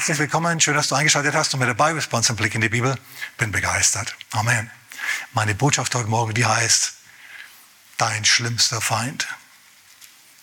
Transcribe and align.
Herzlich 0.00 0.18
willkommen, 0.18 0.58
schön, 0.58 0.72
dass 0.72 0.88
du 0.88 0.94
eingeschaltet 0.94 1.34
hast 1.34 1.52
und 1.52 1.60
mit 1.60 1.68
dabei 1.68 1.92
bist 1.92 2.08
bei 2.08 2.16
uns 2.16 2.30
im 2.30 2.36
Blick 2.36 2.54
in 2.54 2.62
die 2.62 2.70
Bibel. 2.70 2.98
Bin 3.36 3.52
begeistert. 3.52 4.16
Amen. 4.30 4.70
Meine 5.34 5.54
Botschaft 5.54 5.94
heute 5.94 6.08
Morgen, 6.08 6.32
die 6.32 6.46
heißt, 6.46 6.94
dein 7.98 8.24
schlimmster 8.24 8.80
Feind. 8.80 9.28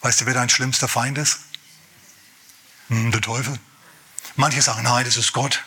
Weißt 0.01 0.21
du, 0.21 0.27
wer 0.27 0.35
dein 0.35 0.49
schlimmster 0.49 0.87
Feind 0.87 1.17
ist? 1.17 1.39
Hm, 2.89 3.11
der 3.11 3.19
Teufel. 3.19 3.57
Manche 4.35 4.61
sagen, 4.61 4.83
nein, 4.83 5.05
das 5.05 5.17
ist 5.17 5.33
Gott. 5.33 5.63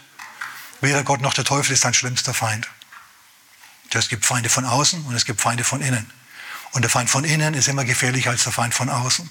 Weder 0.80 1.02
Gott 1.02 1.20
noch 1.20 1.34
der 1.34 1.44
Teufel 1.44 1.72
ist 1.72 1.84
dein 1.84 1.92
schlimmster 1.92 2.32
Feind. 2.32 2.68
Es 3.92 4.08
gibt 4.08 4.24
Feinde 4.24 4.50
von 4.50 4.66
außen 4.66 5.04
und 5.04 5.16
es 5.16 5.24
gibt 5.24 5.40
Feinde 5.40 5.64
von 5.64 5.80
innen. 5.80 6.08
Und 6.70 6.82
der 6.82 6.90
Feind 6.90 7.10
von 7.10 7.24
innen 7.24 7.54
ist 7.54 7.66
immer 7.66 7.84
gefährlicher 7.84 8.30
als 8.30 8.44
der 8.44 8.52
Feind 8.52 8.72
von 8.72 8.88
außen. 8.88 9.28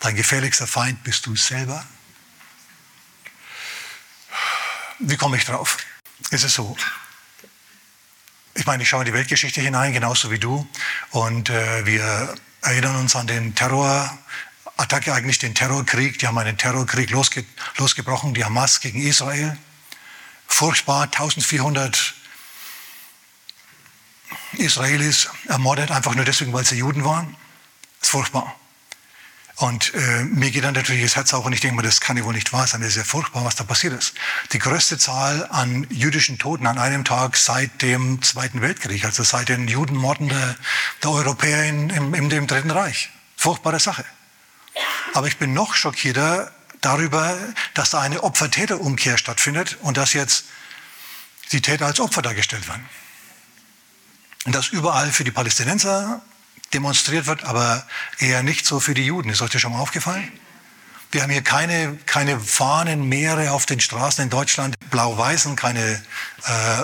Dein 0.00 0.16
gefährlichster 0.16 0.66
Feind 0.66 1.04
bist 1.04 1.26
du 1.26 1.36
selber. 1.36 1.84
Wie 4.98 5.16
komme 5.16 5.36
ich 5.36 5.44
drauf? 5.44 5.78
Es 6.30 6.42
ist 6.42 6.54
so. 6.54 6.76
Ich 8.54 8.64
meine, 8.64 8.82
ich 8.82 8.88
schaue 8.88 9.02
in 9.02 9.06
die 9.06 9.12
Weltgeschichte 9.12 9.60
hinein, 9.60 9.92
genauso 9.92 10.30
wie 10.30 10.38
du. 10.38 10.66
Und 11.10 11.50
äh, 11.50 11.84
wir 11.84 12.34
erinnern 12.62 12.96
uns 12.96 13.14
an 13.14 13.26
den 13.26 13.54
Terrorattacke, 13.54 15.12
eigentlich 15.12 15.38
den 15.38 15.54
Terrorkrieg. 15.54 16.18
Die 16.18 16.26
haben 16.26 16.38
einen 16.38 16.56
Terrorkrieg 16.56 17.10
losge 17.10 17.44
losgebrochen, 17.76 18.32
die 18.32 18.44
Hamas 18.44 18.80
gegen 18.80 19.02
Israel. 19.02 19.58
Furchtbar, 20.46 21.02
1400 21.02 22.14
Israelis 24.54 25.28
ermordet, 25.48 25.90
einfach 25.90 26.14
nur 26.14 26.24
deswegen, 26.24 26.52
weil 26.54 26.64
sie 26.64 26.76
Juden 26.76 27.04
waren. 27.04 27.36
Das 28.00 28.08
ist 28.08 28.10
furchtbar. 28.12 28.58
Und 29.56 29.94
äh, 29.94 30.24
mir 30.24 30.50
geht 30.50 30.64
dann 30.64 30.74
natürlich 30.74 31.02
das 31.02 31.16
Herz 31.16 31.32
auf 31.32 31.46
und 31.46 31.52
ich 31.54 31.60
denke 31.60 31.76
mir, 31.76 31.82
das 31.82 32.02
kann 32.02 32.18
ja 32.18 32.24
wohl 32.24 32.34
nicht 32.34 32.52
wahr 32.52 32.66
sein, 32.66 32.82
das 32.82 32.90
ist 32.90 32.96
ja 32.96 33.04
furchtbar, 33.04 33.42
was 33.42 33.56
da 33.56 33.64
passiert 33.64 33.94
ist. 33.94 34.12
Die 34.52 34.58
größte 34.58 34.98
Zahl 34.98 35.48
an 35.50 35.86
jüdischen 35.88 36.38
Toten 36.38 36.66
an 36.66 36.76
einem 36.76 37.06
Tag 37.06 37.38
seit 37.38 37.80
dem 37.80 38.20
Zweiten 38.20 38.60
Weltkrieg, 38.60 39.06
also 39.06 39.22
seit 39.22 39.48
den 39.48 39.66
Judenmorden 39.66 40.28
der, 40.28 40.56
der 41.02 41.10
Europäer 41.10 41.64
in, 41.64 41.88
im, 41.88 42.12
in 42.12 42.28
dem 42.28 42.46
Dritten 42.46 42.70
Reich. 42.70 43.08
Furchtbare 43.38 43.80
Sache. 43.80 44.04
Aber 45.14 45.26
ich 45.26 45.38
bin 45.38 45.54
noch 45.54 45.74
schockierter 45.74 46.52
darüber, 46.82 47.34
dass 47.72 47.90
da 47.90 48.00
eine 48.00 48.22
Opfer-Täter-Umkehr 48.22 49.16
stattfindet 49.16 49.78
und 49.80 49.96
dass 49.96 50.12
jetzt 50.12 50.44
die 51.52 51.62
Täter 51.62 51.86
als 51.86 51.98
Opfer 51.98 52.20
dargestellt 52.20 52.68
werden. 52.68 52.86
Und 54.44 54.54
dass 54.54 54.68
überall 54.68 55.10
für 55.12 55.24
die 55.24 55.30
Palästinenser 55.30 56.20
demonstriert 56.72 57.26
wird, 57.26 57.44
aber 57.44 57.86
eher 58.18 58.42
nicht 58.42 58.66
so 58.66 58.80
für 58.80 58.94
die 58.94 59.04
Juden. 59.04 59.30
Ist 59.30 59.42
euch 59.42 59.50
das 59.50 59.60
schon 59.60 59.72
mal 59.72 59.80
aufgefallen? 59.80 60.30
Wir 61.12 61.22
haben 61.22 61.30
hier 61.30 61.42
keine, 61.42 61.96
keine 62.06 62.38
Fahnenmeere 62.40 63.52
auf 63.52 63.66
den 63.66 63.80
Straßen 63.80 64.24
in 64.24 64.30
Deutschland, 64.30 64.76
blau-weißen, 64.90 65.56
keine 65.56 66.02
äh, 66.44 66.82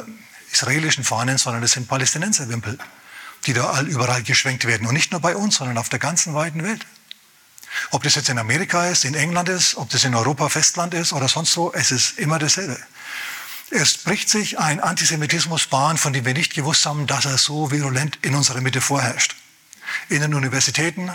israelischen 0.52 1.04
Fahnen, 1.04 1.38
sondern 1.38 1.62
es 1.62 1.72
sind 1.72 1.88
Palästinenserwimpel, 1.88 2.78
die 3.46 3.52
da 3.52 3.80
überall 3.82 4.22
geschwenkt 4.22 4.64
werden. 4.66 4.86
Und 4.86 4.94
nicht 4.94 5.10
nur 5.10 5.20
bei 5.20 5.36
uns, 5.36 5.56
sondern 5.56 5.76
auf 5.78 5.88
der 5.88 5.98
ganzen 5.98 6.34
weiten 6.34 6.62
Welt. 6.62 6.86
Ob 7.90 8.02
das 8.02 8.14
jetzt 8.14 8.28
in 8.28 8.38
Amerika 8.38 8.86
ist, 8.86 9.04
in 9.04 9.14
England 9.14 9.48
ist, 9.48 9.76
ob 9.76 9.90
das 9.90 10.04
in 10.04 10.14
Europa 10.14 10.48
Festland 10.48 10.94
ist 10.94 11.12
oder 11.12 11.28
sonst 11.28 11.56
wo, 11.56 11.72
es 11.72 11.90
ist 11.90 12.18
immer 12.18 12.38
dasselbe. 12.38 12.78
Es 13.70 13.96
bricht 13.96 14.28
sich 14.28 14.58
ein 14.58 14.80
Antisemitismus 14.80 15.66
Bahn, 15.66 15.96
von 15.96 16.12
dem 16.12 16.26
wir 16.26 16.34
nicht 16.34 16.54
gewusst 16.54 16.84
haben, 16.84 17.06
dass 17.06 17.24
er 17.24 17.38
so 17.38 17.70
virulent 17.70 18.18
in 18.20 18.34
unserer 18.34 18.60
Mitte 18.60 18.82
vorherrscht. 18.82 19.34
In 20.08 20.20
den 20.20 20.34
Universitäten, 20.34 21.10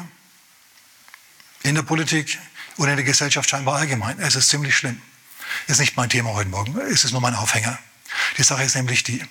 in 1.63 1.75
der 1.75 1.83
Politik 1.83 2.37
und 2.77 2.89
in 2.89 2.95
der 2.95 3.05
Gesellschaft 3.05 3.49
scheinbar 3.49 3.75
allgemein. 3.75 4.19
Es 4.19 4.35
ist 4.35 4.49
ziemlich 4.49 4.75
schlimm. 4.75 5.01
Ist 5.67 5.79
nicht 5.79 5.97
mein 5.97 6.09
Thema 6.09 6.33
heute 6.33 6.49
Morgen, 6.49 6.77
es 6.79 7.03
ist 7.03 7.11
nur 7.11 7.21
mein 7.21 7.35
Aufhänger. 7.35 7.77
Die 8.37 8.43
Sache 8.43 8.63
ist 8.63 8.75
nämlich 8.75 9.03
die, 9.03 9.23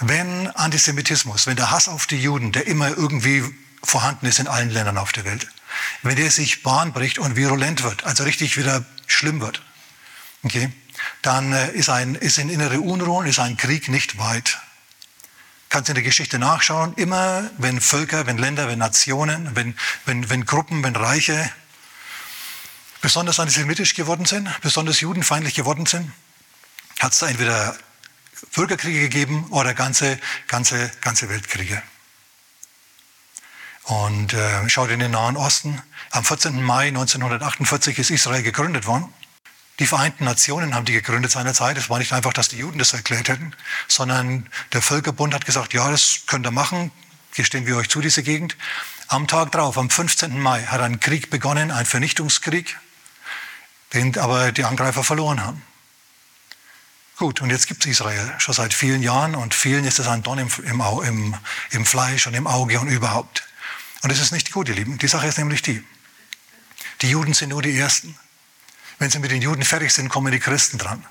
wenn 0.00 0.48
Antisemitismus, 0.48 1.46
wenn 1.46 1.56
der 1.56 1.70
Hass 1.70 1.88
auf 1.88 2.06
die 2.06 2.20
Juden, 2.20 2.52
der 2.52 2.66
immer 2.66 2.88
irgendwie 2.88 3.44
vorhanden 3.82 4.26
ist 4.26 4.38
in 4.38 4.48
allen 4.48 4.70
Ländern 4.70 4.98
auf 4.98 5.12
der 5.12 5.24
Welt, 5.24 5.48
wenn 6.02 6.16
der 6.16 6.30
sich 6.30 6.62
Bahn 6.62 6.92
bricht 6.92 7.18
und 7.18 7.36
virulent 7.36 7.82
wird, 7.82 8.04
also 8.04 8.24
richtig 8.24 8.56
wieder 8.56 8.84
schlimm 9.06 9.40
wird, 9.40 9.62
okay, 10.42 10.70
dann 11.22 11.52
äh, 11.52 11.70
ist, 11.72 11.88
ein, 11.88 12.14
ist 12.14 12.38
in 12.38 12.48
innere 12.48 12.80
Unruhen, 12.80 13.26
ist 13.26 13.38
ein 13.38 13.56
Krieg 13.56 13.88
nicht 13.88 14.18
weit. 14.18 14.58
Kannst 15.70 15.88
in 15.88 15.94
der 15.94 16.04
Geschichte 16.04 16.38
nachschauen, 16.38 16.94
immer 16.94 17.48
wenn 17.56 17.80
Völker, 17.80 18.26
wenn 18.26 18.38
Länder, 18.38 18.68
wenn 18.68 18.78
Nationen, 18.78 19.56
wenn, 19.56 19.76
wenn, 20.04 20.28
wenn 20.28 20.44
Gruppen, 20.44 20.82
wenn 20.84 20.96
Reiche 20.96 21.50
besonders 23.00 23.40
antisemitisch 23.40 23.94
geworden 23.94 24.26
sind, 24.26 24.48
besonders 24.60 25.00
judenfeindlich 25.00 25.54
geworden 25.54 25.86
sind, 25.86 26.12
hat 26.98 27.12
es 27.12 27.20
da 27.20 27.28
entweder 27.28 27.76
Bürgerkriege 28.54 29.00
gegeben 29.00 29.46
oder 29.50 29.72
ganze, 29.72 30.18
ganze, 30.48 30.90
ganze 31.00 31.28
Weltkriege. 31.28 31.82
Und 33.84 34.34
äh, 34.34 34.68
schaut 34.68 34.90
in 34.90 35.00
den 35.00 35.12
Nahen 35.12 35.36
Osten. 35.36 35.80
Am 36.10 36.24
14. 36.24 36.62
Mai 36.62 36.88
1948 36.88 37.98
ist 37.98 38.10
Israel 38.10 38.42
gegründet 38.42 38.86
worden. 38.86 39.12
Die 39.80 39.86
Vereinten 39.86 40.24
Nationen 40.24 40.74
haben 40.74 40.84
die 40.84 40.92
gegründet 40.92 41.32
seinerzeit. 41.32 41.78
Es 41.78 41.88
war 41.88 41.98
nicht 41.98 42.12
einfach, 42.12 42.34
dass 42.34 42.48
die 42.48 42.58
Juden 42.58 42.78
das 42.78 42.92
erklärt 42.92 43.28
hätten, 43.28 43.54
sondern 43.88 44.46
der 44.74 44.82
Völkerbund 44.82 45.32
hat 45.32 45.46
gesagt, 45.46 45.72
ja, 45.72 45.90
das 45.90 46.20
könnt 46.26 46.46
ihr 46.46 46.50
machen, 46.50 46.92
hier 47.32 47.46
stehen 47.46 47.66
wir 47.66 47.78
euch 47.78 47.88
zu, 47.88 48.02
diese 48.02 48.22
Gegend. 48.22 48.58
Am 49.08 49.26
Tag 49.26 49.52
drauf, 49.52 49.78
am 49.78 49.88
15. 49.88 50.38
Mai, 50.38 50.64
hat 50.64 50.82
ein 50.82 51.00
Krieg 51.00 51.30
begonnen, 51.30 51.70
ein 51.70 51.86
Vernichtungskrieg, 51.86 52.78
den 53.94 54.18
aber 54.18 54.52
die 54.52 54.64
Angreifer 54.64 55.02
verloren 55.02 55.42
haben. 55.42 55.62
Gut, 57.16 57.40
und 57.40 57.48
jetzt 57.48 57.66
gibt 57.66 57.82
es 57.84 57.90
Israel 57.90 58.34
schon 58.36 58.54
seit 58.54 58.74
vielen 58.74 59.02
Jahren 59.02 59.34
und 59.34 59.54
vielen 59.54 59.86
ist 59.86 59.98
es 59.98 60.08
ein 60.08 60.22
Dorn 60.22 60.40
im, 60.40 60.50
im, 60.64 60.82
im, 61.04 61.36
im 61.70 61.86
Fleisch 61.86 62.26
und 62.26 62.34
im 62.34 62.46
Auge 62.46 62.78
und 62.80 62.88
überhaupt. 62.88 63.48
Und 64.02 64.10
es 64.10 64.20
ist 64.20 64.32
nicht 64.32 64.52
gut, 64.52 64.68
ihr 64.68 64.74
Lieben. 64.74 64.98
Die 64.98 65.08
Sache 65.08 65.26
ist 65.26 65.38
nämlich 65.38 65.62
die, 65.62 65.82
die 67.00 67.08
Juden 67.08 67.32
sind 67.32 67.48
nur 67.48 67.62
die 67.62 67.78
Ersten. 67.78 68.14
Wenn 69.00 69.10
sie 69.10 69.18
mit 69.18 69.30
den 69.30 69.40
Juden 69.40 69.64
fertig 69.64 69.92
sind, 69.92 70.10
kommen 70.10 70.30
die 70.30 70.38
Christen 70.38 70.76
dran. 70.76 71.04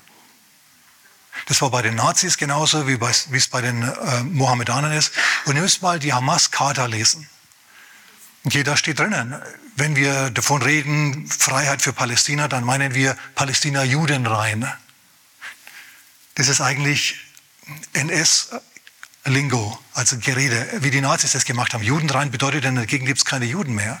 Das 1.46 1.60
war 1.60 1.70
bei 1.70 1.82
den 1.82 1.96
Nazis 1.96 2.36
genauso, 2.36 2.86
wie, 2.86 2.96
es 3.02 3.48
bei 3.48 3.60
den 3.60 3.82
äh, 3.82 4.22
Mohammedanern 4.22 4.92
ist. 4.92 5.12
Und 5.44 5.56
ihr 5.56 5.62
müsst 5.62 5.82
mal 5.82 5.98
die 5.98 6.12
Hamas-Charta 6.12 6.86
lesen. 6.86 7.28
Okay, 8.44 8.62
da 8.62 8.76
steht 8.76 9.00
drinnen, 9.00 9.42
wenn 9.74 9.96
wir 9.96 10.30
davon 10.30 10.62
reden, 10.62 11.26
Freiheit 11.26 11.82
für 11.82 11.92
Palästina, 11.92 12.46
dann 12.46 12.62
meinen 12.62 12.94
wir 12.94 13.16
Palästina-Judenrein. 13.34 14.72
Das 16.36 16.46
ist 16.46 16.60
eigentlich 16.60 17.16
NS-Lingo, 17.94 19.78
also 19.94 20.16
Gerede, 20.16 20.68
wie 20.78 20.92
die 20.92 21.00
Nazis 21.00 21.32
das 21.32 21.44
gemacht 21.44 21.74
haben. 21.74 21.82
Judenrein 21.82 22.30
bedeutet, 22.30 22.64
in 22.64 22.76
der 22.76 22.86
Gegend 22.86 23.08
gibt 23.08 23.18
es 23.18 23.24
keine 23.24 23.46
Juden 23.46 23.74
mehr. 23.74 24.00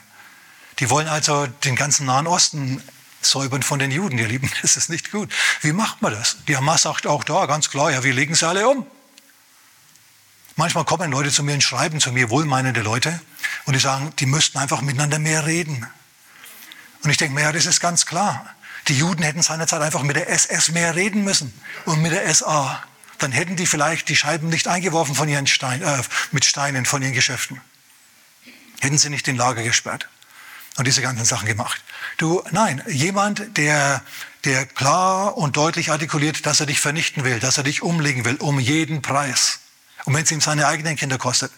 Die 0.78 0.90
wollen 0.90 1.08
also 1.08 1.48
den 1.48 1.74
ganzen 1.74 2.06
Nahen 2.06 2.28
Osten 2.28 2.80
säubern 3.20 3.62
von 3.62 3.78
den 3.78 3.90
Juden, 3.90 4.18
ihr 4.18 4.28
Lieben. 4.28 4.50
Das 4.62 4.76
ist 4.76 4.90
nicht 4.90 5.10
gut. 5.10 5.32
Wie 5.62 5.72
macht 5.72 6.02
man 6.02 6.12
das? 6.12 6.38
Die 6.48 6.56
Hamas 6.56 6.82
sagt 6.82 7.06
auch 7.06 7.24
da 7.24 7.46
ganz 7.46 7.70
klar, 7.70 7.90
ja, 7.90 8.04
wir 8.04 8.12
legen 8.12 8.34
sie 8.34 8.46
alle 8.46 8.68
um. 8.68 8.86
Manchmal 10.56 10.84
kommen 10.84 11.10
Leute 11.10 11.30
zu 11.30 11.42
mir 11.42 11.54
und 11.54 11.62
schreiben 11.62 12.00
zu 12.00 12.12
mir, 12.12 12.28
wohlmeinende 12.28 12.82
Leute, 12.82 13.20
und 13.64 13.74
die 13.74 13.80
sagen, 13.80 14.12
die 14.18 14.26
müssten 14.26 14.58
einfach 14.58 14.82
miteinander 14.82 15.18
mehr 15.18 15.46
reden. 15.46 15.86
Und 17.02 17.10
ich 17.10 17.16
denke 17.16 17.34
mir, 17.34 17.42
ja, 17.42 17.52
das 17.52 17.66
ist 17.66 17.80
ganz 17.80 18.04
klar. 18.04 18.54
Die 18.88 18.98
Juden 18.98 19.22
hätten 19.22 19.42
seinerzeit 19.42 19.80
einfach 19.80 20.02
mit 20.02 20.16
der 20.16 20.28
SS 20.28 20.70
mehr 20.70 20.96
reden 20.96 21.24
müssen 21.24 21.52
und 21.86 22.02
mit 22.02 22.12
der 22.12 22.34
SA. 22.34 22.82
Dann 23.18 23.32
hätten 23.32 23.56
die 23.56 23.66
vielleicht 23.66 24.08
die 24.08 24.16
Scheiben 24.16 24.48
nicht 24.48 24.68
eingeworfen 24.68 25.14
von 25.14 25.28
ihren 25.28 25.46
Stein, 25.46 25.82
äh, 25.82 26.02
mit 26.30 26.44
Steinen 26.44 26.84
von 26.84 27.00
ihren 27.02 27.14
Geschäften. 27.14 27.60
Hätten 28.80 28.98
sie 28.98 29.08
nicht 29.08 29.26
den 29.26 29.36
Lager 29.36 29.62
gesperrt 29.62 30.08
und 30.80 30.86
diese 30.86 31.02
ganzen 31.02 31.26
Sachen 31.26 31.46
gemacht. 31.46 31.78
Du, 32.16 32.42
nein, 32.52 32.82
jemand, 32.88 33.58
der, 33.58 34.02
der 34.46 34.64
klar 34.64 35.36
und 35.36 35.58
deutlich 35.58 35.90
artikuliert, 35.90 36.46
dass 36.46 36.58
er 36.58 36.64
dich 36.64 36.80
vernichten 36.80 37.22
will, 37.22 37.38
dass 37.38 37.58
er 37.58 37.64
dich 37.64 37.82
umlegen 37.82 38.24
will, 38.24 38.36
um 38.36 38.58
jeden 38.58 39.02
Preis. 39.02 39.60
Und 40.06 40.14
wenn 40.14 40.24
es 40.24 40.30
ihm 40.30 40.40
seine 40.40 40.66
eigenen 40.66 40.96
Kinder 40.96 41.18
kostet, 41.18 41.52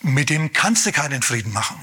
mit 0.00 0.30
dem 0.30 0.54
kannst 0.54 0.86
du 0.86 0.92
keinen 0.92 1.20
Frieden 1.20 1.52
machen. 1.52 1.76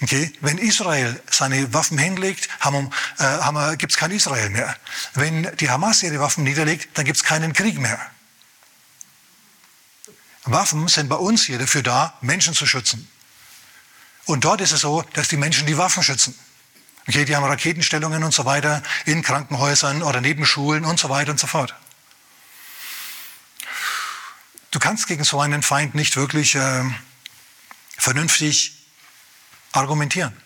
Okay? 0.00 0.32
Wenn 0.40 0.56
Israel 0.56 1.22
seine 1.30 1.74
Waffen 1.74 1.98
hinlegt, 1.98 2.48
äh, 2.64 3.76
gibt 3.76 3.92
es 3.92 3.98
kein 3.98 4.10
Israel 4.10 4.48
mehr. 4.48 4.74
Wenn 5.12 5.54
die 5.58 5.68
Hamas 5.68 6.02
ihre 6.02 6.18
Waffen 6.18 6.44
niederlegt, 6.44 6.96
dann 6.96 7.04
gibt 7.04 7.18
es 7.18 7.24
keinen 7.24 7.52
Krieg 7.52 7.78
mehr. 7.78 8.00
Waffen 10.44 10.88
sind 10.88 11.10
bei 11.10 11.16
uns 11.16 11.44
hier 11.44 11.58
dafür 11.58 11.82
da, 11.82 12.16
Menschen 12.22 12.54
zu 12.54 12.64
schützen. 12.64 13.06
Und 14.26 14.44
dort 14.44 14.60
ist 14.60 14.72
es 14.72 14.80
so, 14.80 15.02
dass 15.14 15.28
die 15.28 15.36
Menschen 15.36 15.66
die 15.66 15.78
Waffen 15.78 16.02
schützen. 16.02 16.38
Okay, 17.08 17.24
die 17.24 17.36
haben 17.36 17.44
Raketenstellungen 17.44 18.24
und 18.24 18.34
so 18.34 18.44
weiter 18.44 18.82
in 19.04 19.22
Krankenhäusern 19.22 20.02
oder 20.02 20.20
neben 20.20 20.44
Schulen 20.44 20.84
und 20.84 20.98
so 20.98 21.08
weiter 21.08 21.30
und 21.30 21.38
so 21.38 21.46
fort. 21.46 21.74
Du 24.72 24.80
kannst 24.80 25.06
gegen 25.06 25.22
so 25.22 25.40
einen 25.40 25.62
Feind 25.62 25.94
nicht 25.94 26.16
wirklich 26.16 26.56
äh, 26.56 26.84
vernünftig 27.96 28.86
argumentieren. 29.72 30.36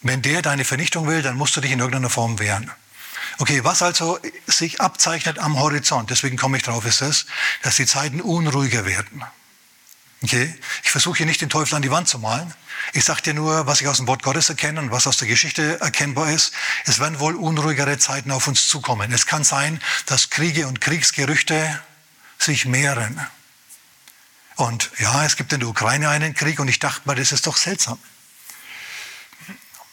Wenn 0.00 0.22
der 0.22 0.42
deine 0.42 0.64
Vernichtung 0.64 1.08
will, 1.08 1.22
dann 1.22 1.36
musst 1.36 1.56
du 1.56 1.60
dich 1.60 1.72
in 1.72 1.80
irgendeiner 1.80 2.10
Form 2.10 2.38
wehren. 2.38 2.70
Okay, 3.38 3.64
was 3.64 3.82
also 3.82 4.20
sich 4.46 4.80
abzeichnet 4.80 5.38
am 5.40 5.58
Horizont, 5.58 6.10
deswegen 6.10 6.36
komme 6.36 6.58
ich 6.58 6.62
drauf, 6.62 6.84
ist 6.84 7.02
es, 7.02 7.26
dass 7.62 7.76
die 7.76 7.86
Zeiten 7.86 8.20
unruhiger 8.20 8.86
werden. 8.86 9.24
Okay? 10.24 10.54
Ich 10.82 10.90
versuche 10.90 11.18
hier 11.18 11.26
nicht 11.26 11.42
den 11.42 11.50
Teufel 11.50 11.74
an 11.74 11.82
die 11.82 11.90
Wand 11.90 12.08
zu 12.08 12.18
malen. 12.18 12.52
Ich 12.94 13.04
sage 13.04 13.20
dir 13.20 13.34
nur, 13.34 13.66
was 13.66 13.82
ich 13.82 13.88
aus 13.88 13.98
dem 13.98 14.06
Wort 14.06 14.22
Gottes 14.22 14.48
erkenne 14.48 14.80
und 14.80 14.90
was 14.90 15.06
aus 15.06 15.18
der 15.18 15.28
Geschichte 15.28 15.80
erkennbar 15.80 16.30
ist. 16.30 16.52
Es 16.86 16.98
werden 16.98 17.20
wohl 17.20 17.34
unruhigere 17.34 17.98
Zeiten 17.98 18.30
auf 18.30 18.48
uns 18.48 18.66
zukommen. 18.66 19.12
Es 19.12 19.26
kann 19.26 19.44
sein, 19.44 19.82
dass 20.06 20.30
Kriege 20.30 20.66
und 20.66 20.80
Kriegsgerüchte 20.80 21.80
sich 22.38 22.64
mehren. 22.64 23.20
Und 24.56 24.90
ja, 24.98 25.26
es 25.26 25.36
gibt 25.36 25.52
in 25.52 25.60
der 25.60 25.68
Ukraine 25.68 26.08
einen 26.08 26.32
Krieg 26.32 26.58
und 26.58 26.68
ich 26.68 26.78
dachte 26.78 27.02
mir, 27.06 27.16
das 27.16 27.30
ist 27.30 27.46
doch 27.46 27.58
seltsam. 27.58 27.98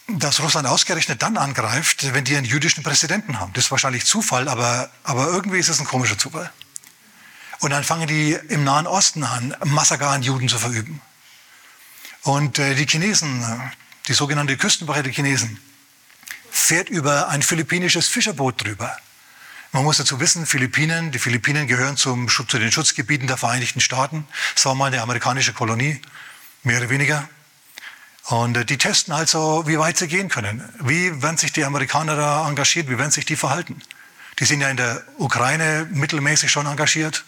Dass 0.08 0.40
Russland 0.40 0.66
ausgerechnet 0.66 1.20
dann 1.20 1.36
angreift, 1.36 2.14
wenn 2.14 2.24
die 2.24 2.36
einen 2.36 2.46
jüdischen 2.46 2.82
Präsidenten 2.82 3.38
haben. 3.38 3.52
Das 3.52 3.64
ist 3.64 3.70
wahrscheinlich 3.70 4.06
Zufall, 4.06 4.48
aber, 4.48 4.90
aber 5.04 5.26
irgendwie 5.26 5.58
ist 5.58 5.68
es 5.68 5.78
ein 5.78 5.86
komischer 5.86 6.16
Zufall. 6.16 6.50
Und 7.62 7.70
dann 7.70 7.84
fangen 7.84 8.08
die 8.08 8.36
im 8.48 8.64
Nahen 8.64 8.88
Osten 8.88 9.22
an, 9.22 9.56
Massaker 9.64 10.08
an 10.08 10.24
Juden 10.24 10.48
zu 10.48 10.58
verüben. 10.58 11.00
Und 12.22 12.58
äh, 12.58 12.74
die 12.74 12.86
Chinesen, 12.86 13.44
die 14.08 14.14
sogenannte 14.14 14.56
Küstenwache 14.56 15.04
der 15.04 15.12
Chinesen, 15.12 15.60
fährt 16.50 16.88
über 16.88 17.28
ein 17.28 17.40
philippinisches 17.40 18.08
Fischerboot 18.08 18.64
drüber. 18.64 18.96
Man 19.70 19.84
muss 19.84 19.98
dazu 19.98 20.18
wissen, 20.18 20.44
Philippinen, 20.44 21.12
die 21.12 21.20
Philippinen 21.20 21.68
gehören 21.68 21.96
zum, 21.96 22.28
zu 22.28 22.58
den 22.58 22.72
Schutzgebieten 22.72 23.28
der 23.28 23.36
Vereinigten 23.36 23.80
Staaten. 23.80 24.26
Es 24.56 24.64
war 24.64 24.74
mal 24.74 24.86
eine 24.86 25.00
amerikanische 25.00 25.52
Kolonie, 25.52 26.00
mehr 26.64 26.78
oder 26.78 26.90
weniger. 26.90 27.28
Und 28.24 28.56
äh, 28.56 28.64
die 28.64 28.76
testen 28.76 29.14
also, 29.14 29.68
wie 29.68 29.78
weit 29.78 29.98
sie 29.98 30.08
gehen 30.08 30.28
können. 30.28 30.68
Wie 30.80 31.22
werden 31.22 31.36
sich 31.36 31.52
die 31.52 31.64
Amerikaner 31.64 32.16
da 32.16 32.48
engagiert? 32.48 32.88
Wie 32.88 32.98
werden 32.98 33.12
sich 33.12 33.24
die 33.24 33.36
verhalten? 33.36 33.80
Die 34.40 34.46
sind 34.46 34.62
ja 34.62 34.68
in 34.68 34.78
der 34.78 35.04
Ukraine 35.18 35.86
mittelmäßig 35.92 36.50
schon 36.50 36.66
engagiert. 36.66 37.24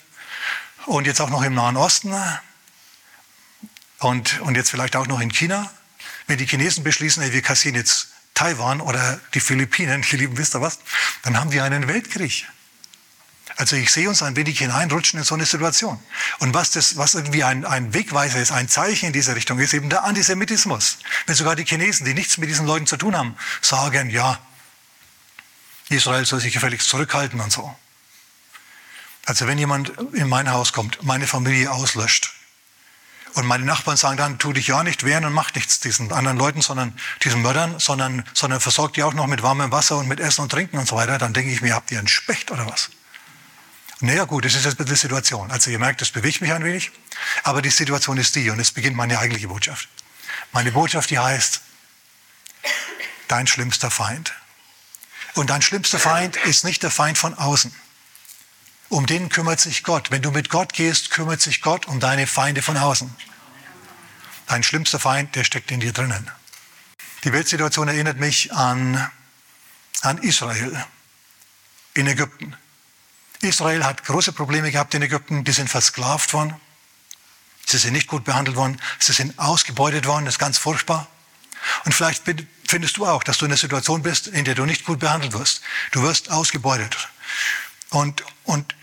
Und 0.87 1.07
jetzt 1.07 1.21
auch 1.21 1.31
noch 1.31 1.43
im 1.43 1.55
Nahen 1.55 1.77
Osten. 1.77 2.15
Und, 3.99 4.41
und 4.41 4.55
jetzt 4.55 4.71
vielleicht 4.71 4.97
auch 4.97 5.07
noch 5.07 5.21
in 5.21 5.33
China. 5.33 5.71
Wenn 6.27 6.39
die 6.39 6.47
Chinesen 6.47 6.85
beschließen, 6.85 7.23
ey, 7.23 7.33
wir 7.33 7.43
kassieren 7.43 7.77
jetzt 7.77 8.09
Taiwan 8.35 8.81
oder 8.81 9.21
die 9.33 9.41
Philippinen, 9.41 10.03
die 10.11 10.17
lieben, 10.17 10.37
wisst 10.37 10.55
ihr 10.55 10.61
was, 10.61 10.79
dann 11.23 11.39
haben 11.39 11.53
wir 11.53 11.65
einen 11.65 11.89
Weltkrieg. 11.89 12.47
Also 13.57 13.77
ich 13.77 13.93
sehe 13.93 14.09
uns 14.09 14.23
ein 14.23 14.35
wenig 14.35 14.59
hineinrutschen 14.59 15.19
in 15.19 15.25
so 15.25 15.35
eine 15.35 15.47
Situation. 15.47 16.01
Und 16.41 16.55
was, 16.55 16.73
das, 16.73 16.97
was 16.97 17.15
irgendwie 17.15 17.45
ein, 17.45 17.65
ein 17.65 17.95
Wegweiser 17.95 18.41
ist, 18.41 18.51
ein 18.51 18.69
Zeichen 18.69 19.07
in 19.07 19.13
diese 19.13 19.37
Richtung, 19.37 19.61
ist 19.61 19.75
eben 19.75 19.91
der 19.91 20.03
Antisemitismus. 20.03 20.99
Wenn 21.27 21.37
sogar 21.37 21.55
die 21.55 21.65
Chinesen, 21.65 22.05
die 22.05 22.15
nichts 22.15 22.37
mit 22.39 22.49
diesen 22.49 22.67
Leuten 22.67 22.87
zu 22.87 22.97
tun 22.97 23.17
haben, 23.17 23.37
sagen, 23.61 24.11
ja, 24.11 24.41
Israel 25.89 26.25
soll 26.25 26.41
sich 26.41 26.53
gefälligst 26.53 26.89
zurückhalten 26.89 27.41
und 27.41 27.53
so. 27.53 27.77
Also 29.27 29.47
wenn 29.47 29.59
jemand 29.59 29.93
in 30.13 30.29
mein 30.29 30.51
Haus 30.51 30.73
kommt, 30.73 31.03
meine 31.03 31.27
Familie 31.27 31.73
auslöscht, 31.73 32.35
und 33.35 33.47
meine 33.47 33.65
Nachbarn 33.65 33.97
sagen 33.97 34.17
dann, 34.17 34.39
tu 34.39 34.53
dich 34.53 34.69
ja 34.69 34.85
nicht 34.85 35.05
wehren 35.05 35.25
und 35.25 35.33
mach 35.33 35.53
nichts 35.55 35.81
diesen 35.81 36.13
anderen 36.13 36.39
Leuten, 36.39 36.63
sondern 36.63 36.97
diesen 37.25 37.43
Mördern, 37.43 37.81
sondern, 37.81 38.25
sondern 38.33 38.61
versorgt 38.61 38.97
die 38.97 39.03
auch 39.03 39.13
noch 39.13 39.27
mit 39.27 39.43
warmem 39.43 39.73
Wasser 39.73 39.97
und 39.97 40.07
mit 40.07 40.21
Essen 40.21 40.43
und 40.43 40.51
Trinken 40.51 40.79
und 40.79 40.87
so 40.87 40.95
weiter. 40.95 41.19
Dann 41.19 41.33
denke 41.33 41.51
ich 41.51 41.61
mir, 41.61 41.75
habt 41.75 41.91
ihr 41.91 41.99
einen 41.99 42.07
Specht 42.07 42.53
oder 42.53 42.67
was? 42.71 42.91
Naja 43.99 44.25
gut, 44.25 44.45
das 44.45 44.55
ist 44.55 44.65
jetzt 44.65 44.79
die 44.79 44.95
Situation. 44.95 45.51
Also 45.51 45.71
ihr 45.71 45.81
merkt, 45.81 46.01
das 46.01 46.11
bewegt 46.11 46.43
mich 46.43 46.53
ein 46.53 46.63
wenig. 46.63 46.93
Aber 47.43 47.61
die 47.61 47.71
Situation 47.71 48.19
ist 48.19 48.37
die 48.37 48.51
und 48.51 48.61
es 48.61 48.71
beginnt 48.71 48.97
meine 48.97 49.19
eigentliche 49.19 49.49
Botschaft. 49.49 49.89
Meine 50.53 50.71
Botschaft, 50.71 51.11
die 51.11 51.19
heißt, 51.19 51.61
dein 53.27 53.49
schlimmster 53.49 53.91
Feind. 53.91 54.33
Und 55.35 55.51
dein 55.51 55.63
schlimmster 55.63 55.99
Feind 55.99 56.37
ist 56.37 56.65
nicht 56.65 56.85
der 56.85 56.91
Feind 56.93 57.19
von 57.19 57.35
außen. 57.35 57.75
Um 58.89 59.07
den 59.07 59.29
kümmert 59.29 59.61
sich 59.61 59.83
Gott. 59.83 60.11
Wenn 60.11 60.23
du 60.23 60.31
mit 60.31 60.51
Gott 60.51 60.73
gehst, 60.73 61.11
kümmert 61.11 61.41
sich 61.41 61.63
Gott 61.63 61.87
um 61.87 62.01
deine 62.01 62.27
Feinde 62.27 62.63
von 62.63 62.77
außen. 62.77 63.15
Dein 64.47 64.63
schlimmster 64.63 64.99
Feind, 64.99 65.35
der 65.35 65.45
steckt 65.45 65.71
in 65.71 65.81
dir 65.81 65.93
drinnen. 65.93 66.31
Die 67.25 67.33
Weltsituation 67.33 67.89
erinnert 67.89 68.19
mich 68.19 68.53
an, 68.53 69.11
an 70.03 70.19
Israel 70.19 70.85
in 71.95 72.07
Ägypten. 72.07 72.55
Israel 73.41 73.85
hat 73.85 74.05
große 74.05 74.33
Probleme 74.33 74.71
gehabt 74.71 74.95
in 74.95 75.03
Ägypten. 75.03 75.45
Die 75.45 75.53
sind 75.53 75.69
versklavt 75.69 76.33
worden. 76.33 76.55
Sie 77.67 77.79
sind 77.79 77.95
nicht 77.95 78.09
gut 78.09 78.25
behandelt 78.25 78.57
worden. 78.57 78.81
Sie 78.99 79.13
sind 79.13 79.39
ausgebeutet 79.39 80.07
worden. 80.07 80.27
Das 80.27 80.35
ist 80.35 80.39
ganz 80.39 80.59
furchtbar. 80.59 81.09
Und 81.85 81.95
vielleicht 81.95 82.23
findest 82.67 82.97
du 82.99 83.07
auch, 83.07 83.23
dass 83.23 83.39
du 83.39 83.47
in 83.47 83.53
einer 83.53 83.59
Situation 83.59 84.03
bist, 84.03 84.27
in 84.27 84.45
der 84.45 84.55
du 84.55 84.67
nicht 84.67 84.85
gut 84.85 84.99
behandelt 84.99 85.33
wirst. 85.33 85.63
Du 85.93 86.03
wirst 86.03 86.31
ausgebeutet. 86.31 87.09
Und, 87.95 88.25
und 88.43 88.75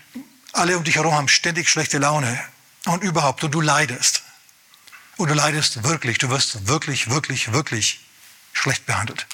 alle 0.52 0.78
um 0.78 0.84
dich 0.84 0.96
herum 0.96 1.12
haben 1.12 1.28
ständig 1.28 1.68
schlechte 1.68 1.98
Laune 1.98 2.42
und 2.86 3.04
überhaupt 3.04 3.44
und 3.44 3.50
du 3.50 3.60
leidest. 3.60 4.22
Und 5.18 5.28
du 5.28 5.34
leidest 5.34 5.84
wirklich, 5.84 6.16
du 6.16 6.30
wirst 6.30 6.66
wirklich, 6.66 7.10
wirklich, 7.10 7.52
wirklich 7.52 8.00
schlecht 8.54 8.86
behandelt. 8.86 9.26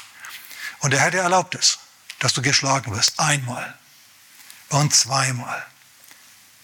Und 0.80 0.90
der 0.90 0.98
Herr, 0.98 1.12
der 1.12 1.22
erlaubt 1.22 1.54
es, 1.54 1.78
dass 2.18 2.32
du 2.32 2.42
geschlagen 2.42 2.92
wirst. 2.92 3.20
Einmal 3.20 3.78
und 4.70 4.92
zweimal 4.92 5.64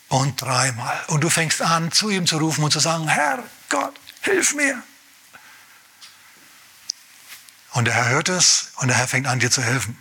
und 0.08 0.42
dreimal. 0.42 1.00
Und 1.06 1.20
du 1.22 1.30
fängst 1.30 1.62
an, 1.62 1.92
zu 1.92 2.10
ihm 2.10 2.26
zu 2.26 2.38
rufen 2.38 2.64
und 2.64 2.72
zu 2.72 2.80
sagen, 2.80 3.06
Herr 3.06 3.44
Gott, 3.68 3.94
hilf 4.22 4.54
mir. 4.54 4.82
Und 7.74 7.84
der 7.84 7.94
Herr 7.94 8.08
hört 8.08 8.28
es 8.28 8.72
und 8.78 8.88
der 8.88 8.96
Herr 8.96 9.06
fängt 9.06 9.28
an, 9.28 9.38
dir 9.38 9.52
zu 9.52 9.62
helfen. 9.62 9.96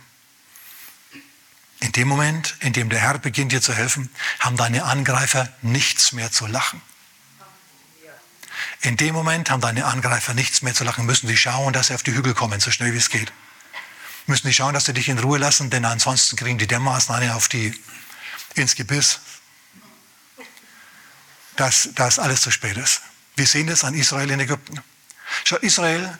In 1.94 2.00
dem 2.00 2.08
Moment, 2.08 2.56
in 2.58 2.72
dem 2.72 2.88
der 2.90 2.98
Herr 2.98 3.18
beginnt 3.20 3.52
dir 3.52 3.62
zu 3.62 3.72
helfen, 3.72 4.10
haben 4.40 4.56
deine 4.56 4.82
Angreifer 4.82 5.48
nichts 5.62 6.10
mehr 6.10 6.32
zu 6.32 6.48
lachen. 6.48 6.82
In 8.80 8.96
dem 8.96 9.14
Moment 9.14 9.48
haben 9.48 9.60
deine 9.60 9.84
Angreifer 9.84 10.34
nichts 10.34 10.62
mehr 10.62 10.74
zu 10.74 10.82
lachen, 10.82 11.06
müssen 11.06 11.28
sie 11.28 11.36
schauen, 11.36 11.72
dass 11.72 11.86
sie 11.86 11.94
auf 11.94 12.02
die 12.02 12.12
Hügel 12.12 12.34
kommen, 12.34 12.58
so 12.58 12.72
schnell 12.72 12.92
wie 12.94 12.98
es 12.98 13.10
geht. 13.10 13.32
Müssen 14.26 14.48
sie 14.48 14.52
schauen, 14.52 14.74
dass 14.74 14.86
sie 14.86 14.92
dich 14.92 15.08
in 15.08 15.20
Ruhe 15.20 15.38
lassen, 15.38 15.70
denn 15.70 15.84
ansonsten 15.84 16.34
kriegen 16.34 16.58
die 16.58 16.66
dermaßen 16.66 17.14
eine 17.14 17.36
auf 17.36 17.46
die, 17.46 17.80
ins 18.56 18.74
Gebiss, 18.74 19.20
dass 21.54 21.90
das 21.94 22.18
alles 22.18 22.40
zu 22.40 22.50
spät 22.50 22.76
ist. 22.76 23.02
Wir 23.36 23.46
sehen 23.46 23.68
das 23.68 23.84
an 23.84 23.94
Israel 23.94 24.32
in 24.32 24.40
Ägypten. 24.40 24.82
Schau, 25.44 25.58
Israel 25.58 26.18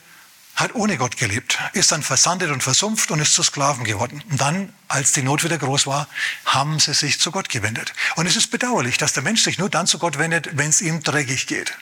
hat 0.56 0.74
ohne 0.74 0.96
Gott 0.96 1.16
gelebt, 1.16 1.58
ist 1.72 1.90
dann 1.92 2.02
versandet 2.02 2.50
und 2.50 2.62
versumpft 2.62 3.10
und 3.10 3.20
ist 3.20 3.34
zu 3.34 3.42
Sklaven 3.42 3.84
geworden. 3.84 4.22
Und 4.30 4.40
dann, 4.40 4.72
als 4.88 5.12
die 5.12 5.22
Not 5.22 5.42
wieder 5.42 5.58
groß 5.58 5.86
war, 5.86 6.08
haben 6.44 6.78
sie 6.78 6.94
sich 6.94 7.20
zu 7.20 7.30
Gott 7.32 7.48
gewendet. 7.48 7.92
Und 8.16 8.26
es 8.26 8.36
ist 8.36 8.50
bedauerlich, 8.50 8.96
dass 8.96 9.12
der 9.12 9.22
Mensch 9.22 9.42
sich 9.42 9.58
nur 9.58 9.68
dann 9.68 9.86
zu 9.86 9.98
Gott 9.98 10.18
wendet, 10.18 10.56
wenn 10.56 10.70
es 10.70 10.80
ihm 10.80 11.02
dreckig 11.02 11.46
geht. 11.46 11.76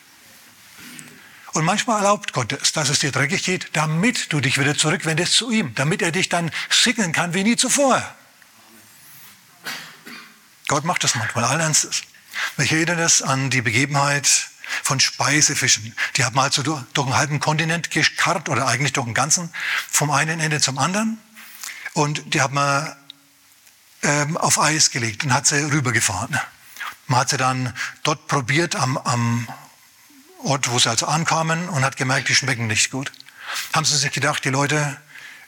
Und 1.52 1.64
manchmal 1.64 1.99
erlaubt 1.99 2.33
Gott 2.33 2.52
es, 2.52 2.73
dass 2.73 2.88
es 2.88 3.00
dir 3.00 3.12
dreckig 3.12 3.45
geht, 3.45 3.69
damit 3.75 4.33
du 4.33 4.41
dich 4.41 4.59
wieder 4.59 4.76
zurückwendest 4.76 5.35
zu 5.35 5.50
ihm, 5.50 5.75
damit 5.75 6.00
er 6.00 6.11
dich 6.11 6.31
dann 6.31 6.50
segnen 6.71 7.12
kann 7.12 7.35
wie 7.35 7.45
nie 7.45 7.57
zuvor. 7.57 8.02
Gott 10.69 10.85
macht 10.85 11.05
das 11.05 11.14
manchmal 11.14 11.45
allen 11.45 11.61
Ernstes. 11.61 12.02
Mich 12.57 12.73
erinnert 12.73 13.00
es 13.00 13.21
an 13.21 13.50
die 13.50 13.61
Begebenheit, 13.61 14.49
von 14.83 15.00
Speisefischen. 15.00 15.95
Die 16.17 16.25
haben 16.25 16.38
also 16.38 16.62
durch, 16.62 16.83
einen 16.97 17.17
halben 17.17 17.41
Kontinent 17.41 17.91
gekarrt 17.91 18.49
oder 18.49 18.67
eigentlich 18.67 18.93
durch 18.93 19.07
den 19.07 19.14
ganzen, 19.14 19.52
vom 19.91 20.11
einen 20.11 20.41
Ende 20.41 20.61
zum 20.61 20.79
anderen. 20.79 21.19
Und 21.95 22.35
die 22.35 22.41
haben 22.41 22.55
wir 22.55 22.97
ähm, 24.02 24.37
auf 24.37 24.59
Eis 24.59 24.91
gelegt 24.91 25.25
und 25.25 25.35
hat 25.35 25.47
sie 25.47 25.62
rübergefahren. 25.71 26.38
Man 27.07 27.21
hat 27.21 27.31
sie 27.31 27.37
dann 27.37 27.75
dort 28.02 28.26
probiert 28.26 28.76
am, 28.76 28.97
am 28.97 29.49
Ort, 30.45 30.71
wo 30.71 30.79
sie 30.79 30.88
also 30.88 31.07
ankamen 31.07 31.69
und 31.69 31.85
hat 31.85 31.97
gemerkt, 31.97 32.29
die 32.29 32.35
schmecken 32.35 32.67
nicht 32.67 32.91
gut. 32.91 33.12
Haben 33.73 33.85
sie 33.85 33.97
sich 33.97 34.11
gedacht, 34.12 34.45
die 34.45 34.50
Leute, 34.50 34.97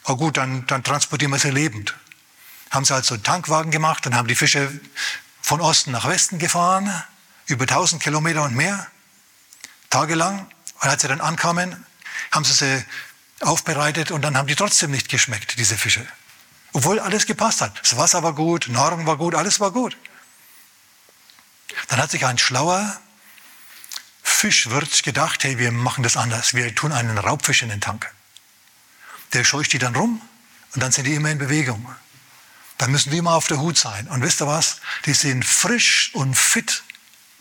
oh 0.04 0.16
gut, 0.16 0.36
dann, 0.36 0.66
dann 0.66 0.84
transportieren 0.84 1.32
wir 1.32 1.38
sie 1.38 1.50
lebend. 1.50 1.94
Haben 2.70 2.84
sie 2.84 2.94
also 2.94 3.14
einen 3.14 3.22
Tankwagen 3.22 3.70
gemacht 3.70 4.06
und 4.06 4.14
haben 4.14 4.28
die 4.28 4.34
Fische 4.34 4.70
von 5.40 5.60
Osten 5.60 5.92
nach 5.92 6.08
Westen 6.08 6.38
gefahren, 6.38 6.90
über 7.46 7.62
1000 7.62 8.02
Kilometer 8.02 8.42
und 8.42 8.54
mehr 8.54 8.86
tagelang. 9.94 10.46
Und 10.80 10.88
als 10.88 11.02
sie 11.02 11.08
dann 11.08 11.20
ankamen, 11.20 11.86
haben 12.32 12.44
sie 12.44 12.52
sie 12.52 12.84
aufbereitet 13.40 14.10
und 14.10 14.22
dann 14.22 14.36
haben 14.36 14.48
die 14.48 14.56
trotzdem 14.56 14.90
nicht 14.90 15.08
geschmeckt, 15.08 15.58
diese 15.58 15.76
Fische. 15.76 16.06
Obwohl 16.72 16.98
alles 16.98 17.26
gepasst 17.26 17.60
hat. 17.60 17.78
Das 17.80 17.96
Wasser 17.96 18.22
war 18.22 18.34
gut, 18.34 18.68
Nahrung 18.68 19.06
war 19.06 19.16
gut, 19.16 19.34
alles 19.34 19.60
war 19.60 19.70
gut. 19.70 19.96
Dann 21.88 22.00
hat 22.00 22.10
sich 22.10 22.26
ein 22.26 22.38
schlauer 22.38 22.98
Fischwirt 24.22 25.02
gedacht, 25.04 25.44
hey, 25.44 25.58
wir 25.58 25.70
machen 25.70 26.02
das 26.02 26.16
anders. 26.16 26.54
Wir 26.54 26.74
tun 26.74 26.92
einen 26.92 27.16
Raubfisch 27.16 27.62
in 27.62 27.68
den 27.68 27.80
Tank. 27.80 28.12
Der 29.32 29.44
scheucht 29.44 29.72
die 29.72 29.78
dann 29.78 29.94
rum 29.94 30.20
und 30.74 30.82
dann 30.82 30.90
sind 30.90 31.04
die 31.04 31.14
immer 31.14 31.30
in 31.30 31.38
Bewegung. 31.38 31.94
Dann 32.78 32.90
müssen 32.90 33.12
wir 33.12 33.20
immer 33.20 33.34
auf 33.34 33.46
der 33.46 33.60
Hut 33.60 33.78
sein. 33.78 34.08
Und 34.08 34.22
wisst 34.22 34.42
ihr 34.42 34.48
was? 34.48 34.80
Die 35.06 35.14
sind 35.14 35.44
frisch 35.44 36.10
und 36.14 36.34
fit 36.36 36.82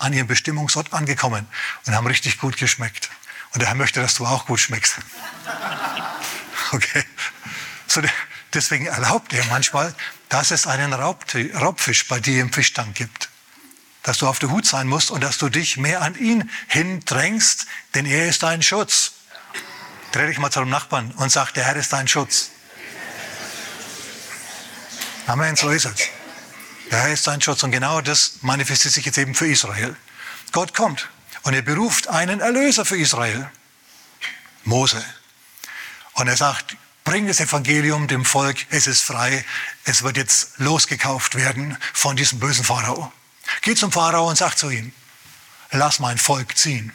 an 0.04 0.14
ihrem 0.14 0.28
Bestimmungsort 0.28 0.94
angekommen 0.94 1.48
und 1.86 1.96
haben 1.96 2.08
richtig 2.08 2.38
gut 2.38 2.58
geschmeckt. 2.58 3.10
Und 3.54 3.62
der 3.62 3.70
Herr 3.70 3.76
möchte, 3.76 4.02
dass 4.02 4.16
du 4.16 4.26
auch 4.26 4.46
gut 4.46 4.60
schmeckst. 4.60 4.98
Okay. 6.72 7.04
So, 7.86 8.02
deswegen 8.54 8.88
erlaubt 8.88 9.32
er 9.32 9.46
manchmal, 9.46 9.94
dass 10.30 10.50
es 10.50 10.66
einen 10.66 10.92
Raubfisch 10.92 12.08
bei 12.08 12.20
dir 12.20 12.42
im 12.42 12.52
Fischtank 12.52 12.96
gibt. 12.96 13.30
Dass 14.02 14.18
du 14.18 14.28
auf 14.28 14.40
der 14.40 14.50
Hut 14.50 14.66
sein 14.66 14.88
musst 14.88 15.12
und 15.12 15.22
dass 15.22 15.38
du 15.38 15.50
dich 15.50 15.78
mehr 15.78 16.02
an 16.02 16.16
ihn 16.16 16.50
hindrängst, 16.70 17.68
denn 17.94 18.08
er 18.08 18.28
ist 18.28 18.42
dein 18.42 18.64
Schutz. 18.64 19.12
Dreh 20.14 20.26
dich 20.26 20.40
mal 20.40 20.50
zu 20.50 20.62
dem 20.62 20.70
Nachbarn 20.70 21.12
und 21.12 21.32
sag, 21.32 21.52
der 21.52 21.66
Herr 21.66 21.76
ist 21.76 21.94
dein 21.94 22.08
Schutz. 22.08 22.50
Amen, 25.28 25.56
so 25.56 25.70
ist 25.70 25.86
es. 25.86 26.23
Herr 26.90 27.12
ist 27.12 27.28
dein 27.28 27.42
Schutz. 27.42 27.64
Und 27.64 27.72
genau 27.72 28.02
das 28.02 28.40
manifestiert 28.42 28.94
sich 28.94 29.06
jetzt 29.06 29.18
eben 29.18 29.36
für 29.36 29.48
Israel. 29.48 29.96
Gott 30.52 30.74
kommt 30.74 31.10
und 31.44 31.54
er 31.54 31.62
beruft 31.62 32.08
einen 32.08 32.40
Erlöser 32.40 32.86
für 32.86 32.98
Israel. 32.98 33.50
Mose. 34.64 35.04
Und 36.14 36.28
er 36.28 36.38
sagt, 36.38 36.78
bring 37.04 37.28
das 37.28 37.40
Evangelium 37.40 38.08
dem 38.08 38.24
Volk, 38.24 38.66
es 38.70 38.88
ist 38.88 39.02
frei, 39.02 39.44
es 39.84 40.04
wird 40.04 40.18
jetzt 40.18 40.60
losgekauft 40.60 41.36
werden 41.36 41.78
von 41.94 42.16
diesem 42.16 42.40
bösen 42.40 42.64
Pharao. 42.64 43.12
Geht 43.62 43.78
zum 43.78 43.92
Pharao 43.92 44.30
und 44.30 44.38
sagt 44.38 44.60
zu 44.60 44.70
ihm, 44.70 44.94
lass 45.72 46.00
mein 46.00 46.18
Volk 46.18 46.58
ziehen. 46.58 46.94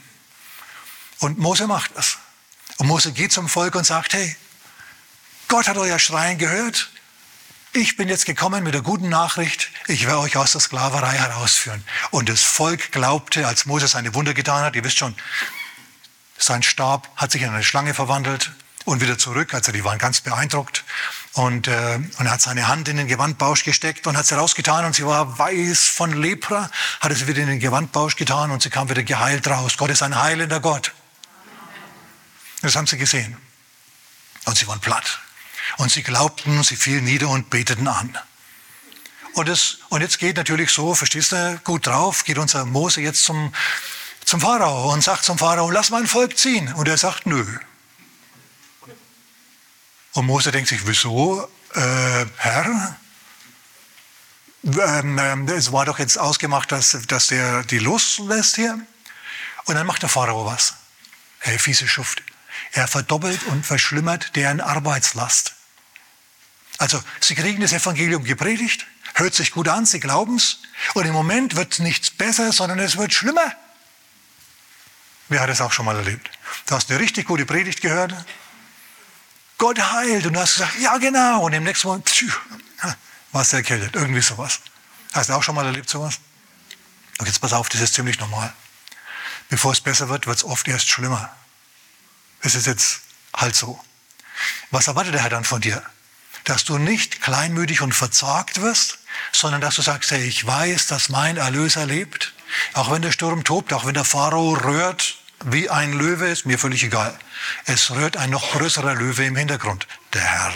Und 1.18 1.38
Mose 1.38 1.66
macht 1.66 1.90
das. 1.97 2.18
Und 2.78 2.87
Mose 2.87 3.12
geht 3.12 3.33
zum 3.33 3.49
Volk 3.49 3.75
und 3.75 3.85
sagt, 3.85 4.14
hey, 4.14 4.37
Gott 5.49 5.66
hat 5.66 5.76
euer 5.76 5.99
Schreien 5.99 6.38
gehört. 6.38 6.90
Ich 7.80 7.97
bin 7.97 8.08
jetzt 8.08 8.26
gekommen 8.26 8.64
mit 8.64 8.75
der 8.75 8.82
guten 8.82 9.08
Nachricht, 9.08 9.70
ich 9.87 10.06
werde 10.06 10.18
euch 10.18 10.37
aus 10.37 10.50
der 10.50 10.61
Sklaverei 10.61 11.12
herausführen. 11.12 11.85
Und 12.11 12.28
das 12.28 12.42
Volk 12.42 12.90
glaubte, 12.90 13.47
als 13.47 13.66
Mose 13.66 13.87
seine 13.87 14.12
Wunder 14.16 14.35
getan 14.35 14.64
hat, 14.64 14.75
ihr 14.75 14.82
wisst 14.82 14.99
schon, 14.99 15.14
sein 16.37 16.64
Stab 16.64 17.08
hat 17.14 17.30
sich 17.30 17.42
in 17.42 17.50
eine 17.50 17.62
Schlange 17.62 17.94
verwandelt 17.94 18.50
und 18.85 19.00
wieder 19.00 19.16
zurück. 19.16 19.54
Also 19.54 19.70
die 19.70 19.85
waren 19.85 19.99
ganz 19.99 20.20
beeindruckt. 20.23 20.82
Und, 21.35 21.68
äh, 21.68 22.00
und 22.18 22.26
er 22.26 22.32
hat 22.32 22.40
seine 22.40 22.66
Hand 22.66 22.88
in 22.88 22.97
den 22.97 23.06
Gewandbausch 23.06 23.62
gesteckt 23.62 24.08
und 24.08 24.16
hat 24.16 24.26
sie 24.26 24.35
rausgetan 24.35 24.85
und 24.85 24.97
sie 24.97 25.06
war 25.06 25.38
weiß 25.38 25.87
von 25.87 26.20
Lepra, 26.20 26.73
hat 26.99 27.12
es 27.12 27.28
wieder 27.28 27.42
in 27.42 27.49
den 27.49 27.61
Gewandbausch 27.61 28.16
getan 28.16 28.50
und 28.50 28.61
sie 28.61 28.70
kam 28.70 28.90
wieder 28.90 29.04
geheilt 29.04 29.47
raus. 29.47 29.76
Gott 29.76 29.90
ist 29.90 30.02
ein 30.02 30.20
heilender 30.20 30.58
Gott. 30.58 30.94
Das 32.61 32.75
haben 32.75 32.88
sie 32.88 32.99
gesehen. 32.99 33.37
Und 34.47 34.58
sie 34.58 34.66
waren 34.66 34.80
platt. 34.80 35.20
Und 35.76 35.92
sie 35.92 36.02
glaubten, 36.02 36.62
sie 36.62 36.76
fielen 36.76 37.04
nieder 37.04 37.28
und 37.28 37.50
beteten 37.50 37.87
an. 37.87 38.16
Und, 39.34 39.48
es, 39.48 39.78
und 39.88 40.00
jetzt 40.00 40.18
geht 40.18 40.37
natürlich 40.37 40.70
so, 40.70 40.94
verstehst 40.94 41.32
du, 41.32 41.60
gut 41.62 41.87
drauf, 41.87 42.25
geht 42.25 42.38
unser 42.38 42.64
Mose 42.64 43.00
jetzt 43.00 43.25
zum, 43.25 43.54
zum 44.25 44.40
Pharao 44.40 44.92
und 44.92 45.04
sagt 45.04 45.25
zum 45.25 45.38
Pharao, 45.38 45.70
lass 45.70 45.90
mein 45.90 46.06
Volk 46.06 46.37
ziehen. 46.37 46.72
Und 46.75 46.88
er 46.88 46.98
sagt, 46.98 47.26
nö. 47.26 47.46
Und 50.14 50.26
Mose 50.26 50.50
denkt 50.50 50.68
sich, 50.68 50.87
wieso, 50.87 51.48
äh, 51.75 52.26
Herr? 52.38 52.96
Ähm, 54.64 55.18
ähm, 55.18 55.48
es 55.48 55.70
war 55.70 55.84
doch 55.84 55.98
jetzt 55.98 56.18
ausgemacht, 56.18 56.72
dass, 56.72 56.98
dass 57.06 57.28
der 57.28 57.62
die 57.62 57.78
loslässt 57.78 58.56
hier. 58.56 58.80
Und 59.66 59.75
dann 59.76 59.87
macht 59.87 60.02
der 60.02 60.08
Pharao 60.08 60.46
was. 60.46 60.75
Hey, 61.38 61.58
fiese 61.58 61.87
Schuft. 61.87 62.22
Er 62.72 62.88
verdoppelt 62.88 63.44
und 63.44 63.64
verschlimmert 63.64 64.34
deren 64.34 64.60
Arbeitslast. 64.60 65.54
Also, 66.78 67.02
sie 67.20 67.35
kriegen 67.35 67.61
das 67.61 67.73
Evangelium 67.73 68.25
gepredigt, 68.25 68.87
hört 69.14 69.35
sich 69.35 69.50
gut 69.50 69.68
an, 69.68 69.85
sie 69.85 70.00
glauben 70.00 70.37
es, 70.37 70.61
und 70.94 71.04
im 71.04 71.12
Moment 71.12 71.56
wird 71.56 71.80
nichts 71.80 72.11
besser, 72.11 72.52
sondern 72.52 72.78
es 72.78 72.97
wird 72.97 73.12
schlimmer. 73.12 73.52
Wer 75.28 75.40
hat 75.40 75.50
es 75.50 75.61
auch 75.61 75.73
schon 75.73 75.85
mal 75.85 75.97
erlebt? 75.97 76.30
Du 76.66 76.75
hast 76.75 76.90
eine 76.90 77.00
richtig 77.00 77.26
gute 77.26 77.44
Predigt 77.44 77.80
gehört. 77.80 78.14
Gott 79.58 79.78
heilt. 79.78 80.25
Und 80.25 80.32
du 80.35 80.40
hast 80.40 80.54
gesagt, 80.54 80.78
ja 80.80 80.97
genau. 80.99 81.44
Und 81.44 81.52
im 81.52 81.64
nächsten 81.64 81.88
Moment, 81.88 82.08
pfiuh, 82.08 82.32
warst 83.32 83.52
du 83.52 83.56
erkältet. 83.56 83.94
Irgendwie 83.94 84.23
sowas. 84.23 84.61
Hast 85.12 85.28
du 85.28 85.35
auch 85.35 85.42
schon 85.42 85.54
mal 85.54 85.66
erlebt 85.66 85.90
sowas? 85.90 86.18
Und 87.18 87.26
jetzt 87.26 87.40
pass 87.40 87.52
auf, 87.52 87.68
das 87.68 87.80
ist 87.80 87.94
ziemlich 87.94 88.18
normal. 88.20 88.52
Bevor 89.50 89.73
es 89.73 89.80
besser 89.80 90.08
wird, 90.08 90.26
wird 90.26 90.38
es 90.38 90.44
oft 90.44 90.66
erst 90.68 90.88
schlimmer. 90.88 91.35
Es 92.40 92.54
ist 92.54 92.66
jetzt 92.66 93.00
halt 93.35 93.56
so. 93.56 93.82
Was 94.70 94.87
erwartet 94.87 95.14
der 95.14 95.23
Herr 95.23 95.30
dann 95.30 95.44
von 95.44 95.61
dir? 95.61 95.82
Dass 96.49 96.64
du 96.64 96.78
nicht 96.78 97.23
kleinmütig 97.23 97.81
und 97.81 97.95
verzagt 97.95 98.61
wirst, 98.61 98.99
sondern 99.33 99.61
dass 99.61 99.76
du 99.76 99.83
sagst, 99.83 100.11
hey, 100.11 100.25
ich 100.25 100.45
weiß, 100.47 100.88
dass 100.88 101.09
mein 101.09 101.37
Erlöser 101.37 101.87
lebt 101.87 102.35
auch 102.75 102.90
wenn 102.90 103.02
der 103.02 103.12
Sturm 103.12 103.45
tobt, 103.45 103.73
auch 103.73 103.85
wenn 103.85 103.95
der 103.95 104.05
Pharao 104.05 104.55
rührt 104.55 105.17
wie 105.45 105.71
ein 105.71 105.93
Löwe, 105.93 106.26
ist 106.26 106.47
mir 106.47 106.59
völlig 106.59 106.83
egal. 106.83 107.17
Es 107.64 107.90
rührt 107.90 108.17
ein 108.17 108.31
noch 108.31 108.52
größerer 108.52 108.95
Löwe 108.95 109.25
im 109.25 109.37
Hintergrund, 109.37 109.87
der 110.12 110.23
Herr, 110.23 110.52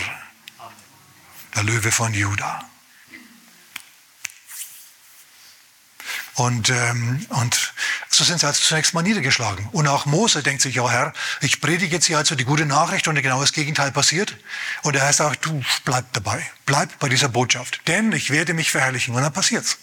der 1.55 1.63
Löwe 1.63 1.93
von 1.93 2.13
Juda. 2.13 2.65
Und, 6.35 6.71
ähm, 6.71 7.27
und 7.29 7.75
so 8.09 8.25
sind 8.25 8.41
sie 8.41 8.47
also 8.47 8.63
zunächst 8.63 8.95
mal 8.95 9.03
niedergeschlagen. 9.03 9.69
Und 9.73 9.87
auch 9.87 10.07
Mose 10.07 10.43
denkt 10.43 10.63
sich, 10.63 10.75
ja 10.75 10.89
Herr, 10.89 11.13
ich 11.41 11.61
predige 11.61 11.95
jetzt 11.95 12.07
hier 12.07 12.17
also 12.17 12.35
die 12.35 12.45
gute 12.45 12.65
Nachricht 12.65 13.07
und 13.07 13.21
genau 13.21 13.41
das 13.41 13.53
Gegenteil 13.53 13.93
passiert. 13.93 14.37
Und 14.83 14.95
der 14.95 15.03
Herr 15.03 15.13
sagt, 15.13 15.45
du 15.45 15.63
bleib 15.85 16.11
dabei, 16.15 16.43
bleib 16.65 16.99
bei 16.99 17.11
dieser 17.11 17.29
Botschaft, 17.29 17.81
denn 17.87 18.13
ich 18.13 18.31
werde 18.31 18.55
mich 18.55 18.71
verherrlichen. 18.71 19.15
Und 19.15 19.23
dann 19.23 19.33
passiert's. 19.33 19.79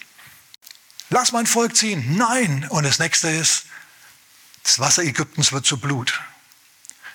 Lass 1.09 1.31
mein 1.31 1.45
Volk 1.45 1.75
ziehen. 1.75 2.17
Nein. 2.17 2.67
Und 2.69 2.83
das 2.83 2.99
nächste 2.99 3.29
ist, 3.29 3.65
das 4.63 4.79
Wasser 4.79 5.03
Ägyptens 5.03 5.51
wird 5.51 5.65
zu 5.65 5.79
Blut. 5.79 6.19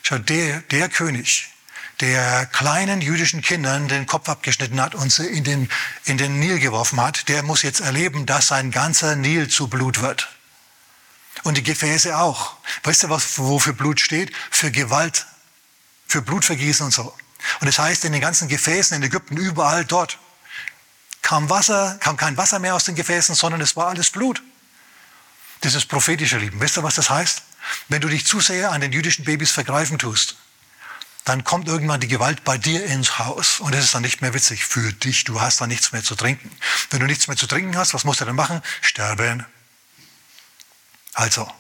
Schau, 0.03 0.19
der, 0.19 0.61
der 0.61 0.89
König, 0.89 1.49
der 2.01 2.47
kleinen 2.47 3.01
jüdischen 3.01 3.41
Kindern 3.41 3.89
den 3.89 4.07
Kopf 4.07 4.29
abgeschnitten 4.29 4.81
hat 4.81 4.95
und 4.95 5.13
sie 5.13 5.27
in 5.27 5.45
den, 5.45 5.69
in 6.05 6.19
den 6.19 6.41
Nil 6.41 6.59
geworfen 6.59 7.01
hat, 7.01 7.29
der 7.29 7.43
muss 7.43 7.63
jetzt 7.63 7.81
erleben, 7.81 8.27
dass 8.27 8.49
sein 8.49 8.71
ganzer 8.71 9.17
Nil 9.17 9.49
zu 9.49 9.69
Blut 9.69 10.03
wird. 10.03 10.29
Und 11.43 11.57
die 11.57 11.63
Gefäße 11.63 12.17
auch. 12.17 12.57
Weißt 12.83 13.05
du, 13.05 13.11
was, 13.11 13.39
wofür 13.39 13.73
Blut 13.73 14.01
steht? 14.01 14.33
Für 14.51 14.71
Gewalt, 14.71 15.27
für 16.07 16.23
Blutvergießen 16.23 16.87
und 16.87 16.93
so. 16.93 17.15
Und 17.61 17.67
das 17.67 17.79
heißt, 17.79 18.05
in 18.05 18.13
den 18.13 18.21
ganzen 18.21 18.49
Gefäßen 18.49 18.97
in 18.97 19.03
Ägypten, 19.03 19.37
überall 19.37 19.85
dort, 19.85 20.19
kam 21.23 21.49
Wasser, 21.51 21.97
kam 22.01 22.17
kein 22.17 22.37
Wasser 22.37 22.59
mehr 22.59 22.75
aus 22.75 22.85
den 22.85 22.95
Gefäßen, 22.95 23.35
sondern 23.35 23.61
es 23.61 23.77
war 23.77 23.89
alles 23.89 24.11
Blut. 24.11 24.43
Das 25.61 25.75
ist 25.75 25.87
prophetische 25.87 26.39
Lieben. 26.39 26.61
Wisst 26.61 26.77
ihr, 26.77 26.83
was 26.83 26.95
das 26.95 27.11
heißt? 27.11 27.43
Wenn 27.89 28.01
du 28.01 28.09
dich 28.09 28.27
zu 28.27 28.41
sehr 28.41 28.73
an 28.73 28.81
den 28.81 28.93
jüdischen 28.93 29.25
Babys 29.25 29.51
vergreifen 29.51 29.99
tust, 29.99 30.37
dann 31.25 31.43
kommt 31.43 31.69
irgendwann 31.69 32.01
die 32.01 32.09
Gewalt 32.09 32.45
bei 32.45 32.59
dir 32.59 32.85
ins 32.85 33.19
Haus 33.19 33.61
und 33.61 33.75
es 33.75 33.87
ist 33.87 33.95
dann 33.95 34.03
nicht 34.03 34.21
mehr 34.21 34.35
witzig 34.35 34.65
für 34.65 34.93
dich. 34.93 35.25
Du 35.25 35.41
hast 35.41 35.61
dann 35.61 35.71
nichts 35.71 35.93
mehr 35.93 36.05
zu 36.05 36.15
trinken. 36.15 36.51
Wenn 36.91 37.01
du 37.01 37.07
nichts 37.07 37.29
mehr 37.29 37.37
zu 37.37 37.47
trinken 37.47 37.77
hast, 37.77 37.95
was 37.95 38.05
musst 38.05 38.21
du 38.21 38.27
dann 38.27 38.37
machen? 38.37 38.61
Sterben. 38.83 39.47
Also, 41.15 41.51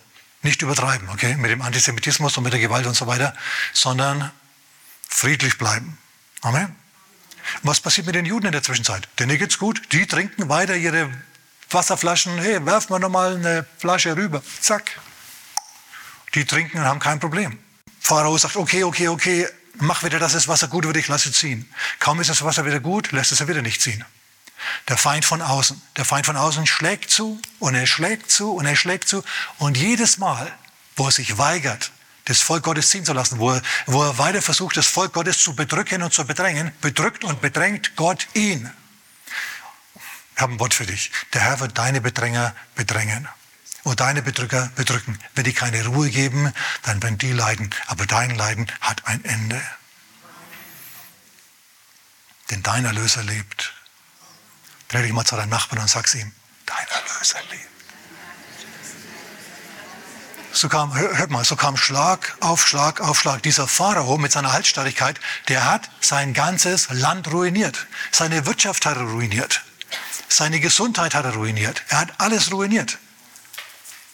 nicht 0.42 0.60
übertreiben, 0.60 1.08
okay, 1.08 1.36
mit 1.36 1.50
dem 1.50 1.62
Antisemitismus 1.62 2.36
und 2.36 2.44
mit 2.44 2.52
der 2.52 2.60
Gewalt 2.60 2.86
und 2.86 2.94
so 2.94 3.06
weiter, 3.06 3.34
sondern 3.72 4.30
friedlich 5.08 5.56
bleiben. 5.56 5.96
Amen. 6.42 6.76
Was 7.62 7.80
passiert 7.80 8.06
mit 8.06 8.14
den 8.14 8.26
Juden 8.26 8.46
in 8.46 8.52
der 8.52 8.62
Zwischenzeit? 8.62 9.08
Denen 9.18 9.38
geht's 9.38 9.58
gut. 9.58 9.80
Die 9.92 10.06
trinken 10.06 10.50
weiter 10.50 10.76
ihre 10.76 11.10
Wasserflaschen. 11.70 12.38
Hey, 12.38 12.64
werfen 12.66 12.90
wir 12.90 12.98
nochmal 12.98 13.36
eine 13.36 13.66
Flasche 13.78 14.16
rüber. 14.16 14.42
Zack. 14.60 15.00
Die 16.34 16.44
trinken 16.44 16.78
und 16.78 16.84
haben 16.84 17.00
kein 17.00 17.20
Problem. 17.20 17.58
Pharao 18.04 18.36
sagt, 18.36 18.56
okay, 18.56 18.84
okay, 18.84 19.08
okay, 19.08 19.48
mach 19.76 20.04
wieder, 20.04 20.18
dass 20.18 20.34
das 20.34 20.46
Wasser 20.46 20.68
gut 20.68 20.84
wird, 20.84 20.98
ich 20.98 21.08
lasse 21.08 21.32
ziehen. 21.32 21.66
Kaum 22.00 22.20
ist 22.20 22.28
das 22.28 22.44
Wasser 22.44 22.66
wieder 22.66 22.78
gut, 22.78 23.12
lässt 23.12 23.32
es 23.32 23.40
er 23.40 23.48
wieder 23.48 23.62
nicht 23.62 23.80
ziehen. 23.80 24.04
Der 24.88 24.98
Feind 24.98 25.24
von 25.24 25.40
außen. 25.40 25.80
Der 25.96 26.04
Feind 26.04 26.26
von 26.26 26.36
außen 26.36 26.66
schlägt 26.66 27.10
zu 27.10 27.40
und 27.60 27.74
er 27.74 27.86
schlägt 27.86 28.30
zu 28.30 28.52
und 28.52 28.66
er 28.66 28.76
schlägt 28.76 29.08
zu. 29.08 29.24
Und 29.56 29.78
jedes 29.78 30.18
Mal, 30.18 30.52
wo 30.96 31.06
er 31.06 31.12
sich 31.12 31.38
weigert, 31.38 31.92
das 32.26 32.40
Volk 32.40 32.64
Gottes 32.64 32.90
ziehen 32.90 33.06
zu 33.06 33.14
lassen, 33.14 33.38
wo 33.38 33.52
er, 33.52 33.62
wo 33.86 34.02
er 34.02 34.18
weiter 34.18 34.42
versucht, 34.42 34.76
das 34.76 34.86
Volk 34.86 35.14
Gottes 35.14 35.38
zu 35.38 35.56
bedrücken 35.56 36.02
und 36.02 36.12
zu 36.12 36.26
bedrängen, 36.26 36.72
bedrückt 36.82 37.24
und 37.24 37.40
bedrängt 37.40 37.96
Gott 37.96 38.28
ihn. 38.34 38.70
Ich 40.36 40.42
habe 40.42 40.52
ein 40.52 40.60
Wort 40.60 40.74
für 40.74 40.84
dich. 40.84 41.10
Der 41.32 41.40
Herr 41.40 41.60
wird 41.60 41.78
deine 41.78 42.02
Bedränger 42.02 42.54
bedrängen 42.74 43.28
und 43.84 44.00
deine 44.00 44.22
Bedrücker 44.22 44.70
bedrücken. 44.74 45.18
Wenn 45.34 45.44
die 45.44 45.52
keine 45.52 45.84
Ruhe 45.86 46.10
geben, 46.10 46.52
dann 46.82 47.02
werden 47.02 47.18
die 47.18 47.32
leiden. 47.32 47.70
Aber 47.86 48.06
dein 48.06 48.34
Leiden 48.34 48.66
hat 48.80 49.06
ein 49.06 49.24
Ende. 49.24 49.60
Denn 52.50 52.62
dein 52.62 52.84
Erlöser 52.84 53.22
lebt. 53.22 53.72
Dreh 54.88 55.02
dich 55.02 55.12
mal 55.12 55.24
zu 55.24 55.36
deinem 55.36 55.50
Nachbarn 55.50 55.82
und 55.82 55.88
sag's 55.88 56.14
ihm, 56.14 56.32
dein 56.66 56.86
Erlöser 56.88 57.38
lebt. 57.50 57.68
So 60.52 60.68
kam, 60.68 60.94
hört 60.94 61.30
mal, 61.30 61.44
so 61.44 61.56
kam 61.56 61.76
Schlag 61.76 62.36
auf 62.40 62.66
Schlag 62.66 63.00
auf 63.00 63.20
Schlag. 63.20 63.42
Dieser 63.42 63.66
Pharao 63.66 64.18
mit 64.18 64.30
seiner 64.30 64.52
Halsstarrigkeit, 64.52 65.20
der 65.48 65.64
hat 65.64 65.90
sein 66.00 66.32
ganzes 66.32 66.88
Land 66.90 67.32
ruiniert. 67.32 67.86
Seine 68.12 68.46
Wirtschaft 68.46 68.86
hat 68.86 68.96
er 68.96 69.02
ruiniert. 69.02 69.62
Seine 70.28 70.60
Gesundheit 70.60 71.14
hat 71.14 71.24
er 71.24 71.34
ruiniert. 71.34 71.82
Er 71.88 71.98
hat 71.98 72.20
alles 72.20 72.52
ruiniert. 72.52 72.98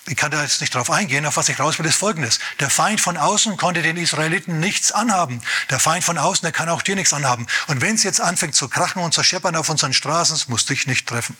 Ich 0.07 0.17
kann 0.17 0.31
da 0.31 0.43
jetzt 0.43 0.61
nicht 0.61 0.75
drauf 0.75 0.91
eingehen, 0.91 1.27
auf 1.27 1.37
was 1.37 1.49
ich 1.49 1.61
raus 1.61 1.79
will, 1.79 1.87
ist 1.87 1.97
folgendes. 1.97 2.41
Der 2.59 2.71
Feind 2.71 3.01
von 3.01 3.17
außen 3.17 3.57
konnte 3.57 3.83
den 3.83 3.97
Israeliten 3.97 4.59
nichts 4.59 4.93
anhaben. 4.93 5.43
Der 5.69 5.79
Feind 5.79 6.05
von 6.05 6.19
außen, 6.19 6.43
der 6.43 6.53
kann 6.53 6.69
auch 6.69 6.83
dir 6.83 6.97
nichts 6.97 7.13
anhaben. 7.13 7.47
Und 7.67 7.81
wenn 7.81 7.95
es 7.95 8.03
jetzt 8.03 8.21
anfängt 8.21 8.55
zu 8.55 8.69
krachen 8.69 9.03
und 9.03 9.13
zu 9.13 9.23
scheppern 9.23 9.57
auf 9.57 9.69
unseren 9.69 9.93
Straßen, 9.93 10.35
es 10.35 10.49
muss 10.49 10.67
dich 10.67 10.87
nicht 10.87 11.07
treffen. 11.07 11.37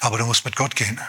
Aber 0.00 0.18
du 0.18 0.26
musst 0.26 0.44
mit 0.44 0.56
Gott 0.56 0.76
gehen. 0.76 1.00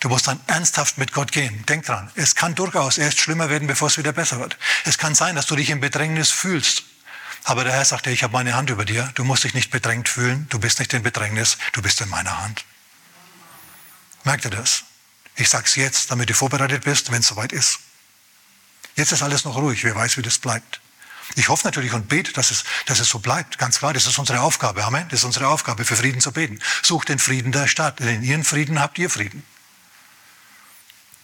Du 0.00 0.10
musst 0.10 0.26
dann 0.26 0.38
ernsthaft 0.46 0.98
mit 0.98 1.12
Gott 1.12 1.32
gehen. 1.32 1.64
Denk 1.66 1.86
dran, 1.86 2.10
es 2.14 2.34
kann 2.34 2.54
durchaus 2.54 2.98
erst 2.98 3.18
schlimmer 3.18 3.48
werden, 3.48 3.66
bevor 3.66 3.88
es 3.88 3.96
wieder 3.96 4.12
besser 4.12 4.38
wird. 4.38 4.58
Es 4.84 4.98
kann 4.98 5.14
sein, 5.14 5.34
dass 5.34 5.46
du 5.46 5.56
dich 5.56 5.70
im 5.70 5.80
Bedrängnis 5.80 6.30
fühlst. 6.30 6.84
Aber 7.44 7.64
der 7.64 7.72
Herr 7.72 7.84
sagt 7.84 8.06
dir, 8.06 8.10
ich 8.10 8.22
habe 8.22 8.34
meine 8.34 8.54
Hand 8.54 8.68
über 8.70 8.84
dir. 8.84 9.10
Du 9.14 9.24
musst 9.24 9.44
dich 9.44 9.54
nicht 9.54 9.70
bedrängt 9.70 10.08
fühlen. 10.08 10.46
Du 10.50 10.58
bist 10.58 10.78
nicht 10.78 10.92
in 10.92 11.02
Bedrängnis. 11.02 11.56
Du 11.72 11.80
bist 11.80 12.00
in 12.02 12.08
meiner 12.10 12.42
Hand. 12.42 12.64
Merkt 14.26 14.44
ihr 14.44 14.50
das? 14.50 14.82
Ich 15.36 15.48
sage 15.48 15.66
es 15.66 15.76
jetzt, 15.76 16.10
damit 16.10 16.28
du 16.28 16.34
vorbereitet 16.34 16.82
bist, 16.82 17.12
wenn 17.12 17.20
es 17.20 17.28
soweit 17.28 17.52
ist. 17.52 17.78
Jetzt 18.96 19.12
ist 19.12 19.22
alles 19.22 19.44
noch 19.44 19.56
ruhig. 19.56 19.84
Wer 19.84 19.94
weiß, 19.94 20.16
wie 20.16 20.22
das 20.22 20.38
bleibt. 20.38 20.80
Ich 21.36 21.48
hoffe 21.48 21.64
natürlich 21.64 21.92
und 21.92 22.08
bete, 22.08 22.32
dass 22.32 22.50
es, 22.50 22.64
dass 22.86 22.98
es 22.98 23.08
so 23.08 23.20
bleibt. 23.20 23.56
Ganz 23.56 23.78
klar, 23.78 23.92
das 23.92 24.06
ist 24.06 24.18
unsere 24.18 24.40
Aufgabe. 24.40 24.84
Amen. 24.84 25.08
Das 25.10 25.20
ist 25.20 25.24
unsere 25.24 25.46
Aufgabe, 25.46 25.84
für 25.84 25.94
Frieden 25.94 26.20
zu 26.20 26.32
beten. 26.32 26.58
Sucht 26.82 27.08
den 27.08 27.20
Frieden 27.20 27.52
der 27.52 27.68
Stadt. 27.68 28.00
Denn 28.00 28.08
in 28.08 28.22
ihren 28.24 28.42
Frieden 28.42 28.80
habt 28.80 28.98
ihr 28.98 29.10
Frieden. 29.10 29.44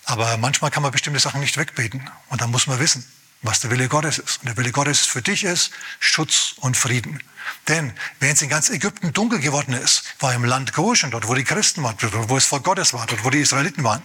Aber 0.04 0.36
manchmal 0.36 0.70
kann 0.70 0.84
man 0.84 0.92
bestimmte 0.92 1.18
Sachen 1.18 1.40
nicht 1.40 1.56
wegbeten. 1.56 2.08
Und 2.28 2.40
dann 2.40 2.52
muss 2.52 2.68
man 2.68 2.78
wissen, 2.78 3.04
was 3.42 3.60
der 3.60 3.70
Wille 3.70 3.88
Gottes 3.88 4.18
ist. 4.18 4.40
Und 4.40 4.48
der 4.48 4.56
Wille 4.56 4.72
Gottes 4.72 5.00
für 5.00 5.22
dich 5.22 5.44
ist 5.44 5.72
Schutz 6.00 6.54
und 6.60 6.76
Frieden. 6.76 7.22
Denn 7.68 7.92
wenn 8.20 8.32
es 8.32 8.42
in 8.42 8.48
ganz 8.48 8.70
Ägypten 8.70 9.12
dunkel 9.12 9.40
geworden 9.40 9.74
ist, 9.74 10.04
war 10.20 10.32
im 10.32 10.44
Land 10.44 10.72
Goshen, 10.72 11.10
dort 11.10 11.28
wo 11.28 11.34
die 11.34 11.44
Christen 11.44 11.82
waren, 11.82 11.96
dort 12.00 12.28
wo 12.28 12.36
es 12.36 12.46
Volk 12.46 12.64
Gottes 12.64 12.92
war, 12.92 13.06
dort 13.06 13.24
wo 13.24 13.30
die 13.30 13.40
Israeliten 13.40 13.84
waren, 13.84 14.02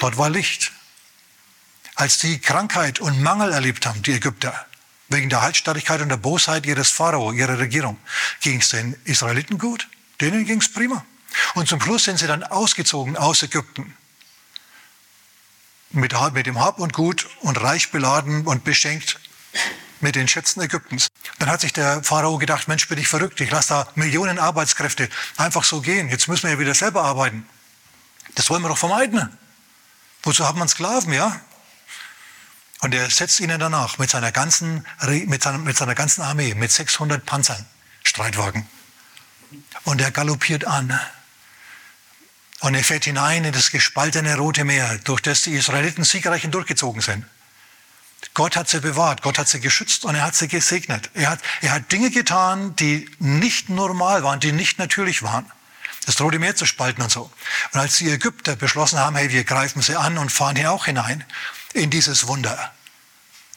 dort 0.00 0.16
war 0.16 0.30
Licht. 0.30 0.72
Als 1.94 2.18
die 2.18 2.38
Krankheit 2.38 3.00
und 3.00 3.22
Mangel 3.22 3.52
erlebt 3.52 3.84
haben, 3.86 4.02
die 4.02 4.12
Ägypter, 4.12 4.66
wegen 5.08 5.28
der 5.28 5.42
Halsstarrigkeit 5.42 6.00
und 6.00 6.10
der 6.10 6.16
Bosheit 6.16 6.66
ihres 6.66 6.90
Pharao, 6.90 7.32
ihrer 7.32 7.58
Regierung, 7.58 7.98
ging 8.40 8.60
es 8.60 8.70
den 8.70 8.94
Israeliten 9.04 9.58
gut. 9.58 9.88
Denen 10.20 10.44
ging 10.44 10.60
es 10.60 10.72
prima. 10.72 11.04
Und 11.54 11.68
zum 11.68 11.80
Schluss 11.80 12.04
sind 12.04 12.18
sie 12.18 12.26
dann 12.26 12.44
ausgezogen 12.44 13.16
aus 13.16 13.42
Ägypten. 13.42 13.94
Mit, 15.90 16.14
mit 16.32 16.46
dem 16.46 16.60
Hab 16.60 16.80
und 16.80 16.92
Gut 16.92 17.28
und 17.40 17.60
reich 17.62 17.90
beladen 17.90 18.46
und 18.46 18.64
beschenkt 18.64 19.18
mit 20.00 20.14
den 20.14 20.28
Schätzen 20.28 20.60
Ägyptens. 20.60 21.08
Dann 21.38 21.48
hat 21.50 21.60
sich 21.60 21.72
der 21.72 22.02
Pharao 22.02 22.38
gedacht, 22.38 22.68
Mensch, 22.68 22.88
bin 22.88 22.98
ich 22.98 23.08
verrückt, 23.08 23.40
ich 23.40 23.50
lasse 23.50 23.68
da 23.68 23.88
Millionen 23.94 24.38
Arbeitskräfte 24.38 25.08
einfach 25.36 25.64
so 25.64 25.80
gehen. 25.80 26.08
Jetzt 26.08 26.28
müssen 26.28 26.44
wir 26.44 26.50
ja 26.50 26.58
wieder 26.58 26.74
selber 26.74 27.04
arbeiten. 27.04 27.48
Das 28.34 28.50
wollen 28.50 28.62
wir 28.62 28.68
doch 28.68 28.78
vermeiden. 28.78 29.36
Wozu 30.22 30.46
hat 30.46 30.56
man 30.56 30.68
Sklaven, 30.68 31.12
ja? 31.12 31.40
Und 32.80 32.94
er 32.94 33.10
setzt 33.10 33.40
ihnen 33.40 33.58
danach 33.58 33.98
mit 33.98 34.10
seiner 34.10 34.30
ganzen, 34.30 34.86
mit 35.26 35.42
seiner, 35.42 35.58
mit 35.58 35.76
seiner 35.76 35.94
ganzen 35.94 36.22
Armee, 36.22 36.54
mit 36.54 36.70
600 36.70 37.24
Panzern, 37.26 37.66
Streitwagen. 38.04 38.66
Und 39.84 40.00
er 40.00 40.10
galoppiert 40.10 40.64
an. 40.64 40.98
Und 42.60 42.74
er 42.74 42.82
fährt 42.82 43.04
hinein 43.04 43.44
in 43.44 43.52
das 43.52 43.70
gespaltene 43.70 44.36
Rote 44.36 44.64
Meer, 44.64 44.98
durch 45.04 45.20
das 45.20 45.42
die 45.42 45.54
Israeliten 45.54 46.04
siegreich 46.04 46.48
durchgezogen 46.50 47.00
sind. 47.00 47.24
Gott 48.34 48.56
hat 48.56 48.68
sie 48.68 48.80
bewahrt, 48.80 49.22
Gott 49.22 49.38
hat 49.38 49.48
sie 49.48 49.60
geschützt 49.60 50.04
und 50.04 50.14
er 50.14 50.22
hat 50.22 50.34
sie 50.34 50.48
gesegnet. 50.48 51.10
Er 51.14 51.30
hat, 51.30 51.40
er 51.60 51.72
hat 51.72 51.92
Dinge 51.92 52.10
getan, 52.10 52.74
die 52.76 53.08
nicht 53.18 53.68
normal 53.68 54.22
waren, 54.22 54.40
die 54.40 54.52
nicht 54.52 54.78
natürlich 54.78 55.22
waren. 55.22 55.50
Das 56.06 56.20
Rote 56.20 56.38
Meer 56.38 56.56
zu 56.56 56.66
spalten 56.66 57.02
und 57.02 57.10
so. 57.10 57.30
Und 57.72 57.80
als 57.80 57.98
die 57.98 58.10
Ägypter 58.10 58.56
beschlossen 58.56 58.98
haben, 58.98 59.14
hey, 59.14 59.30
wir 59.30 59.44
greifen 59.44 59.82
sie 59.82 59.96
an 59.96 60.18
und 60.18 60.32
fahren 60.32 60.56
hier 60.56 60.72
auch 60.72 60.86
hinein 60.86 61.24
in 61.74 61.90
dieses 61.90 62.26
Wunder, 62.26 62.72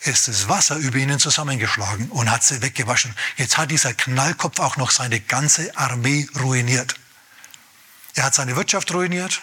ist 0.02 0.28
das 0.28 0.50
Wasser 0.50 0.76
über 0.78 0.98
ihnen 0.98 1.20
zusammengeschlagen 1.20 2.10
und 2.10 2.30
hat 2.30 2.44
sie 2.44 2.62
weggewaschen. 2.62 3.16
Jetzt 3.38 3.58
hat 3.58 3.72
dieser 3.72 3.94
Knallkopf 3.94 4.60
auch 4.60 4.78
noch 4.78 4.92
seine 4.92 5.20
ganze 5.20 5.76
Armee 5.78 6.28
ruiniert. 6.40 6.96
Er 8.16 8.24
hat 8.24 8.36
seine 8.36 8.56
Wirtschaft 8.56 8.94
ruiniert, 8.94 9.42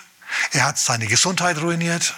er 0.52 0.64
hat 0.64 0.78
seine 0.78 1.06
Gesundheit 1.06 1.58
ruiniert, 1.58 2.14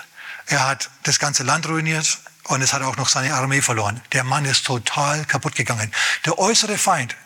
er 0.46 0.66
hat 0.66 0.90
das 1.04 1.18
ganze 1.18 1.42
Land 1.42 1.68
ruiniert, 1.68 2.18
und 2.50 2.62
es 2.62 2.72
hat 2.72 2.82
auch 2.82 2.96
noch 2.96 3.08
seine 3.08 3.32
Armee 3.34 3.62
verloren. 3.62 4.00
Der 4.12 4.24
Mann 4.24 4.44
ist 4.44 4.66
total 4.66 5.24
kaputt 5.24 5.54
gegangen. 5.54 5.92
Der 6.24 6.36
äußere 6.38 6.78
Feind, 6.78 7.16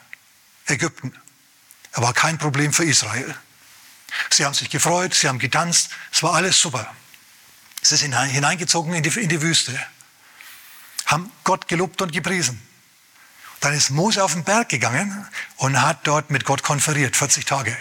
Ägypten, 0.67 1.15
er 1.93 2.03
war 2.03 2.13
kein 2.13 2.37
Problem 2.37 2.75
für 2.75 2.85
Israel. 2.85 3.35
Sie 4.31 4.45
haben 4.45 4.53
sich 4.53 4.69
gefreut, 4.69 5.15
sie 5.15 5.29
haben 5.29 5.39
getanzt, 5.39 5.91
es 6.13 6.23
war 6.23 6.35
alles 6.35 6.61
super. 6.61 6.93
Sie 7.81 7.97
sind 7.97 8.15
hineingezogen 8.15 8.93
in 8.93 9.03
die, 9.03 9.19
in 9.19 9.29
die 9.31 9.41
Wüste, 9.41 9.79
haben 11.07 11.33
Gott 11.43 11.69
gelobt 11.69 12.03
und 12.03 12.13
gepriesen. 12.13 12.61
Dann 13.61 13.73
ist 13.73 13.91
Mose 13.91 14.23
auf 14.23 14.35
den 14.35 14.45
Berg 14.45 14.69
gegangen 14.69 15.27
und 15.57 15.81
hat 15.81 16.07
dort 16.07 16.31
mit 16.31 16.45
Gott 16.45 16.63
konferiert, 16.63 17.17
40 17.17 17.47
Tage. 17.47 17.77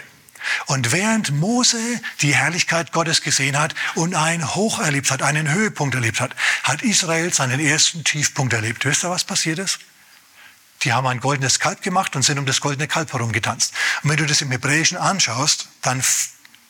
Und 0.66 0.92
während 0.92 1.30
Mose 1.32 1.78
die 2.20 2.34
Herrlichkeit 2.34 2.92
Gottes 2.92 3.22
gesehen 3.22 3.58
hat 3.58 3.74
und 3.94 4.14
einen 4.14 4.54
Hoch 4.54 4.78
erlebt 4.78 5.10
hat, 5.10 5.22
einen 5.22 5.50
Höhepunkt 5.50 5.94
erlebt 5.94 6.20
hat, 6.20 6.34
hat 6.62 6.82
Israel 6.82 7.32
seinen 7.32 7.60
ersten 7.60 8.04
Tiefpunkt 8.04 8.52
erlebt. 8.52 8.84
Wisst 8.84 9.04
ihr, 9.04 9.10
was 9.10 9.24
passiert 9.24 9.58
ist? 9.58 9.78
Die 10.82 10.92
haben 10.92 11.06
ein 11.06 11.20
goldenes 11.20 11.60
Kalb 11.60 11.82
gemacht 11.82 12.14
und 12.14 12.22
sind 12.22 12.38
um 12.38 12.46
das 12.46 12.60
goldene 12.60 12.88
Kalb 12.88 13.12
herumgetanzt. 13.12 13.72
Und 14.02 14.10
wenn 14.10 14.16
du 14.18 14.26
das 14.26 14.42
im 14.42 14.50
Hebräischen 14.50 14.98
anschaust, 14.98 15.68
dann, 15.82 16.02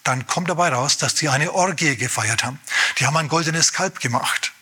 dann 0.04 0.26
kommt 0.26 0.48
dabei 0.48 0.68
raus, 0.68 0.98
dass 0.98 1.14
die 1.14 1.28
eine 1.28 1.52
Orgie 1.52 1.96
gefeiert 1.96 2.44
haben. 2.44 2.60
Die 2.98 3.06
haben 3.06 3.16
ein 3.16 3.28
goldenes 3.28 3.72
Kalb 3.72 4.00
gemacht. 4.00 4.52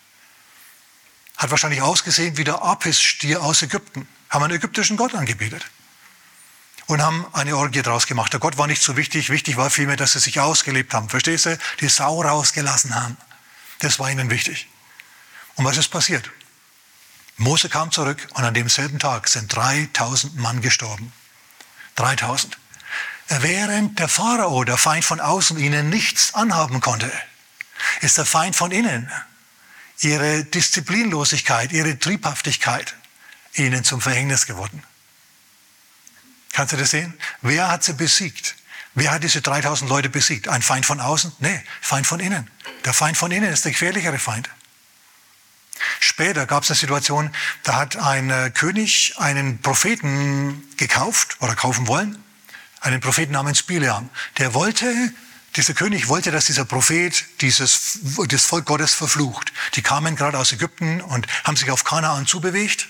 Hat 1.37 1.51
wahrscheinlich 1.51 1.81
ausgesehen 1.81 2.37
wie 2.37 2.43
der 2.43 2.63
Apis-Stier 2.63 3.43
aus 3.43 3.61
Ägypten. 3.61 4.07
Haben 4.29 4.45
einen 4.45 4.55
ägyptischen 4.55 4.97
Gott 4.97 5.13
angebetet 5.13 5.65
und 6.87 7.01
haben 7.01 7.25
eine 7.33 7.55
Orgie 7.55 7.81
draus 7.81 8.07
gemacht. 8.07 8.33
Der 8.33 8.39
Gott 8.39 8.57
war 8.57 8.67
nicht 8.67 8.81
so 8.81 8.97
wichtig. 8.97 9.29
Wichtig 9.29 9.57
war 9.57 9.69
vielmehr, 9.69 9.95
dass 9.95 10.13
sie 10.13 10.19
sich 10.19 10.39
ausgelebt 10.39 10.93
haben. 10.93 11.09
Verstehst 11.09 11.45
du? 11.45 11.57
Die 11.79 11.87
Sau 11.87 12.21
rausgelassen 12.21 12.95
haben. 12.95 13.17
Das 13.79 13.99
war 13.99 14.09
ihnen 14.09 14.29
wichtig. 14.29 14.67
Und 15.55 15.65
was 15.65 15.77
ist 15.77 15.89
passiert? 15.89 16.29
Mose 17.37 17.69
kam 17.69 17.91
zurück 17.91 18.27
und 18.33 18.43
an 18.43 18.53
demselben 18.53 18.99
Tag 18.99 19.27
sind 19.27 19.53
3000 19.55 20.37
Mann 20.37 20.61
gestorben. 20.61 21.11
3000. 21.95 22.57
Während 23.27 23.99
der 23.99 24.07
Pharao, 24.07 24.63
der 24.63 24.77
Feind 24.77 25.05
von 25.05 25.19
außen, 25.19 25.57
ihnen 25.57 25.89
nichts 25.89 26.33
anhaben 26.33 26.81
konnte, 26.81 27.11
ist 28.01 28.17
der 28.17 28.25
Feind 28.25 28.55
von 28.55 28.71
innen, 28.71 29.11
ihre 29.99 30.43
Disziplinlosigkeit, 30.43 31.71
ihre 31.71 31.97
Triebhaftigkeit, 31.97 32.95
ihnen 33.53 33.83
zum 33.83 34.01
Verhängnis 34.01 34.45
geworden. 34.45 34.83
Kannst 36.53 36.71
du 36.71 36.77
das 36.77 36.91
sehen? 36.91 37.13
Wer 37.41 37.69
hat 37.69 37.83
sie 37.83 37.93
besiegt? 37.93 38.55
Wer 38.95 39.11
hat 39.11 39.23
diese 39.23 39.41
3000 39.41 39.89
Leute 39.89 40.09
besiegt? 40.09 40.47
Ein 40.47 40.61
Feind 40.61 40.85
von 40.85 40.99
außen? 40.99 41.31
Nee, 41.39 41.61
Feind 41.81 42.05
von 42.05 42.19
innen. 42.19 42.49
Der 42.85 42.93
Feind 42.93 43.17
von 43.17 43.31
innen 43.31 43.51
ist 43.51 43.65
der 43.65 43.71
gefährlichere 43.71 44.19
Feind. 44.19 44.49
Später 45.99 46.45
gab 46.45 46.63
es 46.63 46.69
eine 46.69 46.77
Situation, 46.77 47.31
da 47.63 47.75
hat 47.77 47.97
ein 47.97 48.29
äh, 48.29 48.51
König 48.51 49.15
einen 49.17 49.61
Propheten 49.61 50.63
gekauft 50.77 51.37
oder 51.39 51.55
kaufen 51.55 51.87
wollen, 51.87 52.23
einen 52.81 53.01
Propheten 53.01 53.33
namens 53.33 53.63
Bileam. 53.63 54.09
Der 54.37 54.53
wollte, 54.53 54.93
dieser 55.55 55.73
König 55.73 56.07
wollte, 56.07 56.31
dass 56.31 56.45
dieser 56.45 56.65
Prophet 56.65 57.25
dieses, 57.41 57.99
das 58.27 58.45
Volk 58.45 58.65
Gottes 58.65 58.93
verflucht. 58.93 59.51
Die 59.73 59.81
kamen 59.81 60.15
gerade 60.15 60.37
aus 60.37 60.51
Ägypten 60.51 61.01
und 61.01 61.25
haben 61.43 61.57
sich 61.57 61.71
auf 61.71 61.83
Kanaan 61.83 62.27
zubewegt. 62.27 62.89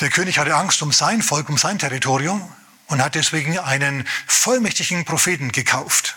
Der 0.00 0.10
König 0.10 0.38
hatte 0.38 0.54
Angst 0.54 0.82
um 0.82 0.92
sein 0.92 1.22
Volk, 1.22 1.48
um 1.48 1.58
sein 1.58 1.78
Territorium 1.78 2.52
und 2.86 3.02
hat 3.02 3.14
deswegen 3.14 3.58
einen 3.58 4.06
vollmächtigen 4.26 5.04
Propheten 5.04 5.52
gekauft. 5.52 6.16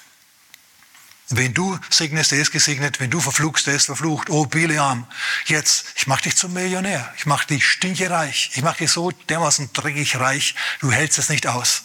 Wenn 1.29 1.53
du 1.53 1.77
segnest, 1.89 2.31
der 2.31 2.39
ist 2.39 2.51
gesegnet. 2.51 3.01
Wenn 3.01 3.11
du 3.11 3.19
verfluchst, 3.19 3.67
der 3.67 3.75
ist 3.75 3.87
verflucht. 3.87 4.29
Oh, 4.29 4.45
Bileam, 4.45 5.05
jetzt, 5.45 5.85
ich 5.95 6.07
mache 6.07 6.23
dich 6.23 6.37
zum 6.37 6.53
Millionär. 6.53 7.13
Ich 7.17 7.25
mache 7.25 7.47
dich 7.47 7.67
stinkereich. 7.67 8.51
Ich 8.53 8.61
mache 8.61 8.77
dich 8.77 8.91
so 8.91 9.11
dermaßen 9.11 9.71
dreckig 9.73 10.17
reich, 10.19 10.55
du 10.79 10.91
hältst 10.91 11.17
es 11.17 11.29
nicht 11.29 11.45
aus, 11.47 11.83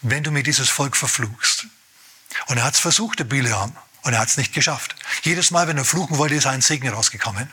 wenn 0.00 0.22
du 0.22 0.30
mir 0.30 0.42
dieses 0.42 0.70
Volk 0.70 0.96
verfluchst. 0.96 1.66
Und 2.46 2.56
er 2.56 2.64
hat 2.64 2.74
es 2.74 2.80
versucht, 2.80 3.18
der 3.18 3.24
Bileam, 3.24 3.76
und 4.02 4.12
er 4.14 4.18
hat 4.18 4.28
es 4.28 4.38
nicht 4.38 4.54
geschafft. 4.54 4.96
Jedes 5.22 5.50
Mal, 5.50 5.68
wenn 5.68 5.76
er 5.76 5.84
fluchen 5.84 6.16
wollte, 6.16 6.36
ist 6.36 6.46
ein 6.46 6.62
Segen 6.62 6.88
rausgekommen. 6.88 7.50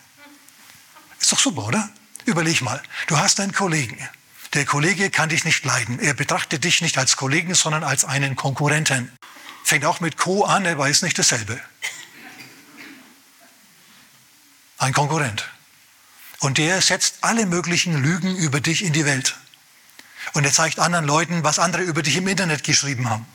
Ist 1.20 1.32
doch 1.32 1.40
super, 1.40 1.66
oder? 1.66 1.90
Überleg 2.28 2.62
mal, 2.62 2.84
du 3.08 3.18
hast 3.18 3.40
einen 3.40 3.54
Kollegen. 3.54 3.98
Der 4.54 4.66
Kollege 4.66 5.10
kann 5.10 5.30
dich 5.30 5.46
nicht 5.46 5.64
leiden. 5.64 5.98
Er 5.98 6.14
betrachtet 6.14 6.66
dich 6.66 6.82
nicht 6.82 6.98
als 6.98 7.16
Kollegen, 7.16 7.56
sondern 7.56 7.86
als 7.86 8.04
einen 8.04 8.36
Konkurrenten. 8.36 9.10
Fängt 9.64 9.86
auch 9.86 10.02
mit 10.02 10.18
Co 10.18 10.44
an, 10.44 10.68
aber 10.68 10.90
ist 10.90 11.04
nicht 11.04 11.18
dasselbe. 11.18 11.58
Ein 14.78 14.92
Konkurrent. 14.92 15.50
Und 16.40 16.58
der 16.58 16.82
setzt 16.82 17.20
alle 17.22 17.46
möglichen 17.46 17.96
Lügen 18.04 18.36
über 18.36 18.60
dich 18.60 18.84
in 18.84 18.92
die 18.92 19.06
Welt. 19.06 19.38
Und 20.34 20.44
er 20.44 20.52
zeigt 20.52 20.80
anderen 20.80 21.06
Leuten, 21.06 21.46
was 21.46 21.60
andere 21.60 21.84
über 21.84 22.04
dich 22.04 22.18
im 22.18 22.28
Internet 22.28 22.66
geschrieben 22.66 23.10
haben. 23.10 23.26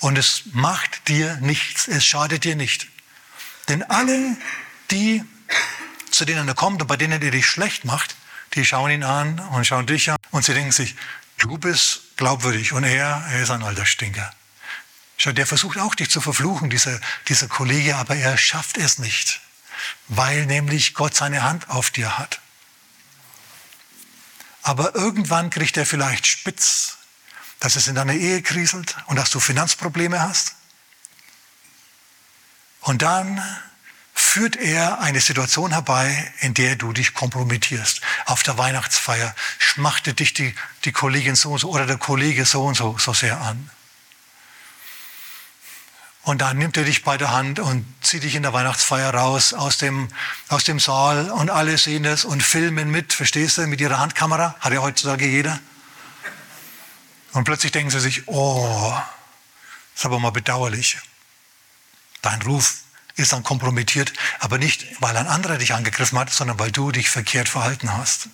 Und 0.00 0.18
es 0.18 0.42
macht 0.52 1.08
dir 1.08 1.36
nichts, 1.36 1.88
es 1.88 2.04
schadet 2.04 2.44
dir 2.44 2.54
nicht. 2.54 2.86
Denn 3.68 3.82
alle, 3.82 4.36
die 4.90 5.24
zu 6.20 6.26
denen 6.26 6.46
er 6.46 6.54
kommt 6.54 6.82
und 6.82 6.86
bei 6.86 6.98
denen 6.98 7.22
er 7.22 7.30
dich 7.30 7.46
schlecht 7.46 7.86
macht, 7.86 8.14
die 8.52 8.66
schauen 8.66 8.90
ihn 8.90 9.04
an 9.04 9.38
und 9.38 9.66
schauen 9.66 9.86
dich 9.86 10.10
an 10.10 10.18
und 10.32 10.44
sie 10.44 10.52
denken 10.52 10.70
sich, 10.70 10.94
du 11.38 11.56
bist 11.56 12.14
glaubwürdig 12.18 12.74
und 12.74 12.84
er, 12.84 13.24
er 13.30 13.42
ist 13.42 13.50
ein 13.50 13.62
alter 13.62 13.86
Stinker. 13.86 14.30
Schau, 15.16 15.32
der 15.32 15.46
versucht 15.46 15.78
auch 15.78 15.94
dich 15.94 16.10
zu 16.10 16.20
verfluchen, 16.20 16.68
dieser, 16.68 17.00
dieser 17.28 17.48
Kollege, 17.48 17.96
aber 17.96 18.16
er 18.16 18.36
schafft 18.36 18.76
es 18.76 18.98
nicht, 18.98 19.40
weil 20.08 20.44
nämlich 20.44 20.92
Gott 20.92 21.14
seine 21.14 21.42
Hand 21.42 21.70
auf 21.70 21.88
dir 21.88 22.18
hat. 22.18 22.38
Aber 24.60 24.94
irgendwann 24.94 25.48
kriegt 25.48 25.78
er 25.78 25.86
vielleicht 25.86 26.26
spitz, 26.26 26.98
dass 27.60 27.76
es 27.76 27.88
in 27.88 27.94
deiner 27.94 28.12
Ehe 28.12 28.42
kriselt 28.42 28.94
und 29.06 29.16
dass 29.16 29.30
du 29.30 29.40
Finanzprobleme 29.40 30.20
hast. 30.20 30.54
Und 32.82 33.00
dann 33.00 33.42
führt 34.30 34.54
er 34.54 35.00
eine 35.00 35.20
Situation 35.20 35.72
herbei, 35.72 36.32
in 36.38 36.54
der 36.54 36.76
du 36.76 36.92
dich 36.92 37.14
kompromittierst. 37.14 38.00
Auf 38.26 38.44
der 38.44 38.56
Weihnachtsfeier 38.58 39.34
schmachtet 39.58 40.20
dich 40.20 40.34
die, 40.34 40.54
die 40.84 40.92
Kollegin 40.92 41.34
so 41.34 41.50
und 41.50 41.58
so 41.58 41.68
oder 41.68 41.84
der 41.84 41.96
Kollege 41.96 42.44
so 42.44 42.64
und 42.64 42.76
so 42.76 42.96
so 42.96 43.12
sehr 43.12 43.40
an. 43.40 43.68
Und 46.22 46.42
dann 46.42 46.58
nimmt 46.58 46.76
er 46.76 46.84
dich 46.84 47.02
bei 47.02 47.16
der 47.16 47.32
Hand 47.32 47.58
und 47.58 47.84
zieht 48.02 48.22
dich 48.22 48.36
in 48.36 48.44
der 48.44 48.52
Weihnachtsfeier 48.52 49.12
raus 49.12 49.52
aus 49.52 49.78
dem, 49.78 50.08
aus 50.46 50.62
dem 50.62 50.78
Saal 50.78 51.32
und 51.32 51.50
alle 51.50 51.76
sehen 51.76 52.04
das 52.04 52.24
und 52.24 52.40
filmen 52.40 52.88
mit, 52.88 53.12
verstehst 53.12 53.58
du, 53.58 53.66
mit 53.66 53.80
ihrer 53.80 53.98
Handkamera, 53.98 54.54
hat 54.60 54.72
ja 54.72 54.80
heutzutage 54.80 55.26
jeder. 55.26 55.58
Und 57.32 57.42
plötzlich 57.42 57.72
denken 57.72 57.90
sie 57.90 57.98
sich, 57.98 58.28
oh, 58.28 58.92
das 58.92 60.02
ist 60.02 60.06
aber 60.06 60.20
mal 60.20 60.30
bedauerlich. 60.30 60.98
Dein 62.22 62.40
Ruf 62.42 62.76
ist 63.20 63.32
dann 63.32 63.42
kompromittiert, 63.42 64.12
aber 64.38 64.58
nicht, 64.58 64.86
weil 65.00 65.16
ein 65.16 65.26
anderer 65.26 65.58
dich 65.58 65.74
angegriffen 65.74 66.18
hat, 66.18 66.30
sondern 66.30 66.58
weil 66.58 66.72
du 66.72 66.90
dich 66.90 67.10
verkehrt 67.10 67.48
verhalten 67.48 67.96
hast. 67.96 68.28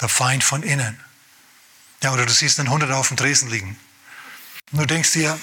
Der 0.00 0.08
Feind 0.08 0.42
von 0.42 0.62
innen. 0.62 0.98
Ja, 2.02 2.12
oder 2.12 2.26
du 2.26 2.32
siehst 2.32 2.58
einen 2.58 2.70
Hundert 2.70 2.90
auf 2.92 3.08
dem 3.08 3.16
Tresen 3.16 3.48
liegen. 3.48 3.78
Und 4.72 4.80
du 4.80 4.86
denkst 4.86 5.12
dir, 5.12 5.38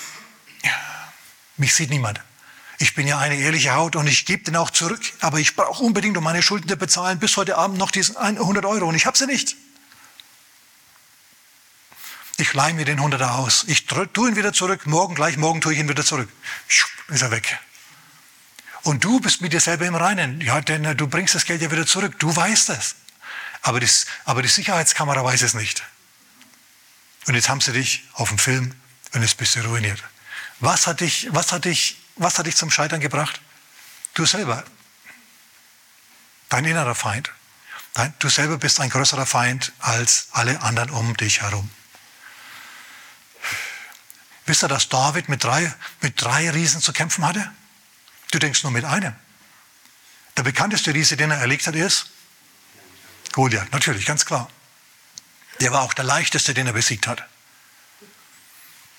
mich 1.58 1.74
sieht 1.74 1.90
niemand. 1.90 2.22
Ich 2.80 2.96
bin 2.96 3.08
ja 3.08 3.20
eine 3.20 3.36
ehrliche 3.36 3.74
Haut 3.74 3.96
und 3.96 4.08
ich 4.08 4.26
gebe 4.26 4.44
den 4.44 4.56
auch 4.56 4.70
zurück, 4.70 5.02
aber 5.22 5.40
ich 5.40 5.56
brauche 5.56 5.84
unbedingt, 5.84 6.18
um 6.18 6.24
meine 6.24 6.42
Schulden 6.42 6.68
zu 6.68 6.76
bezahlen, 6.76 7.20
bis 7.20 7.38
heute 7.38 7.58
Abend 7.58 7.78
noch 7.78 7.92
diesen 7.92 8.18
100 8.18 8.66
Euro 8.66 8.88
und 8.88 8.96
ich 8.96 9.06
habe 9.06 9.18
sie 9.18 9.26
nicht. 9.26 9.56
Ich 12.54 12.56
leihe 12.56 12.76
mir 12.76 12.86
den 12.86 13.02
Hunderter 13.02 13.34
aus. 13.34 13.64
Ich 13.66 13.88
tue 13.88 14.30
ihn 14.30 14.36
wieder 14.36 14.54
zurück. 14.54 14.86
Morgen, 14.86 15.16
gleich 15.16 15.38
morgen 15.38 15.60
tue 15.60 15.74
ich 15.74 15.80
ihn 15.80 15.90
wieder 15.90 16.06
zurück. 16.06 16.30
Ist 17.08 17.24
er 17.24 17.32
weg. 17.32 17.58
Und 18.84 19.04
du 19.04 19.20
bist 19.20 19.42
mit 19.42 19.54
dir 19.54 19.60
selber 19.60 19.88
im 19.88 19.96
Reinen. 19.96 20.40
Ja, 20.40 20.62
denn 20.62 20.86
äh, 20.86 20.96
du 20.96 21.08
bringst 21.08 21.34
das 21.34 21.46
Geld 21.46 21.64
ja 21.64 21.72
wieder 21.72 21.88
zurück. 21.88 22.20
Du 22.20 22.36
weißt 22.36 22.70
es. 22.70 22.94
Aber, 23.64 23.80
das, 23.80 24.06
aber 24.26 24.44
die 24.44 24.50
Sicherheitskamera 24.50 25.24
weiß 25.24 25.42
es 25.42 25.56
nicht. 25.56 25.82
Und 27.26 27.34
jetzt 27.34 27.50
haben 27.50 27.60
sie 27.60 27.74
dich 27.74 28.04
auf 28.14 28.30
dem 28.30 28.38
Film 28.38 28.76
und 29.14 29.24
jetzt 29.24 29.38
bist 29.38 29.56
du 29.56 29.62
ruiniert. 29.62 30.04
Was 30.60 30.86
hat 30.86 31.00
dich, 31.00 31.30
was 31.32 31.52
hat 31.54 31.66
dich, 31.66 31.98
was 32.18 32.38
hat 32.38 32.46
dich 32.46 32.56
zum 32.56 32.70
Scheitern 32.70 33.00
gebracht? 33.00 33.42
Du 34.14 34.28
selber. 34.28 34.64
Dein 36.50 36.66
innerer 36.66 36.94
Feind. 36.94 37.32
Du 38.20 38.30
selber 38.30 38.60
bist 38.60 38.80
ein 38.80 38.92
größerer 38.92 39.26
Feind 39.26 39.74
als 39.80 40.28
alle 40.34 40.62
anderen 40.62 40.92
um 40.92 41.18
dich 41.18 41.42
herum. 41.42 41.68
Wisst 44.46 44.64
ihr, 44.64 44.68
dass 44.68 44.90
David 44.90 45.30
mit 45.30 45.44
drei, 45.44 45.74
mit 46.02 46.22
drei 46.22 46.50
Riesen 46.50 46.82
zu 46.82 46.92
kämpfen 46.94 47.26
hatte? 47.26 47.50
Du 48.32 48.40
denkst 48.40 48.64
nur 48.64 48.72
mit 48.72 48.86
einem. 48.86 49.16
Der 50.38 50.44
bekannteste 50.44 50.94
Riese, 50.94 51.16
den 51.16 51.32
er 51.32 51.38
erlegt 51.38 51.68
hat, 51.68 51.76
ist 51.76 52.08
Goliath. 53.32 53.72
Natürlich, 53.72 54.06
ganz 54.06 54.26
klar. 54.26 54.50
Der 55.60 55.72
war 55.72 55.82
auch 55.82 55.94
der 55.94 56.06
leichteste, 56.06 56.54
den 56.54 56.68
er 56.68 56.74
besiegt 56.74 57.08
hat. 57.08 57.24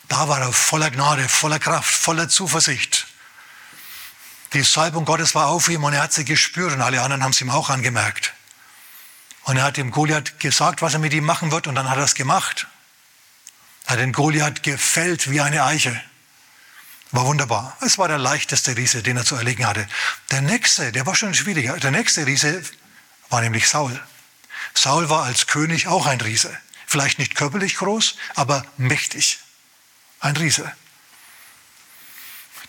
Da 0.09 0.28
war 0.28 0.40
er 0.40 0.52
voller 0.52 0.90
Gnade, 0.90 1.28
voller 1.28 1.59
Kraft, 1.59 1.92
voller 1.92 2.28
Zuversicht. 2.28 3.07
Die 4.52 4.62
Salbung 4.62 5.04
Gottes 5.04 5.35
war 5.35 5.48
auf 5.48 5.68
ihm 5.68 5.83
und 5.83 5.94
er 5.94 6.02
hat 6.02 6.12
sie 6.12 6.24
gespürt 6.24 6.72
und 6.72 6.80
alle 6.80 7.02
anderen 7.02 7.24
haben 7.24 7.33
es 7.33 7.40
ihm 7.40 7.50
auch 7.50 7.70
angemerkt. 7.70 8.33
Und 9.44 9.57
er 9.57 9.64
hat 9.64 9.76
dem 9.76 9.90
Goliath 9.90 10.38
gesagt, 10.38 10.80
was 10.80 10.92
er 10.92 11.00
mit 11.00 11.12
ihm 11.12 11.24
machen 11.24 11.50
wird 11.50 11.66
und 11.66 11.74
dann 11.74 11.90
hat 11.90 11.98
er 11.98 12.04
es 12.04 12.14
gemacht. 12.14 12.66
Hat 13.86 13.98
den 13.98 14.12
Goliath 14.12 14.62
gefällt 14.62 15.30
wie 15.30 15.40
eine 15.40 15.64
Eiche. 15.64 16.00
War 17.10 17.26
wunderbar. 17.26 17.76
Es 17.80 17.98
war 17.98 18.08
der 18.08 18.18
leichteste 18.18 18.76
Riese, 18.76 19.02
den 19.02 19.16
er 19.16 19.24
zu 19.24 19.36
erlegen 19.36 19.66
hatte. 19.66 19.86
Der 20.30 20.42
nächste, 20.42 20.90
der 20.90 21.06
war 21.06 21.14
schon 21.14 21.34
schwieriger. 21.34 21.76
Der 21.76 21.90
nächste 21.90 22.26
Riese 22.26 22.62
war 23.30 23.40
nämlich 23.40 23.68
Saul. 23.68 24.00
Saul 24.74 25.08
war 25.10 25.24
als 25.24 25.46
König 25.46 25.86
auch 25.86 26.06
ein 26.06 26.20
Riese. 26.20 26.56
Vielleicht 26.86 27.18
nicht 27.18 27.34
körperlich 27.34 27.76
groß, 27.76 28.16
aber 28.34 28.64
mächtig. 28.76 29.38
Ein 30.20 30.36
Riese. 30.36 30.70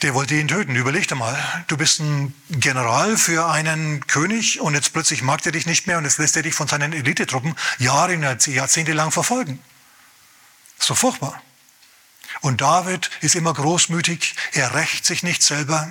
Der 0.01 0.13
wollte 0.13 0.36
ihn 0.36 0.47
töten. 0.47 0.75
Überleg 0.75 1.08
dir 1.08 1.15
mal, 1.15 1.65
du 1.67 1.78
bist 1.78 1.99
ein 1.99 2.36
General 2.49 3.17
für 3.17 3.49
einen 3.49 4.06
König 4.06 4.60
und 4.60 4.73
jetzt 4.75 4.93
plötzlich 4.93 5.21
mag 5.21 5.45
er 5.45 5.54
dich 5.54 5.65
nicht 5.65 5.88
mehr 5.88 5.97
und 5.97 6.04
jetzt 6.04 6.19
lässt 6.19 6.36
er 6.36 6.43
dich 6.43 6.54
von 6.54 6.67
seinen 6.67 6.93
Elitetruppen 6.93 7.56
Jahre, 7.80 8.13
Jahrzehnte 8.15 8.93
lang 8.93 9.12
verfolgen. 9.12 9.60
So 10.86 10.93
furchtbar. 10.93 11.41
Und 12.41 12.62
David 12.62 13.10
ist 13.21 13.34
immer 13.34 13.56
großmütig, 13.56 14.36
er 14.52 14.76
rächt 14.76 15.04
sich 15.04 15.24
nicht 15.24 15.41
selber. 15.41 15.89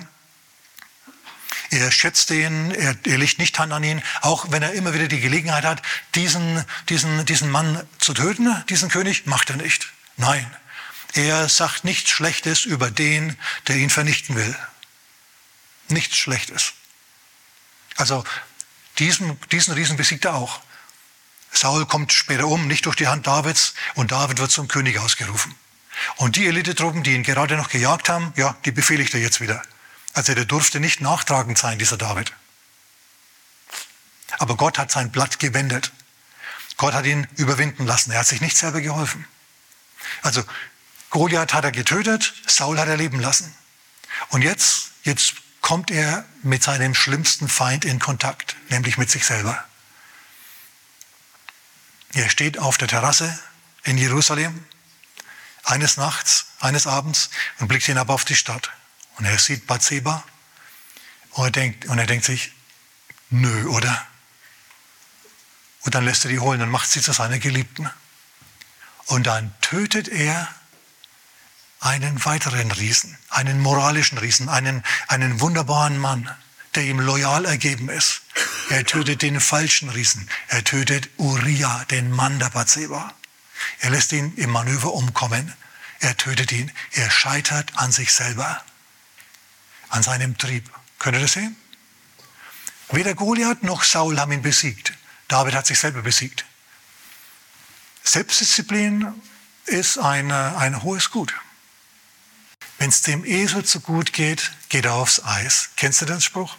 Er 1.71 1.91
schätzt 1.91 2.31
ihn, 2.31 2.71
er, 2.71 2.97
er 3.05 3.19
legt 3.19 3.41
nicht 3.41 3.59
Hand 3.59 3.73
an 3.73 3.83
ihn, 3.83 4.05
auch 4.21 4.53
wenn 4.53 4.63
er 4.63 4.73
immer 4.75 4.95
wieder 4.95 5.09
die 5.09 5.19
Gelegenheit 5.19 5.65
hat, 5.65 5.83
diesen, 6.15 6.65
diesen, 6.91 7.27
diesen 7.27 7.51
Mann 7.51 7.85
zu 7.99 8.15
töten, 8.15 8.65
diesen 8.69 8.89
König, 8.89 9.27
macht 9.27 9.51
er 9.51 9.57
nicht. 9.57 9.89
Nein, 10.17 10.49
er 11.15 11.49
sagt 11.49 11.83
nichts 11.83 12.11
Schlechtes 12.11 12.65
über 12.65 12.93
den, 12.93 13.37
der 13.67 13.75
ihn 13.75 13.91
vernichten 13.91 14.37
will. 14.37 14.57
Nichts 15.89 16.17
Schlechtes. 16.19 16.73
Also 17.97 18.23
diesen, 19.01 19.41
diesen 19.51 19.75
Riesen 19.75 19.97
besiegt 19.97 20.25
er 20.25 20.37
auch. 20.37 20.61
Saul 21.55 21.87
kommt 21.87 22.13
später 22.13 22.47
um, 22.47 22.67
nicht 22.67 22.87
durch 22.87 22.97
die 22.97 23.09
Hand 23.09 23.27
Davids, 23.27 23.75
und 23.95 24.13
David 24.13 24.39
wird 24.39 24.51
zum 24.51 24.69
König 24.69 24.99
ausgerufen. 24.99 25.55
Und 26.17 26.37
die 26.37 26.47
Elitetruppen, 26.47 27.03
die 27.03 27.15
ihn 27.15 27.23
gerade 27.23 27.57
noch 27.57 27.69
gejagt 27.71 28.09
haben, 28.09 28.33
ja, 28.37 28.57
die 28.65 28.73
befehligt 28.73 29.15
er 29.15 29.21
jetzt 29.21 29.41
wieder. 29.41 29.63
Also 30.13 30.35
der 30.35 30.45
durfte 30.45 30.81
nicht 30.81 31.01
nachtragend 31.01 31.57
sein, 31.57 31.79
dieser 31.79 31.97
David. 31.97 32.33
Aber 34.39 34.57
Gott 34.57 34.79
hat 34.79 34.91
sein 34.91 35.11
Blatt 35.13 35.39
gewendet. 35.39 35.93
Gott 36.77 36.95
hat 36.95 37.07
ihn 37.07 37.27
überwinden 37.37 37.87
lassen. 37.87 38.11
Er 38.11 38.21
hat 38.21 38.27
sich 38.27 38.41
nicht 38.41 38.57
selber 38.57 38.81
geholfen. 38.81 39.25
Also 40.23 40.43
Goliath 41.11 41.55
hat 41.55 41.65
er 41.65 41.71
getötet, 41.71 42.35
Saul 42.47 42.79
hat 42.79 42.89
er 42.89 42.97
leben 42.97 43.21
lassen. 43.21 43.55
Und 44.31 44.43
jetzt, 44.43 44.91
jetzt 45.05 45.35
kommt 45.61 45.91
er 45.91 46.25
mit 46.43 46.63
seinem 46.63 46.95
schlimmsten 46.95 47.49
Feind 47.49 47.85
in 47.85 48.01
Kontakt, 48.01 48.57
nämlich 48.69 48.99
mit 48.99 49.11
sich 49.11 49.25
selber. 49.25 49.65
Er 52.15 52.31
steht 52.31 52.59
auf 52.59 52.79
der 52.79 52.89
Terrasse 52.89 53.39
in 53.83 53.99
Jerusalem 53.99 54.65
eines 55.65 55.97
Nachts, 55.97 56.47
eines 56.61 56.87
Abends 56.87 57.31
und 57.59 57.69
blickt 57.69 57.87
hinab 57.87 58.09
auf 58.09 58.25
die 58.25 58.37
Stadt. 58.37 58.71
Und 59.17 59.25
er 59.25 59.39
sieht 59.39 59.67
Bathseba 59.67 60.25
und 61.33 61.45
er 61.45 61.51
denkt, 61.51 61.87
und 61.87 61.99
er 61.99 62.07
denkt 62.07 62.25
sich, 62.25 62.53
nö, 63.31 63.67
oder? 63.69 64.07
Und 65.83 65.95
dann 65.95 66.05
lässt 66.05 66.25
er 66.25 66.31
die 66.31 66.39
holen 66.39 66.63
und 66.63 66.71
macht 66.71 66.89
sie 66.89 67.03
zu 67.03 67.13
seiner 67.13 67.39
Geliebten. 67.39 67.91
Und 69.07 69.27
dann 69.27 69.53
tötet 69.61 70.09
er 70.09 70.49
einen 71.81 72.25
weiteren 72.25 72.71
Riesen, 72.71 73.19
einen 73.29 73.61
moralischen 73.61 74.19
Riesen, 74.19 74.49
einen, 74.49 74.83
einen 75.09 75.41
wunderbaren 75.41 75.99
Mann, 75.99 76.35
der 76.77 76.85
ihm 76.85 77.01
loyal 77.01 77.45
ergeben 77.45 77.89
ist. 77.89 78.23
Er 78.69 78.85
tötet 78.85 79.23
den 79.23 79.41
falschen 79.41 79.91
Riesen. 79.91 80.29
Er 80.49 80.65
tötet 80.65 81.11
Uriah, 81.17 81.85
den 81.87 82.11
Mann 82.11 82.39
der 82.39 82.51
Bathseba. 82.51 83.15
Er 83.81 83.91
lässt 83.91 84.13
ihn 84.13 84.35
im 84.37 84.51
Manöver 84.51 84.93
umkommen. 84.93 85.53
Er 86.01 86.17
tötet 86.17 86.53
ihn. 86.53 86.71
Er 86.93 87.11
scheitert 87.11 87.73
an 87.77 87.93
sich 87.93 88.13
selber, 88.13 88.63
an 89.89 90.03
seinem 90.03 90.37
Trieb. 90.39 90.71
Könnt 90.99 91.17
ihr 91.17 91.23
das 91.23 91.33
sehen? 91.33 91.57
Weder 92.91 93.15
Goliath 93.15 93.63
noch 93.63 93.83
Saul 93.83 94.19
haben 94.19 94.33
ihn 94.33 94.43
besiegt. 94.43 94.93
David 95.29 95.55
hat 95.55 95.67
sich 95.67 95.79
selber 95.79 96.03
besiegt. 96.03 96.45
Selbstdisziplin 98.03 99.13
ist 99.67 99.99
ein, 99.99 100.31
ein 100.31 100.83
hohes 100.83 101.11
Gut. 101.11 101.35
Wenn 102.79 102.91
es 102.91 103.03
dem 103.03 103.25
Esel 103.25 103.65
zu 103.65 103.81
gut 103.81 104.13
geht, 104.13 104.53
geht 104.69 104.85
er 104.85 104.95
aufs 104.95 105.25
Eis. 105.25 105.71
Kennst 105.77 106.03
du 106.03 106.07
den 106.07 106.21
Spruch? 106.21 106.57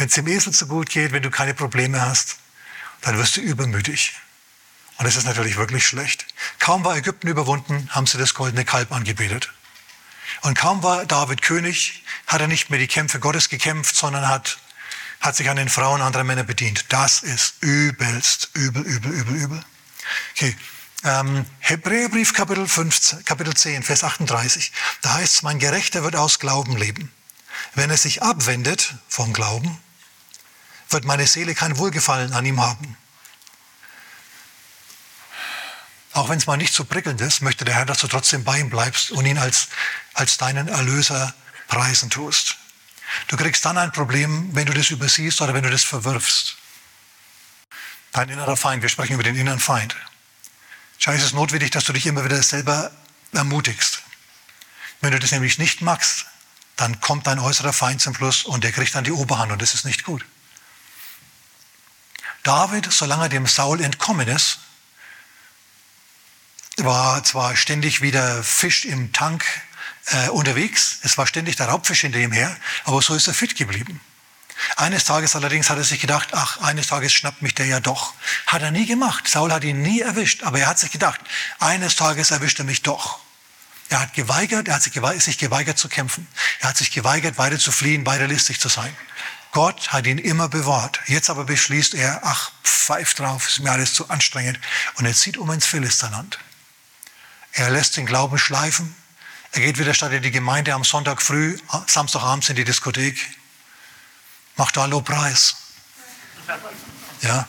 Wenn 0.00 0.08
es 0.08 0.14
dem 0.14 0.28
Esel 0.28 0.54
zu 0.54 0.66
gut 0.66 0.88
geht, 0.88 1.12
wenn 1.12 1.22
du 1.22 1.28
keine 1.28 1.52
Probleme 1.52 2.00
hast, 2.00 2.38
dann 3.02 3.18
wirst 3.18 3.36
du 3.36 3.42
übermütig. 3.42 4.14
Und 4.96 5.04
das 5.04 5.14
ist 5.14 5.26
natürlich 5.26 5.58
wirklich 5.58 5.86
schlecht. 5.86 6.24
kaum 6.58 6.86
war 6.86 6.96
Ägypten 6.96 7.28
überwunden, 7.28 7.86
haben 7.90 8.06
sie 8.06 8.16
das 8.16 8.32
goldene 8.32 8.64
Kalb 8.64 8.92
angebetet. 8.92 9.52
Und 10.40 10.56
kaum 10.56 10.82
war 10.82 11.04
David 11.04 11.42
König, 11.42 12.02
hat 12.26 12.40
er 12.40 12.46
nicht 12.46 12.70
mehr 12.70 12.78
die 12.78 12.86
Kämpfe 12.86 13.20
Gottes 13.20 13.50
gekämpft, 13.50 13.94
sondern 13.94 14.26
hat, 14.26 14.56
hat 15.20 15.36
sich 15.36 15.50
an 15.50 15.58
den 15.58 15.68
Frauen 15.68 16.00
anderer 16.00 16.24
Männer 16.24 16.44
bedient. 16.44 16.86
Das 16.88 17.22
ist 17.22 17.56
übelst, 17.60 18.48
übel, 18.54 18.82
übel, 18.82 19.12
übel, 19.12 19.36
übel. 19.36 19.64
Okay. 20.34 20.56
Ähm, 21.04 21.44
Hebräerbrief 21.58 22.32
Kapitel, 22.32 22.66
15, 22.66 23.26
Kapitel 23.26 23.52
10, 23.52 23.82
Vers 23.82 24.02
38. 24.02 24.72
Da 25.02 25.12
heißt 25.12 25.34
es, 25.34 25.42
mein 25.42 25.58
Gerechter 25.58 26.02
wird 26.04 26.16
aus 26.16 26.38
Glauben 26.38 26.78
leben. 26.78 27.12
Wenn 27.74 27.90
er 27.90 27.98
sich 27.98 28.22
abwendet 28.22 28.94
vom 29.06 29.34
Glauben, 29.34 29.78
wird 30.92 31.04
meine 31.04 31.26
Seele 31.26 31.54
kein 31.54 31.78
Wohlgefallen 31.78 32.32
an 32.32 32.44
ihm 32.44 32.60
haben. 32.60 32.96
Auch 36.12 36.28
wenn 36.28 36.38
es 36.38 36.46
mal 36.46 36.56
nicht 36.56 36.74
so 36.74 36.84
prickelnd 36.84 37.20
ist, 37.20 37.40
möchte 37.40 37.64
der 37.64 37.74
Herr, 37.74 37.86
dass 37.86 37.98
du 37.98 38.08
trotzdem 38.08 38.42
bei 38.44 38.58
ihm 38.58 38.68
bleibst 38.68 39.10
und 39.12 39.24
ihn 39.26 39.38
als, 39.38 39.68
als 40.14 40.38
deinen 40.38 40.68
Erlöser 40.68 41.32
preisen 41.68 42.10
tust. 42.10 42.56
Du 43.28 43.36
kriegst 43.36 43.64
dann 43.64 43.78
ein 43.78 43.92
Problem, 43.92 44.54
wenn 44.54 44.66
du 44.66 44.74
das 44.74 44.90
übersiehst 44.90 45.40
oder 45.40 45.54
wenn 45.54 45.62
du 45.62 45.70
das 45.70 45.84
verwirfst. 45.84 46.56
Dein 48.12 48.28
innerer 48.28 48.56
Feind, 48.56 48.82
wir 48.82 48.88
sprechen 48.88 49.14
über 49.14 49.22
den 49.22 49.36
inneren 49.36 49.60
Feind. 49.60 49.94
Schau, 50.98 51.12
es 51.12 51.22
ist 51.22 51.32
notwendig, 51.32 51.70
dass 51.70 51.84
du 51.84 51.92
dich 51.92 52.06
immer 52.06 52.24
wieder 52.24 52.42
selber 52.42 52.90
ermutigst. 53.32 54.02
Wenn 55.00 55.12
du 55.12 55.18
das 55.18 55.30
nämlich 55.30 55.58
nicht 55.58 55.80
magst, 55.80 56.26
dann 56.76 57.00
kommt 57.00 57.26
dein 57.26 57.38
äußerer 57.38 57.72
Feind 57.72 58.00
zum 58.00 58.14
Schluss 58.14 58.44
und 58.44 58.64
der 58.64 58.72
kriegt 58.72 58.94
dann 58.94 59.04
die 59.04 59.12
Oberhand 59.12 59.52
und 59.52 59.62
das 59.62 59.74
ist 59.74 59.84
nicht 59.84 60.04
gut. 60.04 60.24
David, 62.42 62.90
solange 62.90 63.24
er 63.24 63.28
dem 63.28 63.46
Saul 63.46 63.80
entkommen 63.80 64.28
ist, 64.28 64.58
war 66.76 67.22
zwar 67.24 67.56
ständig 67.56 68.00
wieder 68.00 68.42
Fisch 68.42 68.84
im 68.84 69.12
Tank 69.12 69.44
äh, 70.06 70.28
unterwegs, 70.28 70.98
es 71.02 71.18
war 71.18 71.26
ständig 71.26 71.56
der 71.56 71.68
Raubfisch 71.68 72.00
hinter 72.00 72.18
ihm 72.18 72.32
her, 72.32 72.56
aber 72.84 73.02
so 73.02 73.14
ist 73.14 73.28
er 73.28 73.34
fit 73.34 73.56
geblieben. 73.56 74.00
Eines 74.76 75.04
Tages 75.04 75.36
allerdings 75.36 75.70
hat 75.70 75.78
er 75.78 75.84
sich 75.84 76.00
gedacht, 76.00 76.30
ach, 76.32 76.58
eines 76.58 76.88
Tages 76.88 77.12
schnappt 77.12 77.42
mich 77.42 77.54
der 77.54 77.66
ja 77.66 77.80
doch. 77.80 78.14
Hat 78.46 78.62
er 78.62 78.70
nie 78.70 78.86
gemacht. 78.86 79.26
Saul 79.26 79.52
hat 79.52 79.64
ihn 79.64 79.80
nie 79.80 80.00
erwischt, 80.00 80.42
aber 80.42 80.60
er 80.60 80.66
hat 80.66 80.78
sich 80.78 80.90
gedacht, 80.90 81.20
eines 81.58 81.96
Tages 81.96 82.30
erwischt 82.30 82.58
er 82.58 82.66
mich 82.66 82.82
doch. 82.82 83.20
Er 83.88 84.00
hat 84.00 84.14
geweigert, 84.14 84.68
er 84.68 84.74
hat 84.74 84.82
sich 84.82 84.92
geweigert, 84.92 85.22
sich 85.22 85.38
geweigert 85.38 85.78
zu 85.78 85.88
kämpfen. 85.88 86.26
Er 86.60 86.68
hat 86.68 86.76
sich 86.76 86.92
geweigert, 86.92 87.38
weiter 87.38 87.58
zu 87.58 87.72
fliehen, 87.72 88.06
weiter 88.06 88.28
listig 88.28 88.60
zu 88.60 88.68
sein. 88.68 88.94
Gott 89.52 89.92
hat 89.92 90.06
ihn 90.06 90.18
immer 90.18 90.48
bewahrt. 90.48 91.00
Jetzt 91.06 91.28
aber 91.28 91.44
beschließt 91.44 91.94
er, 91.94 92.20
ach, 92.22 92.52
pfeift 92.62 93.18
drauf, 93.18 93.48
ist 93.48 93.60
mir 93.60 93.72
alles 93.72 93.94
zu 93.94 94.08
anstrengend. 94.08 94.60
Und 94.94 95.06
er 95.06 95.14
zieht 95.14 95.36
um 95.36 95.50
ins 95.50 95.66
Philisterland. 95.66 96.38
Er 97.52 97.70
lässt 97.70 97.96
den 97.96 98.06
Glauben 98.06 98.38
schleifen. 98.38 98.94
Er 99.52 99.60
geht 99.60 99.78
wieder 99.78 99.94
statt 99.94 100.12
in 100.12 100.22
die 100.22 100.30
Gemeinde 100.30 100.72
am 100.74 100.84
Sonntag 100.84 101.20
früh, 101.20 101.58
Samstagabends 101.86 102.48
in 102.48 102.56
die 102.56 102.64
Diskothek. 102.64 103.18
Macht 104.56 104.76
da 104.76 104.84
Lobpreis. 104.84 105.56
Ja. 107.22 107.48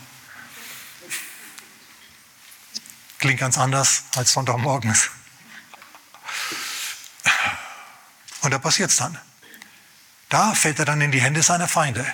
Klingt 3.19 3.39
ganz 3.39 3.57
anders 3.59 4.03
als 4.15 4.33
Sonntagmorgens. 4.33 5.09
Und 8.41 8.51
da 8.51 8.57
passiert 8.57 8.89
es 8.89 8.97
dann. 8.97 9.19
Da 10.31 10.55
fällt 10.55 10.79
er 10.79 10.85
dann 10.85 11.01
in 11.01 11.11
die 11.11 11.21
Hände 11.21 11.43
seiner 11.43 11.67
Feinde. 11.67 12.05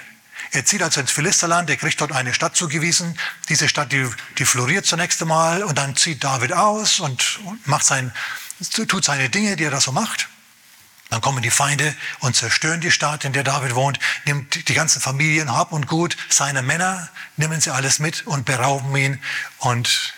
Er 0.51 0.65
zieht 0.65 0.81
also 0.81 0.99
ins 0.99 1.11
Philisterland, 1.11 1.69
er 1.69 1.77
kriegt 1.77 2.01
dort 2.01 2.11
eine 2.11 2.33
Stadt 2.33 2.55
zugewiesen. 2.55 3.15
Diese 3.47 3.69
Stadt, 3.69 3.91
die, 3.91 4.09
die 4.39 4.45
floriert 4.45 4.87
zunächst 4.87 5.21
einmal 5.21 5.61
und 5.63 5.77
dann 5.77 5.95
zieht 5.95 6.23
David 6.23 6.51
aus 6.51 6.99
und 6.99 7.39
macht 7.65 7.85
sein, 7.85 8.11
tut 8.71 9.05
seine 9.05 9.29
Dinge, 9.29 9.55
die 9.55 9.65
er 9.65 9.71
da 9.71 9.79
so 9.79 9.91
macht. 9.91 10.29
Dann 11.11 11.21
kommen 11.21 11.43
die 11.43 11.51
Feinde 11.51 11.95
und 12.19 12.35
zerstören 12.35 12.81
die 12.81 12.89
Stadt, 12.89 13.23
in 13.23 13.33
der 13.33 13.43
David 13.43 13.75
wohnt, 13.75 13.99
nimmt 14.25 14.67
die 14.67 14.73
ganzen 14.73 14.99
Familien, 14.99 15.55
Hab 15.55 15.71
und 15.71 15.85
Gut 15.85 16.17
seine 16.27 16.63
Männer, 16.63 17.09
nehmen 17.35 17.61
sie 17.61 17.69
alles 17.69 17.99
mit 17.99 18.25
und 18.25 18.45
berauben 18.45 18.95
ihn 18.95 19.21
und, 19.59 20.15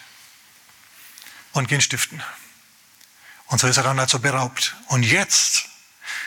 und 1.51 1.67
gehen 1.67 1.81
stiften. 1.81 2.23
Und 3.47 3.59
so 3.59 3.67
ist 3.67 3.75
er 3.75 3.83
dann 3.83 3.99
also 3.99 4.19
beraubt. 4.19 4.77
Und 4.87 5.03
jetzt 5.03 5.65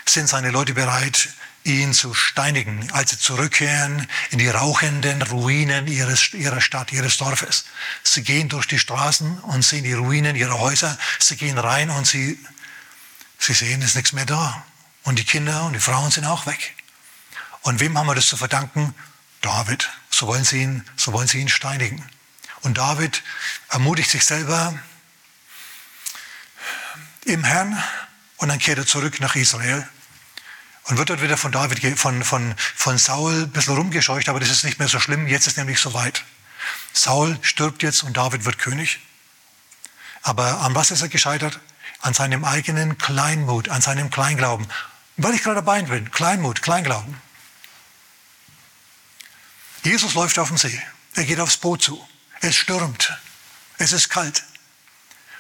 sind 0.05 0.29
seine 0.29 0.51
Leute 0.51 0.75
bereit, 0.75 1.31
ihn 1.65 1.93
zu 1.95 2.15
steinigen, 2.15 2.91
als 2.93 3.11
sie 3.11 3.19
zurückkehren 3.19 4.09
in 4.31 4.39
die 4.39 4.49
rauchenden 4.49 5.23
Ruinen 5.23 5.87
ihres, 5.87 6.33
ihrer 6.33 6.61
Stadt, 6.61 6.93
ihres 6.93 7.17
Dorfes. 7.19 7.65
Sie 8.03 8.23
gehen 8.23 8.49
durch 8.49 8.67
die 8.67 8.79
Straßen 8.79 9.39
und 9.41 9.63
sehen 9.63 9.85
die 9.85 9.93
Ruinen 9.93 10.37
ihrer 10.37 10.59
Häuser. 10.59 10.99
Sie 11.19 11.37
gehen 11.37 11.59
rein 11.59 11.91
und 11.91 12.07
sie, 12.07 12.39
sie 13.39 13.55
sehen, 13.55 13.81
es 13.83 13.91
ist 13.91 13.97
nichts 13.97 14.13
mehr 14.13 14.27
da. 14.27 14.65
Und 15.05 15.19
die 15.19 15.25
Kinder 15.25 15.65
und 15.65 15.73
die 15.73 15.81
Frauen 15.81 16.11
sind 16.11 16.25
auch 16.25 16.47
weg. 16.47 16.75
Und 17.63 17.81
wem 17.81 17.97
haben 17.97 18.07
wir 18.07 18.15
das 18.15 18.27
zu 18.27 18.37
verdanken? 18.37 18.95
David. 19.41 19.89
So 20.11 20.27
wollen 20.27 20.45
sie 20.45 20.63
ihn, 20.63 20.85
so 20.97 21.13
wollen 21.13 21.29
sie 21.29 21.41
ihn 21.41 21.49
steinigen. 21.49 22.05
Und 22.63 22.79
David 22.79 23.23
ermutigt 23.71 24.11
sich 24.11 24.25
selber 24.25 24.79
im 27.25 27.45
Herrn 27.45 27.81
und 28.37 28.49
dann 28.49 28.59
kehrt 28.59 28.79
er 28.79 28.87
zurück 28.87 29.21
nach 29.21 29.37
Israel 29.37 29.89
und 30.85 30.99
wird 30.99 31.11
dort 31.11 31.23
wieder 31.23 31.37
von 31.37 31.53
David, 31.53 31.99
von, 31.99 32.25
von, 32.25 32.55
von 32.57 32.99
Saul 32.99 33.43
ein 33.43 33.51
bisschen 33.51 33.77
rumgescheucht, 33.77 34.29
aber 34.29 34.41
das 34.41 34.51
ist 34.51 34.65
nicht 34.65 34.79
mehr 34.79 34.89
so 34.89 34.99
schlimm. 34.99 35.27
Jetzt 35.27 35.47
ist 35.47 35.57
nämlich 35.57 35.79
soweit. 35.79 36.25
Saul 36.93 37.39
stirbt 37.43 37.83
jetzt 37.83 38.03
und 38.03 38.17
David 38.17 38.45
wird 38.45 38.59
König. 38.59 39.01
Aber 40.23 40.61
an 40.61 40.75
was 40.75 40.91
ist 40.91 41.03
er 41.03 41.09
gescheitert? 41.09 41.61
An 42.01 42.15
seinem 42.15 42.45
eigenen 42.45 42.99
Kleinmut, 42.99 43.69
an 43.69 43.81
seinem 43.81 44.11
Kleinglauben. 44.11 44.67
Weil 45.17 45.35
ich 45.35 45.43
gerade 45.43 45.57
dabei 45.57 45.83
bin, 45.83 46.11
Kleinmut, 46.11 46.63
Kleinglauben. 46.63 47.21
Jesus 49.85 50.15
läuft 50.15 50.39
auf 50.39 50.49
dem 50.49 50.57
See. 50.57 50.81
Er 51.15 51.25
geht 51.25 51.41
aufs 51.41 51.57
Boot 51.57 51.83
zu. 51.83 52.05
Es 52.41 52.57
stürmt. 52.57 53.13
Es 53.79 53.93
ist 53.93 54.09
kalt. 54.09 54.45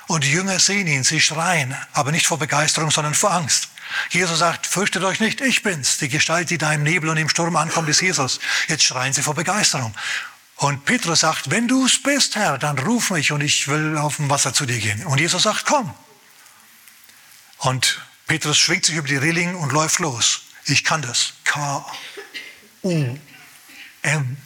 Und 0.09 0.25
die 0.25 0.33
Jünger 0.33 0.59
sehen 0.59 0.87
ihn, 0.87 1.05
sie 1.05 1.21
schreien, 1.21 1.77
aber 1.93 2.13
nicht 2.13 2.27
vor 2.27 2.39
Begeisterung, 2.39 2.91
sondern 2.91 3.15
vor 3.15 3.33
Angst. 3.33 3.69
Jesus 4.11 4.39
sagt, 4.39 4.67
fürchtet 4.67 5.05
euch 5.05 5.21
nicht, 5.21 5.41
ich 5.41 5.63
bin's. 5.63 5.99
Die 5.99 6.09
Gestalt, 6.09 6.51
die 6.51 6.59
da 6.59 6.73
im 6.73 6.83
Nebel 6.83 7.09
und 7.09 7.17
im 7.17 7.29
Sturm 7.29 7.57
ankommt, 7.57 7.89
ist 7.89 8.01
Jesus. 8.01 8.41
Jetzt 8.69 8.85
schreien 8.85 9.13
sie 9.13 9.23
vor 9.23 9.35
Begeisterung. 9.35 9.95
Und 10.57 10.85
Petrus 10.85 11.21
sagt, 11.21 11.51
wenn 11.51 11.67
du 11.67 11.87
es 11.87 12.03
bist, 12.03 12.37
Herr, 12.37 12.59
dann 12.59 12.79
ruf 12.79 13.11
mich 13.11 13.33
und 13.33 13.41
ich 13.41 13.67
will 13.69 13.99
auf 13.99 14.17
dem 14.17 14.31
Wasser 14.31 14.55
zu 14.55 14.65
dir 14.65 14.79
gehen. 14.79 15.05
Und 15.07 15.19
Jesus 15.19 15.43
sagt, 15.43 15.65
komm. 15.67 15.93
Und 17.59 18.01
Petrus 18.27 18.59
schwingt 18.59 18.87
sich 18.87 18.95
über 18.95 19.09
die 19.09 19.17
Reling 19.17 19.55
und 19.57 19.73
läuft 19.73 19.99
los. 19.99 20.43
Ich 20.67 20.85
kann 20.85 21.03
das. 21.03 21.33
K, 21.45 21.85
U, 22.83 23.19
M, 24.03 24.37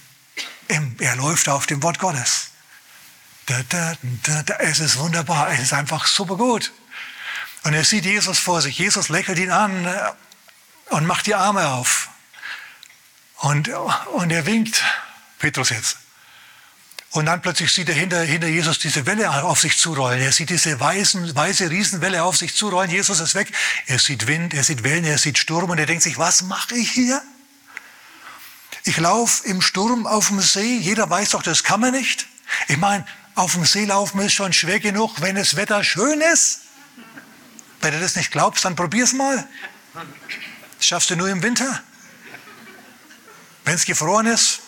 M. 0.69 0.97
Er 0.99 1.17
läuft 1.17 1.49
auf 1.49 1.67
dem 1.67 1.83
Wort 1.83 1.99
Gottes. 1.99 2.49
Da, 3.47 3.63
da, 3.69 3.95
da. 4.43 4.57
Es 4.57 4.81
ist 4.81 4.99
wunderbar. 4.99 5.51
Es 5.51 5.61
ist 5.61 5.73
einfach 5.73 6.07
super 6.07 6.37
gut. 6.37 6.73
Und 7.67 7.75
er 7.75 7.85
sieht 7.85 8.05
Jesus 8.05 8.39
vor 8.39 8.63
sich. 8.63 8.79
Jesus 8.79 9.09
lächelt 9.09 9.41
ihn 9.41 9.51
an 9.51 9.87
äh, 9.87 10.13
und 10.91 11.05
macht 11.05 11.27
die 11.27 11.35
Arme 11.35 11.67
auf. 11.67 12.09
Und, 13.39 13.69
und 13.69 14.31
er 14.31 14.47
winkt, 14.47 14.85
Petrus 15.41 15.71
jetzt. 15.71 15.97
Und 17.11 17.27
dann 17.27 17.43
plötzlich 17.43 17.73
sieht 17.73 17.89
er 17.89 17.97
hinter, 17.97 18.21
hinter 18.21 18.47
Jesus 18.47 18.79
diese 18.79 19.05
Welle 19.05 19.29
auf 19.43 19.59
sich 19.59 19.79
zurollen. 19.79 20.21
Er 20.21 20.31
sieht 20.31 20.51
diese 20.51 20.79
weißen, 20.79 21.35
weiße 21.35 21.69
Riesenwelle 21.69 22.23
auf 22.23 22.37
sich 22.37 22.55
zurollen. 22.55 22.89
Jesus 22.89 23.19
ist 23.19 23.35
weg. 23.35 23.53
Er 23.89 23.99
sieht 23.99 24.29
Wind, 24.29 24.55
er 24.55 24.63
sieht 24.63 24.85
Wellen, 24.85 25.05
er 25.05 25.19
sieht 25.19 25.37
Sturm 25.37 25.69
und 25.69 25.79
er 25.79 25.87
denkt 25.87 26.05
sich, 26.05 26.19
was 26.19 26.43
mache 26.43 26.77
ich 26.77 26.93
hier? 26.93 27.21
Ich 28.85 28.97
laufe 28.99 29.45
im 29.45 29.61
Sturm 29.61 30.07
auf 30.07 30.29
dem 30.29 30.41
See. 30.41 30.79
Jeder 30.79 31.11
weiß 31.11 31.31
doch, 31.31 31.43
das 31.43 31.65
kann 31.65 31.81
man 31.81 31.91
nicht. 31.91 32.29
Ich 32.69 32.77
meine, 32.77 33.05
auf 33.35 33.55
dem 33.55 33.65
See 33.65 33.87
laufen 33.87 34.21
ist 34.21 34.35
schon 34.35 34.53
schwer 34.53 34.79
genug, 34.79 35.21
wenn 35.21 35.35
das 35.35 35.57
Wetter 35.57 35.83
schön 35.83 36.21
ist. 36.21 36.61
Wenn 37.87 37.95
du 37.95 38.01
das 38.01 38.17
nicht 38.17 38.33
glaubst, 38.33 38.65
dann 38.65 38.75
probier's 38.75 39.13
mal. 39.13 39.49
Das 39.95 40.87
schaffst 40.89 41.09
du 41.09 41.15
nur 41.15 41.29
im 41.29 41.41
Winter. 41.45 41.85
Wenn 43.65 43.77
es 43.77 43.85
gefroren 43.85 44.27
ist 44.27 44.59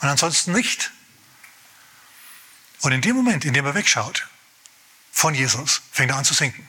und 0.00 0.08
ansonsten 0.08 0.52
nicht. 0.52 0.92
Und 2.82 2.92
in 2.92 3.00
dem 3.00 3.16
Moment, 3.16 3.44
in 3.44 3.54
dem 3.54 3.66
er 3.66 3.74
wegschaut 3.74 4.24
von 5.10 5.34
Jesus, 5.34 5.82
fängt 5.90 6.12
er 6.12 6.18
an 6.18 6.24
zu 6.24 6.32
sinken. 6.32 6.68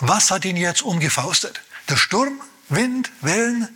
Was 0.00 0.32
hat 0.32 0.44
ihn 0.44 0.56
jetzt 0.56 0.82
umgefaustet? 0.82 1.62
Der 1.88 1.96
Sturm, 1.96 2.40
Wind, 2.68 3.12
Wellen 3.20 3.68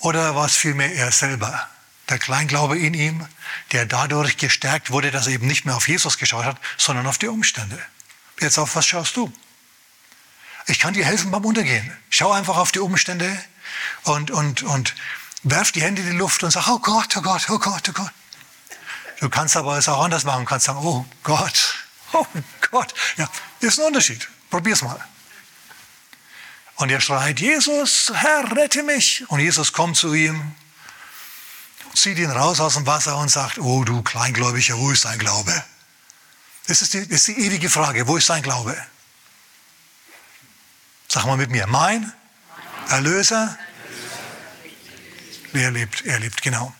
oder 0.00 0.34
war 0.34 0.44
es 0.44 0.54
vielmehr 0.54 0.94
er 0.94 1.10
selber? 1.12 1.66
Der 2.10 2.18
Kleinglaube 2.18 2.78
in 2.78 2.92
ihm, 2.92 3.26
der 3.72 3.86
dadurch 3.86 4.36
gestärkt 4.36 4.90
wurde, 4.90 5.10
dass 5.10 5.28
er 5.28 5.32
eben 5.32 5.46
nicht 5.46 5.64
mehr 5.64 5.76
auf 5.76 5.88
Jesus 5.88 6.18
geschaut 6.18 6.44
hat, 6.44 6.60
sondern 6.76 7.06
auf 7.06 7.16
die 7.16 7.28
Umstände. 7.28 7.82
Jetzt 8.40 8.58
auf 8.58 8.74
was 8.76 8.86
schaust 8.86 9.16
du? 9.16 9.32
Ich 10.66 10.78
kann 10.78 10.94
dir 10.94 11.04
helfen 11.04 11.30
beim 11.30 11.44
Untergehen. 11.44 11.96
Schau 12.10 12.32
einfach 12.32 12.56
auf 12.56 12.72
die 12.72 12.78
Umstände 12.78 13.42
und, 14.04 14.30
und, 14.30 14.62
und 14.62 14.94
werf 15.42 15.72
die 15.72 15.82
Hände 15.82 16.02
in 16.02 16.10
die 16.10 16.16
Luft 16.16 16.42
und 16.42 16.50
sag, 16.50 16.68
oh 16.68 16.78
Gott, 16.78 17.16
oh 17.16 17.22
Gott, 17.22 17.46
oh 17.50 17.58
Gott, 17.58 17.88
oh 17.88 17.92
Gott. 17.92 18.12
Du 19.20 19.28
kannst 19.28 19.56
aber 19.56 19.78
es 19.78 19.88
auch 19.88 20.02
anders 20.02 20.24
machen. 20.24 20.40
Du 20.40 20.48
kannst 20.48 20.66
sagen, 20.66 20.80
oh 20.82 21.04
Gott, 21.22 21.74
oh 22.12 22.26
Gott. 22.70 22.94
Ja, 23.16 23.28
ist 23.60 23.78
ein 23.78 23.86
Unterschied. 23.86 24.28
Probier's 24.50 24.82
mal. 24.82 25.02
Und 26.76 26.90
er 26.90 27.00
schreit, 27.00 27.40
Jesus, 27.40 28.12
Herr, 28.14 28.56
rette 28.56 28.82
mich. 28.82 29.24
Und 29.28 29.40
Jesus 29.40 29.72
kommt 29.72 29.96
zu 29.96 30.12
ihm, 30.12 30.54
zieht 31.94 32.18
ihn 32.18 32.30
raus 32.30 32.60
aus 32.60 32.74
dem 32.74 32.86
Wasser 32.86 33.16
und 33.16 33.30
sagt, 33.30 33.58
oh 33.58 33.84
du 33.84 34.02
Kleingläubiger, 34.02 34.76
wo 34.78 34.90
ist 34.90 35.04
dein 35.04 35.18
Glaube? 35.18 35.64
Das 36.66 36.82
ist 36.82 36.94
die, 36.94 37.06
das 37.06 37.28
ist 37.28 37.28
die 37.28 37.46
ewige 37.46 37.68
Frage, 37.68 38.06
wo 38.08 38.16
ist 38.16 38.28
dein 38.30 38.42
Glaube? 38.42 38.76
Sag 41.08 41.26
mal 41.26 41.36
mit 41.36 41.50
mir, 41.50 41.66
mein 41.66 42.12
Erlöser, 42.88 43.58
er 45.52 45.70
lebt, 45.70 46.04
er 46.04 46.18
lebt, 46.18 46.42
genau. 46.42 46.74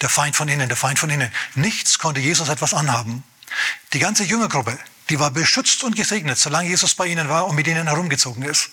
Der 0.00 0.08
Feind 0.08 0.36
von 0.36 0.48
innen, 0.48 0.68
der 0.68 0.76
Feind 0.76 0.98
von 0.98 1.08
innen. 1.10 1.30
Nichts 1.54 1.98
konnte 1.98 2.20
Jesus 2.20 2.48
etwas 2.48 2.74
anhaben. 2.74 3.22
Die 3.92 3.98
ganze 3.98 4.24
Jüngergruppe, 4.24 4.78
die 5.08 5.18
war 5.20 5.30
beschützt 5.30 5.84
und 5.84 5.96
gesegnet, 5.96 6.38
solange 6.38 6.68
Jesus 6.68 6.94
bei 6.94 7.06
ihnen 7.06 7.28
war 7.28 7.46
und 7.46 7.54
mit 7.54 7.66
ihnen 7.66 7.86
herumgezogen 7.86 8.42
ist. 8.42 8.70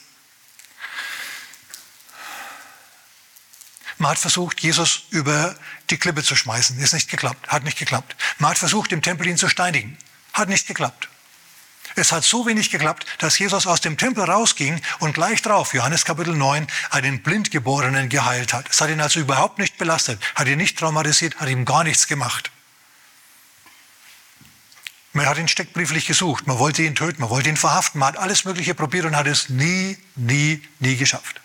Man 3.97 4.11
hat 4.11 4.19
versucht, 4.19 4.59
Jesus 4.61 5.03
über 5.09 5.55
die 5.89 5.97
Klippe 5.97 6.23
zu 6.23 6.35
schmeißen. 6.35 6.77
Ist 6.79 6.93
nicht 6.93 7.09
geklappt. 7.09 7.47
Hat 7.47 7.63
nicht 7.63 7.77
geklappt. 7.77 8.15
Man 8.39 8.51
hat 8.51 8.57
versucht, 8.57 8.91
im 8.91 9.01
Tempel 9.01 9.27
ihn 9.27 9.37
zu 9.37 9.49
steinigen. 9.49 9.97
Hat 10.33 10.49
nicht 10.49 10.67
geklappt. 10.67 11.09
Es 11.95 12.11
hat 12.11 12.23
so 12.23 12.45
wenig 12.47 12.71
geklappt, 12.71 13.05
dass 13.19 13.37
Jesus 13.37 13.67
aus 13.67 13.81
dem 13.81 13.97
Tempel 13.97 14.23
rausging 14.23 14.81
und 14.99 15.13
gleich 15.13 15.41
drauf, 15.43 15.73
Johannes 15.73 16.05
Kapitel 16.05 16.35
9, 16.35 16.65
einen 16.89 17.21
Blindgeborenen 17.21 18.09
geheilt 18.09 18.53
hat. 18.53 18.67
Es 18.69 18.81
hat 18.81 18.89
ihn 18.89 19.01
also 19.01 19.19
überhaupt 19.19 19.59
nicht 19.59 19.77
belastet, 19.77 20.19
hat 20.33 20.47
ihn 20.47 20.57
nicht 20.57 20.79
traumatisiert, 20.79 21.35
hat 21.39 21.49
ihm 21.49 21.65
gar 21.65 21.83
nichts 21.83 22.07
gemacht. 22.07 22.49
Man 25.11 25.27
hat 25.27 25.37
ihn 25.37 25.47
steckbrieflich 25.47 26.07
gesucht, 26.07 26.47
man 26.47 26.57
wollte 26.57 26.81
ihn 26.81 26.95
töten, 26.95 27.21
man 27.21 27.29
wollte 27.29 27.49
ihn 27.49 27.57
verhaften, 27.57 27.99
man 27.99 28.13
hat 28.13 28.17
alles 28.17 28.45
Mögliche 28.45 28.73
probiert 28.73 29.05
und 29.05 29.15
hat 29.15 29.27
es 29.27 29.49
nie, 29.49 29.97
nie, 30.15 30.63
nie 30.79 30.95
geschafft. 30.95 31.42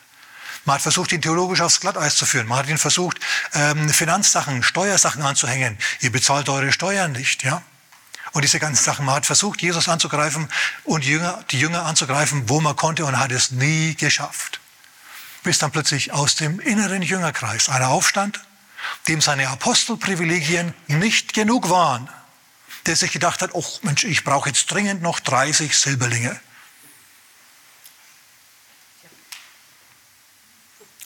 Man 0.65 0.75
hat 0.75 0.83
versucht, 0.83 1.13
ihn 1.13 1.23
theologisch 1.23 1.61
aufs 1.61 1.81
Glatteis 1.81 2.17
zu 2.17 2.27
führen. 2.27 2.47
Man 2.47 2.59
hat 2.59 2.69
ihn 2.69 2.79
versucht, 2.79 3.19
ähm, 3.55 3.89
Finanzsachen, 3.89 4.63
Steuersachen 4.63 5.23
anzuhängen. 5.23 5.79
Ihr 6.01 6.13
bezahlt 6.13 6.49
eure 6.49 6.73
Steuern 6.73 7.13
nicht, 7.13 7.45
ja? 7.45 7.63
Und 8.33 8.43
diese 8.43 8.59
ganzen 8.59 8.85
Sachen. 8.85 9.07
Man 9.07 9.17
hat 9.17 9.27
versucht, 9.27 9.63
Jesus 9.63 9.89
anzugreifen 9.89 10.49
und 10.85 11.05
die 11.05 11.11
Jünger, 11.11 11.43
die 11.51 11.59
Jünger 11.59 11.87
anzugreifen, 11.87 12.49
wo 12.49 12.61
man 12.61 12.77
konnte 12.77 13.05
und 13.05 13.19
hat 13.19 13.33
es 13.33 13.51
nie 13.51 13.95
geschafft. 13.95 14.61
Bis 15.43 15.59
dann 15.59 15.71
plötzlich 15.71 16.13
aus 16.13 16.37
dem 16.37 16.61
inneren 16.61 17.01
Jüngerkreis 17.01 17.69
einer 17.69 17.89
aufstand, 17.89 18.41
dem 19.09 19.21
seine 19.21 19.49
Apostelprivilegien 19.49 20.75
nicht 20.89 21.33
genug 21.33 21.71
waren 21.71 22.09
der 22.89 22.97
sich 22.97 23.13
gedacht 23.13 23.43
hat, 23.43 23.51
oh 23.53 23.65
Mensch, 23.83 24.05
ich 24.05 24.25
brauche 24.25 24.49
jetzt 24.49 24.67
dringend 24.73 25.03
noch 25.03 25.21
30 25.21 25.77
Silberlinge. 25.77 26.41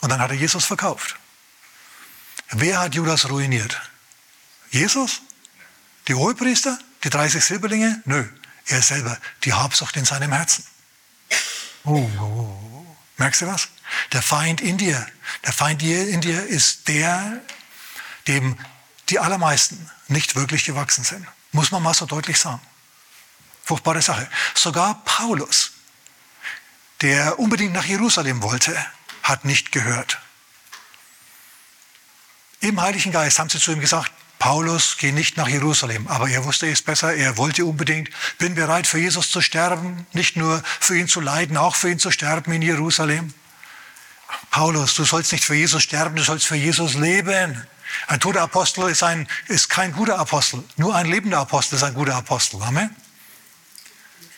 Und 0.03 0.11
dann 0.11 0.21
hat 0.21 0.31
er 0.31 0.37
Jesus 0.37 0.65
verkauft. 0.65 1.17
Wer 2.51 2.81
hat 2.81 2.95
Judas 2.95 3.31
ruiniert? 3.31 3.81
Jesus? 4.71 5.23
Die 6.09 6.15
Hohepriester? 6.15 6.79
Die 7.05 7.11
30 7.11 7.43
Silberlinge? 7.43 8.03
Nö, 8.05 8.29
er 8.67 8.83
selber. 8.83 9.17
Die 9.45 9.55
Habsucht 9.55 9.97
in 9.97 10.05
seinem 10.05 10.33
Herzen. 10.33 10.65
Oh, 11.85 12.11
oh, 12.19 12.23
oh. 12.23 12.97
Merkst 13.17 13.43
du 13.43 13.47
was? 13.47 13.69
Der 14.13 14.23
Feind 14.23 14.61
in 14.61 14.77
dir, 14.79 15.07
der 15.45 15.53
Feind 15.53 15.83
in 15.83 16.21
dir 16.21 16.45
ist 16.45 16.89
der, 16.89 17.41
dem 18.27 18.59
die 19.09 19.19
allermeisten 19.19 19.91
nicht 20.09 20.35
wirklich 20.35 20.65
gewachsen 20.65 21.05
sind. 21.05 21.27
Muss 21.53 21.71
man 21.71 21.83
mal 21.83 21.95
so 21.95 22.07
deutlich 22.07 22.39
sagen. 22.39 22.61
Furchtbare 23.65 24.03
Sache. 24.03 24.29
Sogar 24.55 25.05
Paulus, 25.05 25.73
der 27.01 27.39
unbedingt 27.39 27.73
nach 27.73 27.85
Jerusalem 27.85 28.43
wollte, 28.43 28.75
hat 29.23 29.45
nicht 29.45 29.73
gehört. 29.73 30.19
Im 32.61 32.81
Heiligen 32.81 33.13
Geist 33.13 33.39
haben 33.39 33.51
sie 33.51 33.59
zu 33.59 33.73
ihm 33.73 33.81
gesagt, 33.81 34.13
Paulus, 34.39 34.97
geh 34.99 35.13
nicht 35.13 35.37
nach 35.37 35.47
Jerusalem. 35.47 36.09
Aber 36.09 36.29
er 36.29 36.45
wusste 36.45 36.69
es 36.69 36.83
besser, 36.83 37.15
er 37.15 37.37
wollte 37.37 37.65
unbedingt, 37.65 38.11
bin 38.39 38.57
bereit 38.57 38.89
für 38.89 38.99
Jesus 38.99 39.31
zu 39.31 39.41
sterben, 39.41 40.05
nicht 40.13 40.37
nur 40.37 40.63
für 40.81 40.99
ihn 40.99 41.07
zu 41.07 41.21
leiden, 41.21 41.57
auch 41.57 41.77
für 41.77 41.91
ihn 41.91 42.01
zu 42.01 42.11
sterben 42.11 42.53
in 42.53 42.63
Jerusalem. 42.63 43.33
Paulus, 44.51 44.95
du 44.95 45.05
sollst 45.05 45.31
nicht 45.31 45.45
für 45.45 45.55
Jesus 45.55 45.83
sterben, 45.83 46.17
du 46.17 46.25
sollst 46.25 46.47
für 46.47 46.57
Jesus 46.57 46.95
leben. 46.95 47.67
Ein 48.09 48.21
toter 48.21 48.43
Apostel 48.43 48.89
ist, 48.89 49.03
ein, 49.03 49.29
ist 49.47 49.69
kein 49.69 49.93
guter 49.93 50.19
Apostel. 50.19 50.65
Nur 50.77 50.95
ein 50.95 51.07
lebender 51.07 51.39
Apostel 51.39 51.77
ist 51.77 51.85
ein 51.85 51.95
guter 51.95 52.17
Apostel. 52.17 52.61
Amen. 52.63 52.91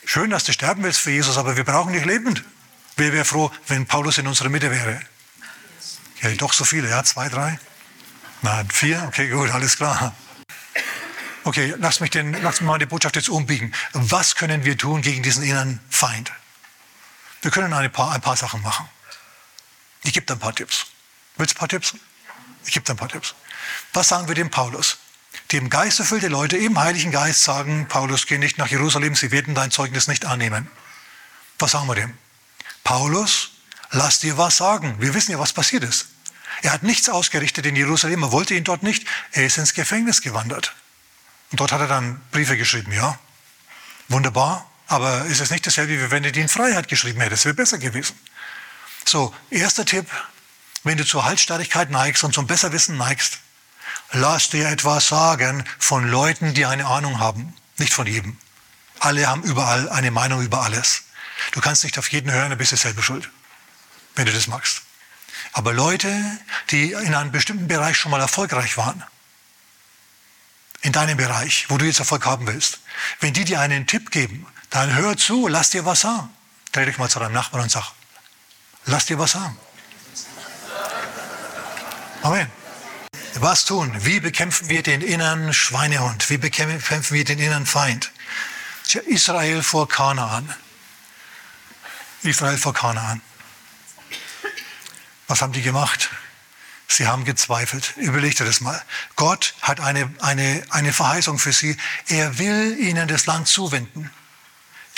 Schön, 0.04 0.30
dass 0.30 0.44
du 0.44 0.52
sterben 0.52 0.82
willst 0.82 1.00
für 1.00 1.12
Jesus, 1.12 1.38
aber 1.38 1.56
wir 1.56 1.64
brauchen 1.64 1.94
dich 1.94 2.04
lebend. 2.04 2.44
Wer 2.96 3.12
wäre 3.12 3.24
froh, 3.24 3.50
wenn 3.66 3.86
Paulus 3.86 4.18
in 4.18 4.26
unserer 4.26 4.48
Mitte 4.48 4.70
wäre? 4.70 5.00
Ja, 6.22 6.30
doch 6.30 6.52
so 6.52 6.64
viele, 6.64 6.88
ja, 6.88 7.02
zwei, 7.04 7.28
drei? 7.28 7.58
Nein, 8.42 8.68
vier? 8.70 9.04
Okay, 9.08 9.28
gut, 9.28 9.50
alles 9.50 9.76
klar. 9.76 10.14
Okay, 11.42 11.74
lass 11.78 12.00
mich, 12.00 12.10
den, 12.10 12.32
lass 12.42 12.60
mich 12.60 12.66
mal 12.66 12.78
die 12.78 12.86
Botschaft 12.86 13.16
jetzt 13.16 13.28
umbiegen. 13.28 13.74
Was 13.92 14.34
können 14.34 14.64
wir 14.64 14.78
tun 14.78 15.02
gegen 15.02 15.22
diesen 15.22 15.42
inneren 15.42 15.80
Feind? 15.90 16.32
Wir 17.42 17.50
können 17.50 17.72
ein 17.72 17.92
paar, 17.92 18.12
ein 18.12 18.20
paar 18.20 18.36
Sachen 18.36 18.62
machen. 18.62 18.88
Ich 20.02 20.12
gebe 20.12 20.24
dir 20.24 20.34
ein 20.34 20.38
paar 20.38 20.54
Tipps. 20.54 20.86
Willst 21.36 21.54
du 21.54 21.56
ein 21.56 21.58
paar 21.58 21.68
Tipps? 21.68 21.94
Ich 22.64 22.72
gebe 22.72 22.84
dir 22.84 22.94
ein 22.94 22.96
paar 22.96 23.08
Tipps. 23.08 23.34
Was 23.92 24.08
sagen 24.08 24.28
wir 24.28 24.34
dem 24.34 24.50
Paulus? 24.50 24.98
Dem 25.52 25.68
geisterfüllte 25.68 26.28
Leute 26.28 26.56
im 26.56 26.78
Heiligen 26.78 27.10
Geist 27.10 27.42
sagen, 27.42 27.86
Paulus, 27.88 28.26
geh 28.26 28.38
nicht 28.38 28.56
nach 28.56 28.68
Jerusalem, 28.68 29.14
sie 29.14 29.30
werden 29.30 29.54
dein 29.54 29.70
Zeugnis 29.70 30.06
nicht 30.06 30.24
annehmen. 30.24 30.70
Was 31.58 31.72
sagen 31.72 31.86
wir 31.86 31.94
dem? 31.94 32.16
Paulus, 32.84 33.50
lass 33.90 34.20
dir 34.20 34.38
was 34.38 34.58
sagen. 34.58 34.96
Wir 35.00 35.14
wissen 35.14 35.32
ja, 35.32 35.38
was 35.38 35.52
passiert 35.52 35.82
ist. 35.84 36.06
Er 36.62 36.72
hat 36.72 36.82
nichts 36.82 37.08
ausgerichtet 37.08 37.66
in 37.66 37.74
Jerusalem, 37.74 38.22
er 38.22 38.32
wollte 38.32 38.54
ihn 38.54 38.64
dort 38.64 38.82
nicht. 38.82 39.06
Er 39.32 39.46
ist 39.46 39.58
ins 39.58 39.74
Gefängnis 39.74 40.22
gewandert. 40.22 40.74
Und 41.50 41.60
dort 41.60 41.72
hat 41.72 41.80
er 41.80 41.88
dann 41.88 42.20
Briefe 42.30 42.56
geschrieben, 42.56 42.92
ja. 42.92 43.18
Wunderbar, 44.08 44.70
aber 44.86 45.24
ist 45.24 45.40
es 45.40 45.50
nicht 45.50 45.66
dasselbe, 45.66 46.00
wie 46.00 46.10
wenn 46.10 46.24
er 46.24 46.30
die 46.30 46.40
in 46.40 46.48
Freiheit 46.48 46.88
geschrieben 46.88 47.20
hätte? 47.20 47.34
Es 47.34 47.44
wäre 47.44 47.54
besser 47.54 47.78
gewesen. 47.78 48.16
So, 49.04 49.34
erster 49.50 49.84
Tipp, 49.84 50.06
wenn 50.82 50.98
du 50.98 51.04
zur 51.04 51.24
Halsstarrigkeit 51.24 51.90
neigst 51.90 52.22
und 52.24 52.34
zum 52.34 52.46
Besserwissen 52.46 52.96
neigst, 52.96 53.38
lass 54.12 54.50
dir 54.50 54.68
etwas 54.68 55.08
sagen 55.08 55.64
von 55.78 56.08
Leuten, 56.08 56.54
die 56.54 56.66
eine 56.66 56.86
Ahnung 56.86 57.18
haben, 57.18 57.54
nicht 57.78 57.92
von 57.92 58.06
jedem. 58.06 58.38
Alle 59.00 59.26
haben 59.26 59.42
überall 59.42 59.88
eine 59.88 60.10
Meinung 60.10 60.42
über 60.42 60.62
alles. 60.62 61.04
Du 61.52 61.60
kannst 61.60 61.84
nicht 61.84 61.98
auf 61.98 62.10
jeden 62.10 62.30
hören, 62.30 62.50
dann 62.50 62.58
bist 62.58 62.72
du 62.72 62.76
selber 62.76 63.02
schuld, 63.02 63.30
wenn 64.14 64.26
du 64.26 64.32
das 64.32 64.46
magst. 64.46 64.82
Aber 65.52 65.72
Leute, 65.72 66.12
die 66.70 66.92
in 66.92 67.14
einem 67.14 67.32
bestimmten 67.32 67.68
Bereich 67.68 67.96
schon 67.96 68.10
mal 68.10 68.20
erfolgreich 68.20 68.76
waren, 68.76 69.04
in 70.82 70.92
deinem 70.92 71.16
Bereich, 71.16 71.66
wo 71.68 71.78
du 71.78 71.86
jetzt 71.86 71.98
Erfolg 71.98 72.26
haben 72.26 72.46
willst, 72.46 72.80
wenn 73.20 73.32
die 73.32 73.44
dir 73.44 73.60
einen 73.60 73.86
Tipp 73.86 74.10
geben, 74.10 74.46
dann 74.70 74.94
hör 74.94 75.16
zu, 75.16 75.48
lass 75.48 75.70
dir 75.70 75.84
was 75.84 76.02
sagen. 76.02 76.28
Dreh 76.72 76.84
dich 76.84 76.98
mal 76.98 77.08
zu 77.08 77.20
deinem 77.20 77.32
Nachbarn 77.32 77.62
und 77.62 77.70
sag, 77.70 77.92
lass 78.84 79.06
dir 79.06 79.18
was 79.18 79.32
sagen. 79.32 79.56
Amen. 82.22 82.50
Was 83.36 83.64
tun? 83.64 83.92
Wie 84.04 84.20
bekämpfen 84.20 84.68
wir 84.68 84.82
den 84.82 85.00
inneren 85.00 85.52
Schweinehund? 85.52 86.28
Wie 86.30 86.38
bekämpfen 86.38 87.14
wir 87.14 87.24
den 87.24 87.38
inneren 87.38 87.66
Feind? 87.66 88.12
Israel 89.06 89.62
vor 89.62 89.88
Kanaan. 89.88 90.54
Israel 92.24 92.58
vor 92.58 92.74
Kanaan. 92.74 93.20
Was 95.26 95.42
haben 95.42 95.52
die 95.52 95.62
gemacht? 95.62 96.10
Sie 96.86 97.06
haben 97.06 97.24
gezweifelt. 97.24 97.94
Überlegt 97.96 98.40
dir 98.40 98.44
das 98.44 98.60
mal. 98.60 98.80
Gott 99.16 99.54
hat 99.62 99.80
eine, 99.80 100.12
eine, 100.20 100.62
eine 100.70 100.92
Verheißung 100.92 101.38
für 101.38 101.52
sie. 101.52 101.76
Er 102.08 102.38
will 102.38 102.78
ihnen 102.78 103.08
das 103.08 103.26
Land 103.26 103.48
zuwenden. 103.48 104.10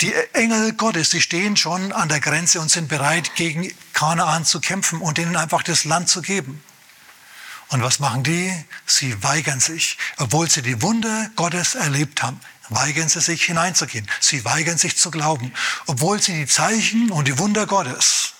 Die 0.01 0.13
Engel 0.33 0.73
Gottes, 0.73 1.09
die 1.09 1.21
stehen 1.21 1.57
schon 1.57 1.91
an 1.91 2.07
der 2.07 2.19
Grenze 2.19 2.61
und 2.61 2.69
sind 2.69 2.87
bereit, 2.87 3.33
gegen 3.35 3.73
Kanaan 3.93 4.45
zu 4.45 4.59
kämpfen 4.59 5.01
und 5.01 5.17
ihnen 5.17 5.35
einfach 5.35 5.63
das 5.63 5.85
Land 5.85 6.07
zu 6.07 6.21
geben. 6.21 6.61
Und 7.69 7.81
was 7.81 7.99
machen 7.99 8.23
die? 8.23 8.53
Sie 8.85 9.23
weigern 9.23 9.59
sich, 9.59 9.97
obwohl 10.17 10.49
sie 10.49 10.61
die 10.61 10.81
Wunder 10.81 11.29
Gottes 11.35 11.75
erlebt 11.75 12.21
haben, 12.21 12.39
weigern 12.69 13.09
sie 13.09 13.21
sich 13.21 13.45
hineinzugehen. 13.45 14.07
Sie 14.19 14.43
weigern 14.45 14.77
sich 14.77 14.97
zu 14.97 15.11
glauben, 15.11 15.53
obwohl 15.85 16.21
sie 16.21 16.33
die 16.33 16.47
Zeichen 16.47 17.11
und 17.11 17.27
die 17.27 17.37
Wunder 17.37 17.65
Gottes 17.65 18.33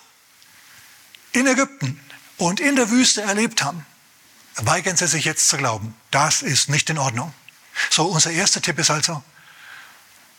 in 1.31 1.47
Ägypten 1.47 1.99
und 2.37 2.59
in 2.59 2.75
der 2.75 2.89
Wüste 2.89 3.21
erlebt 3.21 3.63
haben. 3.63 3.85
Weigern 4.55 4.97
sie 4.97 5.07
sich 5.07 5.25
jetzt 5.25 5.47
zu 5.49 5.57
glauben. 5.57 5.95
Das 6.11 6.41
ist 6.41 6.69
nicht 6.69 6.89
in 6.89 6.97
Ordnung. 6.97 7.33
So, 7.89 8.05
unser 8.05 8.31
erster 8.31 8.61
Tipp 8.61 8.79
ist 8.79 8.89
also, 8.89 9.23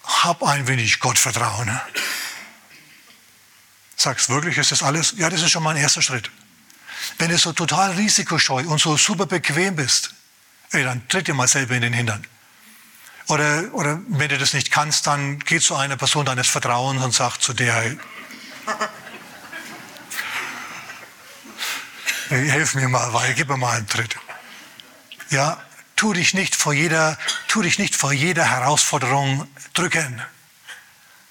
hab 0.05 0.43
ein 0.43 0.67
wenig 0.67 0.99
Gottvertrauen. 0.99 1.81
Sagst 3.97 4.29
wirklich, 4.29 4.59
ist 4.59 4.73
das 4.73 4.83
alles? 4.83 5.15
Ja, 5.17 5.31
das 5.31 5.43
ist 5.43 5.51
schon 5.51 5.63
mal 5.63 5.71
ein 5.71 5.83
erster 5.83 6.03
Schritt. 6.03 6.31
Wenn 7.19 7.31
du 7.31 7.39
so 7.39 7.53
total 7.53 7.93
risikoscheu 7.93 8.65
und 8.67 8.81
so 8.81 8.97
super 8.97 9.27
bequem 9.27 9.77
bist, 9.77 10.15
Ey, 10.71 10.85
dann 10.85 11.07
tritt 11.09 11.29
dir 11.29 11.35
mal 11.35 11.49
selber 11.49 11.75
in 11.75 11.83
den 11.83 11.93
Hintern. 11.93 12.27
Oder, 13.29 13.65
oder 13.73 14.01
wenn 14.09 14.29
du 14.29 14.39
das 14.39 14.55
nicht 14.55 14.71
kannst, 14.71 15.07
dann 15.07 15.39
geh 15.41 15.61
zu 15.61 15.77
einer 15.77 15.97
Person 15.97 16.25
deines 16.25 16.49
Vertrauens 16.49 17.05
und 17.05 17.13
sag 17.13 17.39
zu 17.39 17.53
der, 17.53 17.97
hilf 22.31 22.75
mir 22.75 22.89
mal, 22.89 23.13
weil 23.13 23.35
gib 23.35 23.49
mir 23.49 23.59
mal 23.59 23.77
einen 23.77 23.87
Tritt. 23.87 24.17
Ja, 25.31 25.63
tu 25.95 26.15
dich 26.15 26.33
nicht 26.33 26.57
vor 26.57 26.73
jeder, 26.73 27.19
tu 27.49 27.61
dich 27.61 27.79
nicht 27.79 27.95
vor 27.95 28.13
jeder 28.13 28.45
Herausforderung 28.45 29.47
drücken, 29.75 30.23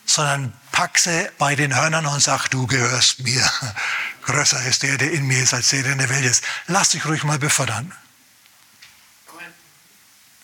sondern 0.06 0.54
pack 0.72 1.00
sie 1.00 1.30
bei 1.40 1.56
den 1.56 1.76
Hörnern 1.76 2.06
und 2.06 2.22
sag, 2.22 2.48
du 2.50 2.68
gehörst 2.68 3.22
mir. 3.22 3.44
Größer 4.22 4.64
ist 4.66 4.84
der, 4.84 5.00
der 5.00 5.12
in 5.12 5.26
mir 5.26 5.42
ist, 5.42 5.56
als 5.56 5.70
der, 5.70 5.82
der 5.82 5.94
in 5.94 5.98
der 5.98 6.10
Welt 6.10 6.26
ist. 6.26 6.44
Lass 6.68 6.90
dich 6.90 7.06
ruhig 7.06 7.24
mal 7.24 7.40
befördern. 7.40 7.92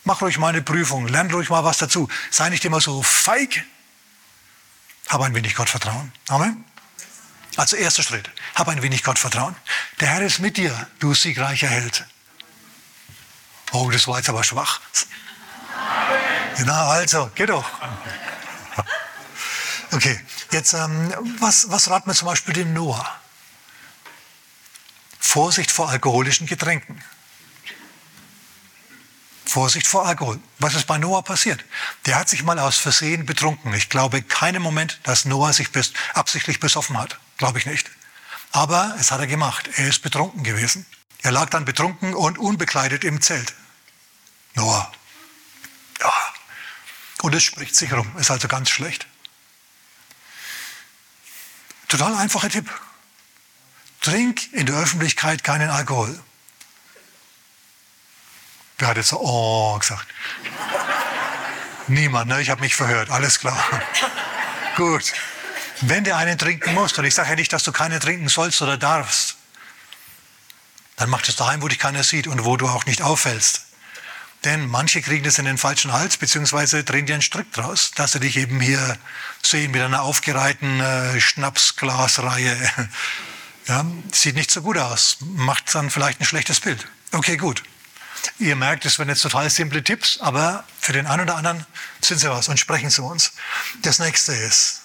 Mach 0.05 0.21
ruhig 0.21 0.37
mal 0.37 0.49
eine 0.49 0.61
Prüfung, 0.61 1.07
lern 1.07 1.31
ruhig 1.31 1.49
mal 1.49 1.63
was 1.63 1.77
dazu. 1.77 2.09
Sei 2.29 2.49
nicht 2.49 2.65
immer 2.65 2.81
so 2.81 3.01
feig. 3.03 3.63
Hab 5.07 5.21
ein 5.21 5.33
wenig 5.33 5.55
Gottvertrauen. 5.55 6.11
Amen. 6.27 6.65
Also 7.55 7.75
erster 7.75 8.03
Schritt, 8.03 8.29
hab 8.55 8.67
ein 8.67 8.81
wenig 8.81 9.03
Gottvertrauen. 9.03 9.55
Der 9.99 10.09
Herr 10.09 10.21
ist 10.21 10.39
mit 10.39 10.57
dir, 10.57 10.87
du 10.99 11.13
siegreicher 11.13 11.67
Held. 11.67 12.05
Oh, 13.71 13.89
das 13.91 14.07
war 14.07 14.17
jetzt 14.17 14.29
aber 14.29 14.43
schwach. 14.43 14.81
Na 16.65 16.87
also, 16.87 17.31
geh 17.35 17.45
doch. 17.45 17.65
Okay, 19.91 20.19
jetzt, 20.51 20.73
ähm, 20.73 21.13
was, 21.39 21.69
was 21.69 21.89
raten 21.89 22.09
wir 22.09 22.15
zum 22.15 22.27
Beispiel 22.27 22.53
dem 22.53 22.73
Noah? 22.73 23.19
Vorsicht 25.19 25.71
vor 25.71 25.89
alkoholischen 25.89 26.47
Getränken. 26.47 27.03
Vorsicht 29.45 29.87
vor 29.87 30.05
Alkohol. 30.05 30.39
Was 30.59 30.75
ist 30.75 30.87
bei 30.87 30.97
Noah 30.97 31.23
passiert? 31.23 31.63
Der 32.05 32.15
hat 32.15 32.29
sich 32.29 32.43
mal 32.43 32.59
aus 32.59 32.77
Versehen 32.77 33.25
betrunken. 33.25 33.73
Ich 33.73 33.89
glaube 33.89 34.21
keinen 34.21 34.61
Moment, 34.61 34.99
dass 35.03 35.25
Noah 35.25 35.53
sich 35.53 35.71
bis, 35.71 35.93
absichtlich 36.13 36.59
besoffen 36.59 36.97
hat. 36.97 37.19
Glaube 37.37 37.59
ich 37.59 37.65
nicht. 37.65 37.91
Aber 38.51 38.95
es 38.99 39.11
hat 39.11 39.19
er 39.19 39.27
gemacht. 39.27 39.69
Er 39.75 39.87
ist 39.87 40.01
betrunken 40.01 40.43
gewesen. 40.43 40.85
Er 41.21 41.31
lag 41.31 41.49
dann 41.49 41.65
betrunken 41.65 42.13
und 42.13 42.37
unbekleidet 42.37 43.03
im 43.03 43.21
Zelt. 43.21 43.53
Noah. 44.55 44.91
Ja. 45.99 46.13
Und 47.21 47.33
es 47.33 47.43
spricht 47.43 47.75
sich 47.75 47.91
rum. 47.93 48.15
Ist 48.17 48.31
also 48.31 48.47
ganz 48.47 48.69
schlecht. 48.69 49.07
Total 51.87 52.15
einfacher 52.15 52.49
Tipp. 52.49 52.69
Trink 54.01 54.51
in 54.51 54.65
der 54.65 54.75
Öffentlichkeit 54.75 55.43
keinen 55.43 55.69
Alkohol. 55.69 56.19
Wer 58.77 58.87
hat 58.87 58.97
jetzt 58.97 59.09
so, 59.09 59.19
oh, 59.19 59.77
gesagt? 59.79 60.07
Niemand, 61.87 62.29
ne? 62.29 62.41
Ich 62.41 62.49
habe 62.49 62.61
mich 62.61 62.75
verhört, 62.75 63.09
alles 63.09 63.39
klar. 63.39 63.57
Gut. 64.75 65.13
Wenn 65.81 66.03
du 66.03 66.15
einen 66.15 66.37
trinken 66.37 66.73
musst, 66.73 66.97
und 66.97 67.05
ich 67.05 67.13
sage 67.13 67.29
ja 67.31 67.35
nicht, 67.35 67.51
dass 67.51 67.63
du 67.63 67.71
keinen 67.71 67.99
trinken 67.99 68.29
sollst 68.29 68.61
oder 68.61 68.77
darfst, 68.77 69.35
dann 70.95 71.09
mach 71.09 71.21
das 71.21 71.35
daheim, 71.35 71.61
wo 71.61 71.67
dich 71.67 71.79
keiner 71.79 72.03
sieht 72.03 72.27
und 72.27 72.45
wo 72.45 72.55
du 72.57 72.67
auch 72.67 72.85
nicht 72.85 73.01
auffällst. 73.01 73.63
Denn 74.43 74.67
manche 74.67 75.01
kriegen 75.01 75.23
das 75.23 75.39
in 75.39 75.45
den 75.45 75.57
falschen 75.57 75.93
Hals, 75.93 76.17
beziehungsweise 76.17 76.83
drehen 76.83 77.05
dir 77.05 77.13
einen 77.13 77.21
Strick 77.21 77.51
draus, 77.53 77.91
dass 77.95 78.11
sie 78.11 78.19
dich 78.19 78.37
eben 78.37 78.59
hier 78.59 78.97
sehen 79.41 79.71
mit 79.71 79.81
einer 79.81 80.01
aufgereihten 80.01 80.79
äh, 80.79 81.19
Schnapsglasreihe. 81.19 82.55
Ja, 83.65 83.85
sieht 84.11 84.35
nicht 84.35 84.51
so 84.51 84.61
gut 84.61 84.77
aus, 84.77 85.19
macht 85.21 85.73
dann 85.73 85.89
vielleicht 85.89 86.19
ein 86.19 86.25
schlechtes 86.25 86.59
Bild. 86.59 86.85
Okay, 87.13 87.37
gut. 87.37 87.63
Ihr 88.39 88.55
merkt, 88.55 88.85
es 88.85 88.99
werden 88.99 89.09
jetzt 89.09 89.21
total 89.21 89.49
simple 89.49 89.83
Tipps, 89.83 90.19
aber 90.19 90.63
für 90.79 90.93
den 90.93 91.07
einen 91.07 91.23
oder 91.23 91.35
anderen 91.35 91.65
sind 92.01 92.19
sie 92.19 92.29
was 92.29 92.47
und 92.47 92.59
sprechen 92.59 92.89
zu 92.89 93.05
uns. 93.05 93.33
Das 93.81 93.99
nächste 93.99 94.33
ist, 94.33 94.81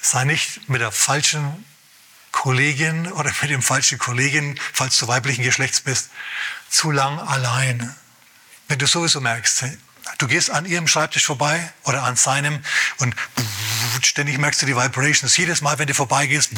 sei 0.00 0.24
nicht 0.24 0.68
mit 0.68 0.80
der 0.80 0.92
falschen 0.92 1.64
Kollegin 2.32 3.10
oder 3.12 3.32
mit 3.42 3.50
dem 3.50 3.62
falschen 3.62 3.98
Kollegen, 3.98 4.58
falls 4.72 4.98
du 4.98 5.08
weiblichen 5.08 5.42
Geschlechts 5.42 5.80
bist, 5.80 6.10
zu 6.68 6.90
lang 6.90 7.18
allein. 7.18 7.94
Wenn 8.68 8.78
du 8.78 8.86
sowieso 8.86 9.20
merkst, 9.20 9.64
du 10.18 10.26
gehst 10.26 10.50
an 10.50 10.66
ihrem 10.66 10.86
Schreibtisch 10.86 11.24
vorbei 11.24 11.72
oder 11.84 12.02
an 12.04 12.16
seinem 12.16 12.62
und 12.98 13.14
ständig 14.02 14.38
merkst 14.38 14.62
du 14.62 14.66
die 14.66 14.76
Vibrations. 14.76 15.36
Jedes 15.36 15.62
Mal, 15.62 15.78
wenn 15.78 15.86
du 15.86 15.94
vorbeigehst, 15.94 16.50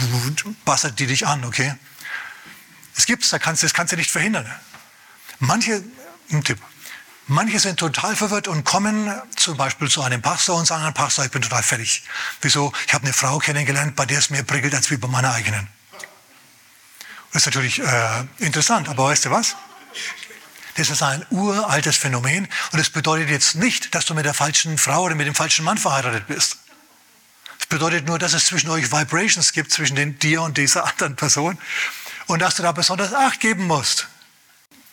bassert 0.65 0.99
die 0.99 1.07
dich 1.07 1.27
an, 1.27 1.45
okay? 1.45 1.75
Es 2.97 3.07
gibt's, 3.07 3.31
da 3.31 3.39
kannst, 3.39 3.63
das 3.63 3.73
kannst 3.73 3.93
du 3.93 3.97
nicht 3.97 4.11
verhindern. 4.11 4.51
Manche, 5.41 5.83
ein 6.31 6.45
Tipp, 6.45 6.59
manche 7.27 7.59
sind 7.59 7.79
total 7.79 8.15
verwirrt 8.15 8.47
und 8.47 8.65
kommen 8.65 9.11
zum 9.37 9.57
Beispiel 9.57 9.89
zu 9.89 10.03
einem 10.03 10.21
Pastor 10.21 10.59
und 10.59 10.67
sagen, 10.67 10.93
Pastor, 10.93 11.25
ich 11.25 11.31
bin 11.31 11.41
total 11.41 11.63
fertig. 11.63 12.03
Wieso? 12.43 12.73
Ich 12.87 12.93
habe 12.93 13.05
eine 13.05 13.15
Frau 13.15 13.39
kennengelernt, 13.39 13.97
bei 13.97 14.05
der 14.05 14.19
es 14.19 14.29
mehr 14.29 14.43
prickelt 14.43 14.75
als 14.75 14.91
wie 14.91 14.99
bei 14.99 15.09
meiner 15.09 15.33
eigenen. 15.33 15.67
Das 17.33 17.43
ist 17.43 17.47
natürlich 17.47 17.79
äh, 17.81 18.25
interessant, 18.39 18.89
aber 18.91 19.05
weißt 19.05 19.25
du 19.25 19.31
was? 19.31 19.57
Das 20.77 20.91
ist 20.91 21.03
ein 21.03 21.25
uraltes 21.31 21.97
Phänomen 21.97 22.47
und 22.73 22.79
es 22.79 22.91
bedeutet 22.91 23.31
jetzt 23.31 23.55
nicht, 23.55 23.95
dass 23.95 24.05
du 24.05 24.15
mit 24.15 24.27
der 24.27 24.35
falschen 24.35 24.77
Frau 24.77 25.05
oder 25.05 25.15
mit 25.15 25.27
dem 25.27 25.35
falschen 25.35 25.65
Mann 25.65 25.79
verheiratet 25.79 26.27
bist. 26.27 26.59
Es 27.59 27.67
bedeutet 27.67 28.07
nur, 28.07 28.19
dass 28.19 28.35
es 28.35 28.47
zwischen 28.47 28.69
euch 28.69 28.93
Vibrations 28.93 29.53
gibt, 29.53 29.73
zwischen 29.73 29.97
den, 29.97 30.19
dir 30.19 30.43
und 30.43 30.59
dieser 30.59 30.85
anderen 30.85 31.17
Person 31.17 31.59
und 32.27 32.41
dass 32.41 32.57
du 32.57 32.63
da 32.63 32.73
besonders 32.73 33.15
Acht 33.15 33.41
geben 33.41 33.67
musst. 33.67 34.09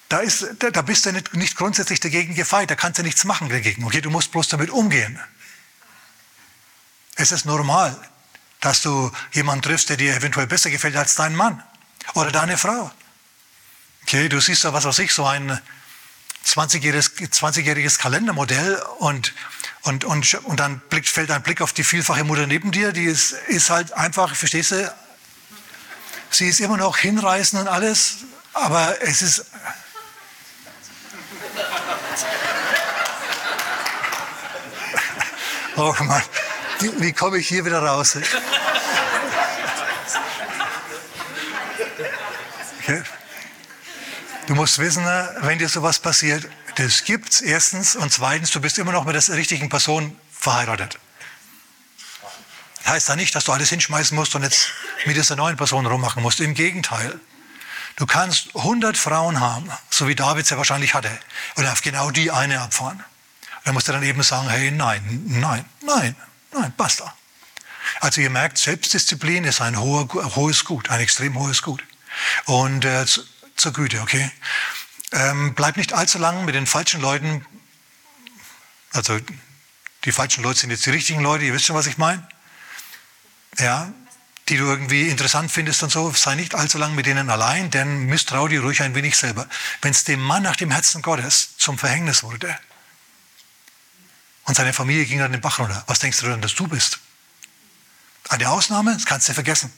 Da, 0.10 0.20
ist, 0.20 0.48
da 0.60 0.82
bist 0.82 1.06
du 1.06 1.12
nicht, 1.12 1.34
nicht 1.34 1.58
grundsätzlich 1.58 2.00
dagegen 2.00 2.34
gefeit, 2.34 2.72
da 2.72 2.76
kannst 2.76 3.00
du 3.00 3.04
nichts 3.04 3.26
machen 3.26 3.50
dagegen. 3.50 3.84
Okay, 3.84 4.00
du 4.00 4.10
musst 4.10 4.32
bloß 4.32 4.48
damit 4.48 4.70
umgehen. 4.70 5.20
Es 7.16 7.32
ist 7.32 7.46
normal, 7.46 7.98
dass 8.62 8.82
du 8.82 9.12
jemanden 9.34 9.64
triffst, 9.64 9.90
der 9.90 9.98
dir 9.98 10.16
eventuell 10.16 10.48
besser 10.48 10.70
gefällt 10.70 10.96
als 10.96 11.16
dein 11.16 11.36
Mann 11.36 11.62
oder 12.14 12.32
deine 12.32 12.58
Frau. 12.58 12.92
Okay, 14.04 14.30
du 14.30 14.40
siehst 14.40 14.64
da, 14.64 14.72
was 14.72 14.86
weiß 14.86 15.00
ich, 15.00 15.12
so 15.12 15.26
ein 15.26 15.60
20-jähriges 16.46 17.30
20 17.30 17.98
Kalendermodell 17.98 18.82
und, 19.00 19.34
und, 19.82 20.06
und, 20.06 20.34
und 20.46 20.60
dann 20.60 20.80
blickt, 20.90 21.10
fällt 21.10 21.30
ein 21.32 21.44
Blick 21.44 21.62
auf 21.62 21.74
die 21.74 21.84
vielfache 21.84 22.24
Mutter 22.24 22.48
neben 22.48 22.72
dir, 22.72 22.94
die 22.94 23.04
ist, 23.04 23.34
ist 23.48 23.70
halt 23.70 23.92
einfach, 23.92 24.34
verstehst 24.34 24.72
du, 24.72 24.96
sie 26.30 26.48
ist 26.48 26.62
immer 26.62 26.78
noch 26.78 26.98
hinreißend 26.98 27.64
und 27.64 27.68
alles, 27.68 28.20
aber 28.54 29.02
es 29.02 29.22
ist, 29.22 29.46
Oh 35.78 35.96
Mann, 36.00 36.24
wie, 36.80 37.02
wie 37.02 37.14
komme 37.14 37.38
ich 37.38 37.48
hier 37.48 37.64
wieder 37.64 37.84
raus? 37.84 38.18
Okay. 42.80 43.04
Du 44.48 44.56
musst 44.56 44.80
wissen, 44.80 45.06
wenn 45.42 45.60
dir 45.60 45.70
sowas 45.70 46.00
passiert, 46.00 46.50
das 46.76 47.04
gibt's 47.04 47.42
erstens 47.42 47.96
und 47.96 48.12
zweitens, 48.12 48.50
du 48.50 48.60
bist 48.60 48.80
immer 48.80 48.92
noch 48.92 49.06
mit 49.06 49.14
der 49.14 49.36
richtigen 49.36 49.70
Person 49.70 50.20
verheiratet. 50.32 50.98
Heißt 52.88 53.10
da 53.10 53.16
nicht, 53.16 53.36
dass 53.36 53.44
du 53.44 53.52
alles 53.52 53.70
hinschmeißen 53.70 54.16
musst 54.16 54.34
und 54.34 54.42
jetzt 54.42 54.70
mit 55.06 55.16
dieser 55.16 55.36
neuen 55.36 55.58
Person 55.58 55.86
rummachen 55.86 56.24
musst. 56.24 56.40
Im 56.40 56.56
Gegenteil. 56.56 57.20
Du 57.98 58.08
kannst 58.08 58.56
100 58.56 58.98
Frauen 58.98 59.42
haben, 59.42 59.70
so 59.92 60.08
wie 60.08 60.16
David 60.16 60.48
sie 60.48 60.58
wahrscheinlich 60.58 60.94
hatte, 60.94 61.12
und 61.56 61.68
auf 61.68 61.82
genau 61.82 62.10
die 62.10 62.32
eine 62.32 62.62
abfahren. 62.62 63.04
Er 63.68 63.74
musste 63.74 63.92
dann 63.92 64.04
eben 64.04 64.24
sagen, 64.24 64.50
hey, 64.50 64.72
nein, 64.72 65.24
nein, 65.26 65.66
nein, 65.82 66.16
nein, 66.54 66.74
basta. 66.78 67.14
Also 68.00 68.22
ihr 68.22 68.30
merkt, 68.30 68.58
Selbstdisziplin 68.58 69.44
ist 69.44 69.60
ein 69.60 69.78
hoher, 69.78 70.08
hohes 70.38 70.64
Gut, 70.64 70.90
ein 70.90 71.02
extrem 71.02 71.38
hohes 71.38 71.64
Gut. 71.64 71.84
Und 72.46 72.86
äh, 72.86 73.06
zu, 73.06 73.24
zur 73.58 73.74
Güte, 73.74 74.00
okay? 74.00 74.32
Ähm, 75.12 75.54
bleib 75.54 75.76
nicht 75.76 75.92
allzu 75.92 76.18
lang 76.18 76.46
mit 76.46 76.56
den 76.56 76.66
falschen 76.66 77.02
Leuten. 77.02 77.46
Also 78.94 79.20
die 80.06 80.14
falschen 80.14 80.46
Leute 80.46 80.62
sind 80.62 80.70
jetzt 80.70 80.86
die 80.86 80.92
richtigen 80.92 81.20
Leute, 81.20 81.44
ihr 81.44 81.54
wisst 81.54 81.66
schon, 81.66 81.76
was 81.76 81.88
ich 81.88 81.98
meine. 81.98 82.26
Ja, 83.60 83.92
die 84.48 84.56
du 84.56 84.64
irgendwie 84.64 85.10
interessant 85.10 85.52
findest 85.52 85.84
und 85.84 85.90
so, 85.90 86.10
sei 86.14 86.36
nicht 86.36 86.56
allzu 86.56 86.78
lang 86.78 86.96
mit 86.96 87.06
denen 87.06 87.30
allein, 87.30 87.70
denn 87.70 88.06
misstrau 88.06 88.48
dir 88.48 88.62
ruhig 88.62 88.82
ein 88.82 88.96
wenig 88.96 89.18
selber. 89.18 89.46
Wenn 89.82 89.92
es 89.92 90.06
dem 90.06 90.22
Mann 90.22 90.44
nach 90.44 90.56
dem 90.56 90.72
Herzen 90.72 91.02
Gottes 91.02 91.58
zum 91.58 91.78
Verhängnis 91.78 92.24
wurde, 92.24 92.58
und 94.48 94.56
seine 94.56 94.74
Familie 94.74 95.06
ging 95.06 95.20
dann 95.20 95.34
den 95.34 95.42
Bach 95.42 95.60
runter. 95.60 95.84
Was 95.88 96.00
denkst 96.00 96.20
du 96.22 96.28
dann, 96.28 96.42
dass 96.42 96.56
du 96.56 96.68
bist? 96.68 97.00
Eine 98.30 98.50
Ausnahme? 98.50 98.94
Das 98.94 99.06
kannst 99.06 99.28
du 99.30 99.34
vergessen. 99.34 99.72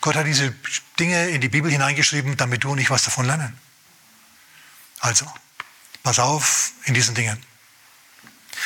Gott 0.00 0.16
hat 0.16 0.26
diese 0.26 0.54
Dinge 0.98 1.28
in 1.30 1.40
die 1.40 1.48
Bibel 1.48 1.70
hineingeschrieben, 1.70 2.36
damit 2.36 2.64
du 2.64 2.72
und 2.72 2.78
ich 2.78 2.90
was 2.90 3.04
davon 3.04 3.26
lernen. 3.26 3.56
Also, 5.00 5.26
pass 6.02 6.18
auf 6.18 6.72
in 6.84 6.94
diesen 6.94 7.14
Dingen. 7.14 7.40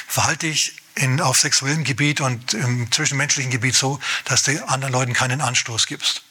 Verhalte 0.09 0.47
dich 0.47 0.77
in, 0.95 1.21
auf 1.21 1.39
sexuellem 1.39 1.85
Gebiet 1.85 2.23
und 2.23 2.55
im 2.55 2.91
zwischenmenschlichen 2.91 3.51
Gebiet 3.51 3.75
so, 3.75 4.01
dass 4.25 4.43
du 4.43 4.67
anderen 4.69 4.93
Leuten 4.93 5.13
keinen 5.13 5.43
Anstoß 5.43 5.87
gibst. 5.87 6.23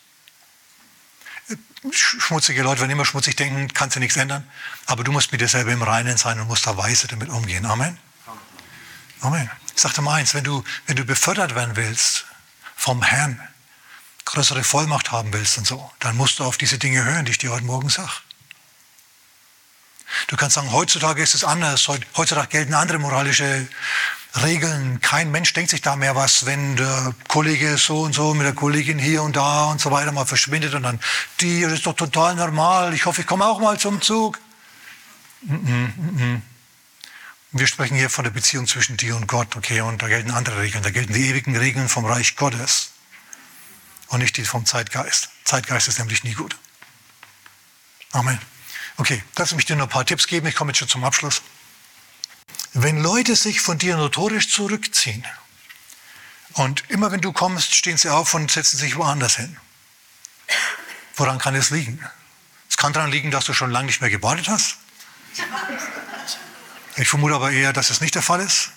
Schmutzige 1.92 2.64
Leute 2.64 2.82
werden 2.82 2.92
immer 2.92 3.06
schmutzig 3.06 3.36
denken, 3.36 3.72
kannst 3.72 3.96
du 3.96 4.00
nichts 4.00 4.18
ändern. 4.18 4.50
Aber 4.88 5.04
du 5.04 5.12
musst 5.12 5.32
mit 5.32 5.42
dir 5.42 5.48
selber 5.48 5.72
im 5.72 5.84
Reinen 5.84 6.18
sein 6.18 6.40
und 6.40 6.48
musst 6.48 6.66
da 6.66 6.76
weise 6.76 7.08
damit 7.08 7.30
umgehen. 7.30 7.68
Amen. 7.68 8.00
Amen. 9.22 9.50
Ich 9.76 9.82
sagte 9.82 10.02
mal 10.02 10.16
eins, 10.16 10.34
wenn 10.34 10.44
du, 10.44 10.64
wenn 10.88 10.96
du 10.96 11.04
befördert 11.04 11.56
werden 11.56 11.76
willst 11.76 12.26
vom 12.76 13.02
Herrn, 13.04 13.40
größere 14.26 14.64
Vollmacht 14.64 15.12
haben 15.12 15.34
willst 15.34 15.58
und 15.58 15.68
so, 15.68 15.92
dann 16.00 16.16
musst 16.18 16.40
du 16.40 16.44
auf 16.44 16.58
diese 16.58 16.78
Dinge 16.78 17.04
hören, 17.04 17.26
die 17.26 17.32
ich 17.32 17.38
dir 17.38 17.52
heute 17.52 17.66
Morgen 17.66 17.90
sage. 17.90 18.12
Du 20.28 20.36
kannst 20.36 20.56
sagen, 20.56 20.72
heutzutage 20.72 21.22
ist 21.22 21.36
es 21.36 21.44
anders, 21.44 21.88
heutzutage 22.16 22.48
gelten 22.48 22.74
andere 22.74 23.00
moralische 23.00 23.68
Regeln. 24.42 25.02
Kein 25.02 25.32
Mensch 25.32 25.54
denkt 25.54 25.72
sich 25.72 25.82
da 25.82 25.96
mehr 25.96 26.16
was, 26.16 26.46
wenn 26.46 26.76
der 26.76 27.14
Kollege 27.28 27.78
so 27.78 28.02
und 28.02 28.14
so 28.14 28.34
mit 28.34 28.46
der 28.46 28.54
Kollegin 28.54 29.00
hier 29.00 29.24
und 29.24 29.36
da 29.36 29.66
und 29.66 29.82
so 29.82 29.92
weiter 29.92 30.12
mal 30.12 30.26
verschwindet 30.26 30.74
und 30.74 30.84
dann, 30.84 31.00
die 31.42 31.62
ist 31.62 31.86
doch 31.86 31.96
total 31.96 32.36
normal, 32.36 32.94
ich 32.94 33.06
hoffe, 33.06 33.22
ich 33.22 33.28
komme 33.28 33.46
auch 33.46 33.60
mal 33.60 33.80
zum 33.80 34.02
Zug. 34.02 34.40
Wir 37.58 37.68
sprechen 37.68 37.96
hier 37.96 38.10
von 38.10 38.26
der 38.26 38.32
Beziehung 38.32 38.68
zwischen 38.68 38.98
dir 38.98 39.16
und 39.16 39.28
Gott, 39.28 39.56
okay, 39.56 39.80
und 39.80 40.02
da 40.02 40.10
gelten 40.10 40.30
andere 40.32 40.60
Regeln, 40.60 40.84
da 40.84 40.90
gelten 40.90 41.14
die 41.14 41.30
ewigen 41.30 41.56
Regeln 41.56 41.88
vom 41.88 42.04
Reich 42.04 42.36
Gottes 42.36 42.90
und 44.08 44.20
nicht 44.20 44.36
die 44.36 44.44
vom 44.44 44.66
Zeitgeist. 44.66 45.30
Zeitgeist 45.46 45.88
ist 45.88 45.98
nämlich 45.98 46.26
nie 46.26 46.34
gut. 46.34 46.58
Amen. 48.12 48.38
Okay, 48.98 49.24
lass 49.38 49.56
mich 49.56 49.64
dir 49.64 49.78
noch 49.78 49.86
ein 49.86 49.90
paar 49.90 50.06
Tipps 50.06 50.28
geben, 50.28 50.48
ich 50.48 50.56
komme 50.56 50.72
jetzt 50.72 50.80
schon 50.80 50.90
zum 50.90 51.06
Abschluss. 51.06 51.44
Wenn 52.74 53.02
Leute 53.02 53.38
sich 53.38 53.62
von 53.62 53.78
dir 53.78 53.96
notorisch 53.96 54.50
zurückziehen 54.50 55.26
und 56.56 56.84
immer 56.90 57.14
wenn 57.14 57.22
du 57.22 57.32
kommst, 57.32 57.74
stehen 57.74 57.96
sie 57.96 58.10
auf 58.10 58.34
und 58.34 58.52
setzen 58.52 58.78
sich 58.78 58.98
woanders 58.98 59.38
hin. 59.38 59.56
Woran 61.16 61.40
kann 61.40 61.56
es 61.56 61.70
liegen? 61.70 62.06
Es 62.70 62.76
kann 62.76 62.92
daran 62.92 63.12
liegen, 63.12 63.32
dass 63.32 63.46
du 63.46 63.54
schon 63.54 63.72
lange 63.72 63.86
nicht 63.86 64.02
mehr 64.02 64.10
gebadet 64.10 64.50
hast. 64.50 64.76
Ich 66.98 67.10
vermute 67.10 67.36
aber 67.36 67.52
eher, 67.52 67.74
dass 67.74 67.90
es 67.90 68.02
nicht 68.02 68.16
der 68.16 68.22
Fall 68.22 68.40
ist. 68.40 68.72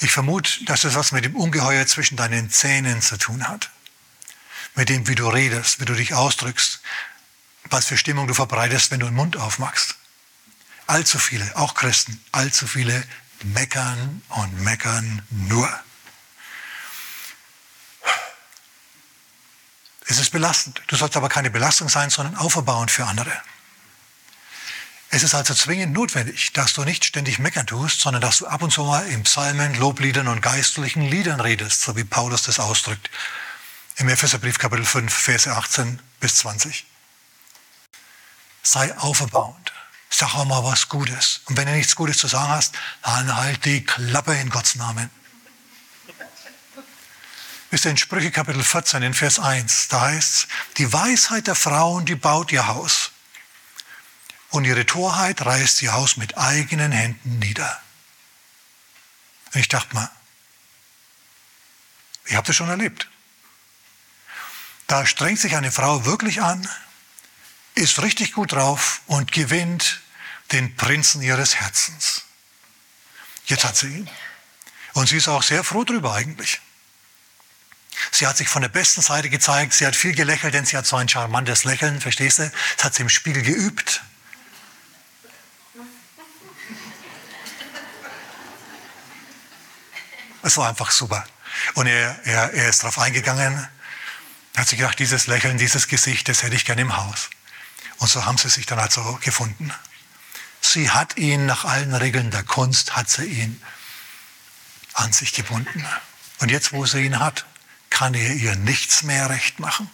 Ich 0.00 0.10
vermute, 0.10 0.64
dass 0.64 0.84
es 0.84 0.94
was 0.94 1.12
mit 1.12 1.24
dem 1.24 1.36
Ungeheuer 1.36 1.86
zwischen 1.86 2.16
deinen 2.16 2.50
Zähnen 2.50 3.02
zu 3.02 3.16
tun 3.16 3.46
hat. 3.46 3.70
Mit 4.74 4.88
dem, 4.88 5.06
wie 5.06 5.14
du 5.14 5.28
redest, 5.28 5.80
wie 5.80 5.84
du 5.84 5.94
dich 5.94 6.14
ausdrückst, 6.14 6.80
was 7.64 7.86
für 7.86 7.96
Stimmung 7.96 8.26
du 8.26 8.34
verbreitest, 8.34 8.90
wenn 8.90 9.00
du 9.00 9.06
den 9.06 9.14
Mund 9.14 9.36
aufmachst. 9.36 9.96
Allzu 10.86 11.18
viele, 11.18 11.56
auch 11.56 11.74
Christen, 11.74 12.22
allzu 12.32 12.66
viele 12.66 13.04
meckern 13.42 14.22
und 14.28 14.60
meckern 14.62 15.22
nur. 15.30 15.68
Es 20.06 20.18
ist 20.18 20.30
belastend. 20.30 20.80
Du 20.86 20.96
sollst 20.96 21.16
aber 21.18 21.28
keine 21.28 21.50
Belastung 21.50 21.90
sein, 21.90 22.08
sondern 22.08 22.36
auferbauend 22.36 22.90
für 22.90 23.04
andere. 23.04 23.30
Es 25.10 25.22
ist 25.22 25.34
also 25.34 25.54
zwingend 25.54 25.94
notwendig, 25.94 26.52
dass 26.52 26.74
du 26.74 26.84
nicht 26.84 27.04
ständig 27.04 27.38
meckern 27.38 27.66
tust, 27.66 28.00
sondern 28.00 28.20
dass 28.20 28.38
du 28.38 28.46
ab 28.46 28.62
und 28.62 28.70
zu 28.70 28.84
mal 28.84 29.06
in 29.06 29.22
Psalmen, 29.22 29.74
Lobliedern 29.78 30.28
und 30.28 30.42
geistlichen 30.42 31.02
Liedern 31.02 31.40
redest, 31.40 31.82
so 31.82 31.96
wie 31.96 32.04
Paulus 32.04 32.42
das 32.42 32.60
ausdrückt. 32.60 33.10
Im 33.96 34.08
Epheserbrief 34.08 34.58
Kapitel 34.58 34.84
5, 34.84 35.12
Verse 35.12 35.50
18 35.50 36.00
bis 36.20 36.36
20. 36.36 36.84
Sei 38.62 38.96
auferbauend. 38.98 39.72
Sag 40.10 40.34
auch 40.34 40.44
mal 40.44 40.62
was 40.62 40.88
Gutes. 40.88 41.40
Und 41.46 41.56
wenn 41.56 41.66
du 41.66 41.72
nichts 41.72 41.96
Gutes 41.96 42.18
zu 42.18 42.26
sagen 42.26 42.50
hast, 42.50 42.74
dann 43.02 43.34
halt 43.34 43.64
die 43.64 43.84
Klappe 43.84 44.34
in 44.34 44.50
Gottes 44.50 44.74
Namen. 44.74 45.10
Ihr, 47.70 47.84
in 47.86 47.96
Sprüche 47.96 48.30
Kapitel 48.30 48.62
14, 48.62 49.02
in 49.02 49.14
Vers 49.14 49.38
1, 49.38 49.88
da 49.88 50.02
heißt 50.02 50.34
es, 50.34 50.48
die 50.78 50.90
Weisheit 50.90 51.46
der 51.46 51.54
Frauen, 51.54 52.06
die 52.06 52.14
baut 52.14 52.52
ihr 52.52 52.66
Haus. 52.66 53.10
Und 54.50 54.64
ihre 54.64 54.86
Torheit 54.86 55.44
reißt 55.44 55.82
ihr 55.82 55.92
Haus 55.92 56.16
mit 56.16 56.38
eigenen 56.38 56.92
Händen 56.92 57.38
nieder. 57.38 57.80
Und 59.52 59.60
ich 59.60 59.68
dachte 59.68 59.94
mal, 59.94 60.10
ich 62.26 62.34
habe 62.34 62.46
das 62.46 62.56
schon 62.56 62.68
erlebt. 62.68 63.08
Da 64.86 65.06
strengt 65.06 65.38
sich 65.38 65.54
eine 65.56 65.70
Frau 65.70 66.06
wirklich 66.06 66.40
an, 66.42 66.68
ist 67.74 68.00
richtig 68.02 68.32
gut 68.32 68.52
drauf 68.52 69.02
und 69.06 69.32
gewinnt 69.32 70.00
den 70.52 70.76
Prinzen 70.76 71.22
ihres 71.22 71.56
Herzens. 71.56 72.24
Jetzt 73.46 73.64
hat 73.64 73.76
sie 73.76 73.88
ihn. 73.88 74.10
Und 74.94 75.08
sie 75.08 75.16
ist 75.16 75.28
auch 75.28 75.42
sehr 75.42 75.62
froh 75.62 75.84
darüber 75.84 76.14
eigentlich. 76.14 76.60
Sie 78.10 78.26
hat 78.26 78.36
sich 78.36 78.48
von 78.48 78.62
der 78.62 78.68
besten 78.68 79.02
Seite 79.02 79.30
gezeigt. 79.30 79.74
Sie 79.74 79.86
hat 79.86 79.96
viel 79.96 80.14
gelächelt, 80.14 80.54
denn 80.54 80.64
sie 80.64 80.76
hat 80.76 80.86
so 80.86 80.96
ein 80.96 81.08
charmantes 81.08 81.64
Lächeln, 81.64 82.00
verstehst 82.00 82.38
du? 82.38 82.50
Das 82.76 82.84
hat 82.84 82.94
sie 82.94 83.02
im 83.02 83.08
Spiegel 83.08 83.42
geübt. 83.42 84.02
Es 90.42 90.56
war 90.56 90.68
einfach 90.68 90.90
super. 90.90 91.24
Und 91.74 91.86
er, 91.86 92.18
er, 92.24 92.52
er 92.52 92.68
ist 92.68 92.82
darauf 92.82 92.98
eingegangen, 92.98 93.68
hat 94.56 94.68
sich 94.68 94.78
gedacht, 94.78 94.98
dieses 94.98 95.26
Lächeln, 95.26 95.58
dieses 95.58 95.88
Gesicht, 95.88 96.28
das 96.28 96.42
hätte 96.42 96.56
ich 96.56 96.64
gerne 96.64 96.82
im 96.82 96.96
Haus. 96.96 97.30
Und 97.98 98.08
so 98.08 98.24
haben 98.24 98.38
sie 98.38 98.48
sich 98.48 98.66
dann 98.66 98.78
also 98.78 99.18
gefunden. 99.22 99.72
Sie 100.60 100.90
hat 100.90 101.16
ihn 101.16 101.46
nach 101.46 101.64
allen 101.64 101.94
Regeln 101.94 102.30
der 102.30 102.42
Kunst, 102.42 102.96
hat 102.96 103.08
sie 103.08 103.24
ihn 103.24 103.62
an 104.94 105.12
sich 105.12 105.32
gebunden. 105.32 105.84
Und 106.40 106.50
jetzt, 106.50 106.72
wo 106.72 106.86
sie 106.86 107.04
ihn 107.04 107.20
hat, 107.20 107.46
kann 107.90 108.14
er 108.14 108.34
ihr 108.34 108.56
nichts 108.56 109.02
mehr 109.02 109.30
recht 109.30 109.60
machen. 109.60 109.90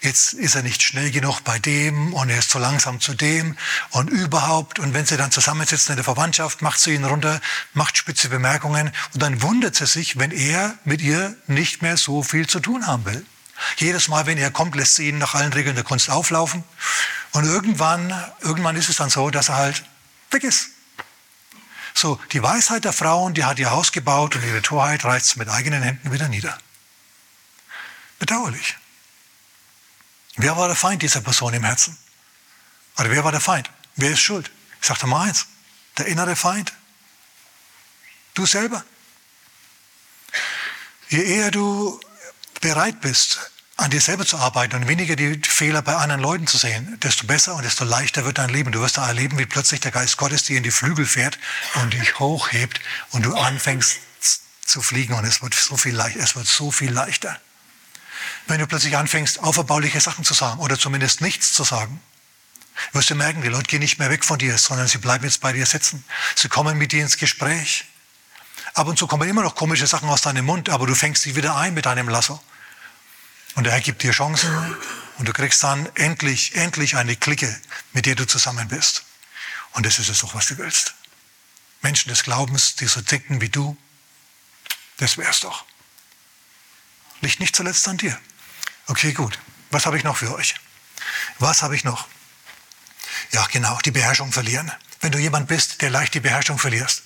Jetzt 0.00 0.34
ist 0.34 0.54
er 0.54 0.62
nicht 0.62 0.82
schnell 0.82 1.10
genug 1.10 1.40
bei 1.42 1.58
dem 1.58 2.12
und 2.14 2.30
er 2.30 2.38
ist 2.38 2.50
zu 2.50 2.58
langsam 2.58 3.00
zu 3.00 3.14
dem 3.14 3.56
und 3.90 4.08
überhaupt. 4.08 4.78
Und 4.78 4.94
wenn 4.94 5.06
sie 5.06 5.16
dann 5.16 5.30
zusammensitzen 5.30 5.92
in 5.92 5.96
der 5.96 6.04
Verwandtschaft, 6.04 6.62
macht 6.62 6.78
sie 6.78 6.94
ihn 6.94 7.04
runter, 7.04 7.40
macht 7.74 7.96
spitze 7.96 8.28
Bemerkungen 8.28 8.92
und 9.14 9.22
dann 9.22 9.42
wundert 9.42 9.74
sie 9.74 9.86
sich, 9.86 10.18
wenn 10.18 10.30
er 10.30 10.74
mit 10.84 11.00
ihr 11.00 11.36
nicht 11.46 11.82
mehr 11.82 11.96
so 11.96 12.22
viel 12.22 12.46
zu 12.46 12.60
tun 12.60 12.86
haben 12.86 13.04
will. 13.04 13.24
Jedes 13.76 14.08
Mal, 14.08 14.26
wenn 14.26 14.38
er 14.38 14.50
kommt, 14.50 14.76
lässt 14.76 14.96
sie 14.96 15.08
ihn 15.08 15.18
nach 15.18 15.34
allen 15.34 15.52
Regeln 15.52 15.74
der 15.74 15.84
Kunst 15.84 16.10
auflaufen 16.10 16.64
und 17.32 17.44
irgendwann, 17.44 18.14
irgendwann 18.40 18.76
ist 18.76 18.88
es 18.88 18.96
dann 18.96 19.10
so, 19.10 19.30
dass 19.30 19.48
er 19.48 19.56
halt 19.56 19.84
weg 20.30 20.44
ist. 20.44 20.70
So, 21.94 22.20
die 22.32 22.42
Weisheit 22.42 22.84
der 22.84 22.92
Frauen, 22.92 23.34
die 23.34 23.44
hat 23.44 23.58
ihr 23.58 23.70
Haus 23.70 23.90
gebaut 23.90 24.36
und 24.36 24.44
ihre 24.44 24.62
Torheit 24.62 25.04
reißt 25.04 25.36
mit 25.36 25.48
eigenen 25.48 25.82
Händen 25.82 26.12
wieder 26.12 26.28
nieder. 26.28 26.56
Bedauerlich. 28.18 28.76
Wer 30.38 30.56
war 30.56 30.68
der 30.68 30.76
Feind 30.76 31.02
dieser 31.02 31.20
Person 31.20 31.52
im 31.52 31.64
Herzen? 31.64 31.98
Oder 32.96 33.10
wer 33.10 33.24
war 33.24 33.32
der 33.32 33.40
Feind? 33.40 33.70
Wer 33.96 34.12
ist 34.12 34.20
schuld? 34.20 34.50
Ich 34.80 34.86
sagte 34.86 35.08
mal 35.08 35.26
eins, 35.26 35.46
der 35.98 36.06
innere 36.06 36.36
Feind. 36.36 36.72
Du 38.34 38.46
selber. 38.46 38.84
Je 41.08 41.22
eher 41.22 41.50
du 41.50 42.00
bereit 42.60 43.00
bist, 43.00 43.50
an 43.76 43.90
dir 43.90 44.00
selber 44.00 44.24
zu 44.24 44.36
arbeiten 44.36 44.76
und 44.76 44.86
weniger 44.86 45.16
die 45.16 45.40
Fehler 45.42 45.82
bei 45.82 45.96
anderen 45.96 46.20
Leuten 46.20 46.46
zu 46.46 46.56
sehen, 46.56 47.00
desto 47.00 47.26
besser 47.26 47.56
und 47.56 47.64
desto 47.64 47.84
leichter 47.84 48.24
wird 48.24 48.38
dein 48.38 48.50
Leben. 48.50 48.70
Du 48.70 48.80
wirst 48.80 48.96
da 48.96 49.08
erleben, 49.08 49.38
wie 49.38 49.46
plötzlich 49.46 49.80
der 49.80 49.90
Geist 49.90 50.18
Gottes 50.18 50.44
dir 50.44 50.56
in 50.56 50.62
die 50.62 50.70
Flügel 50.70 51.06
fährt 51.06 51.36
und 51.74 51.94
dich 51.94 52.20
hochhebt 52.20 52.80
und 53.10 53.24
du 53.24 53.34
anfängst 53.34 53.98
zu 54.64 54.82
fliegen 54.82 55.14
und 55.14 55.24
es 55.24 55.42
wird 55.42 55.54
so 55.54 55.76
viel 55.76 55.96
leichter. 55.96 56.20
Es 56.20 56.36
wird 56.36 56.46
so 56.46 56.70
viel 56.70 56.92
leichter. 56.92 57.40
Wenn 58.46 58.58
du 58.58 58.66
plötzlich 58.66 58.96
anfängst, 58.96 59.40
auferbauliche 59.40 60.00
Sachen 60.00 60.24
zu 60.24 60.34
sagen 60.34 60.60
oder 60.60 60.78
zumindest 60.78 61.20
nichts 61.20 61.52
zu 61.52 61.64
sagen, 61.64 62.00
wirst 62.92 63.10
du 63.10 63.14
merken, 63.14 63.42
die 63.42 63.48
Leute 63.48 63.66
gehen 63.66 63.80
nicht 63.80 63.98
mehr 63.98 64.10
weg 64.10 64.24
von 64.24 64.38
dir, 64.38 64.56
sondern 64.58 64.86
sie 64.86 64.98
bleiben 64.98 65.24
jetzt 65.24 65.40
bei 65.40 65.52
dir 65.52 65.66
sitzen. 65.66 66.04
Sie 66.34 66.48
kommen 66.48 66.78
mit 66.78 66.92
dir 66.92 67.02
ins 67.02 67.16
Gespräch. 67.16 67.84
Ab 68.74 68.86
und 68.86 68.98
zu 68.98 69.06
kommen 69.06 69.28
immer 69.28 69.42
noch 69.42 69.54
komische 69.54 69.86
Sachen 69.86 70.08
aus 70.08 70.22
deinem 70.22 70.44
Mund, 70.46 70.68
aber 70.68 70.86
du 70.86 70.94
fängst 70.94 71.22
sie 71.22 71.36
wieder 71.36 71.56
ein 71.56 71.74
mit 71.74 71.86
deinem 71.86 72.08
Lasso. 72.08 72.40
Und 73.54 73.66
er 73.66 73.80
gibt 73.80 74.02
dir 74.02 74.12
Chancen 74.12 74.76
und 75.18 75.26
du 75.26 75.32
kriegst 75.32 75.62
dann 75.62 75.88
endlich, 75.96 76.54
endlich 76.54 76.96
eine 76.96 77.16
Clique, 77.16 77.60
mit 77.92 78.06
der 78.06 78.14
du 78.14 78.26
zusammen 78.26 78.68
bist. 78.68 79.04
Und 79.72 79.84
das 79.84 79.98
ist 79.98 80.08
es 80.08 80.20
doch, 80.20 80.34
was 80.34 80.46
du 80.46 80.58
willst. 80.58 80.94
Menschen 81.82 82.08
des 82.08 82.22
Glaubens, 82.22 82.76
die 82.76 82.86
so 82.86 83.00
denken 83.00 83.40
wie 83.40 83.48
du, 83.48 83.76
das 84.98 85.16
wär's 85.16 85.40
doch. 85.40 85.64
Liegt 87.20 87.40
nicht 87.40 87.56
zuletzt 87.56 87.86
an 87.88 87.96
dir. 87.96 88.18
Okay, 88.86 89.12
gut. 89.12 89.38
Was 89.70 89.86
habe 89.86 89.96
ich 89.96 90.04
noch 90.04 90.16
für 90.16 90.34
euch? 90.34 90.54
Was 91.38 91.62
habe 91.62 91.76
ich 91.76 91.84
noch? 91.84 92.06
Ja, 93.32 93.46
genau, 93.50 93.78
die 93.84 93.90
Beherrschung 93.90 94.32
verlieren. 94.32 94.72
Wenn 95.00 95.12
du 95.12 95.18
jemand 95.18 95.48
bist, 95.48 95.82
der 95.82 95.90
leicht 95.90 96.14
die 96.14 96.20
Beherrschung 96.20 96.58
verlierst, 96.58 97.02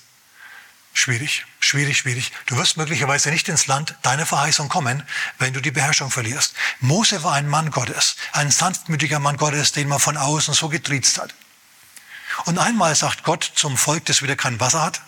Schwierig, 0.95 1.45
schwierig, 1.59 1.97
schwierig. 1.97 2.31
Du 2.45 2.55
wirst 2.55 2.77
möglicherweise 2.77 3.31
nicht 3.31 3.49
ins 3.49 3.65
Land 3.65 3.95
deiner 4.03 4.27
Verheißung 4.27 4.69
kommen, 4.69 5.03
wenn 5.39 5.51
du 5.51 5.59
die 5.59 5.71
Beherrschung 5.71 6.11
verlierst. 6.11 6.53
Mose 6.81 7.23
war 7.23 7.33
ein 7.33 7.47
Mann 7.47 7.71
Gottes, 7.71 8.15
ein 8.31 8.51
sanftmütiger 8.51 9.19
Mann 9.19 9.37
Gottes, 9.37 9.71
den 9.71 9.87
man 9.87 9.99
von 9.99 10.17
außen 10.17 10.53
so 10.53 10.69
getriezt 10.69 11.17
hat. 11.17 11.33
Und 12.45 12.59
einmal 12.59 12.93
sagt 12.93 13.23
Gott 13.23 13.51
zum 13.55 13.75
Volk, 13.75 14.05
das 14.05 14.21
wieder 14.21 14.35
kein 14.35 14.59
Wasser 14.59 14.83
hat, 14.83 15.01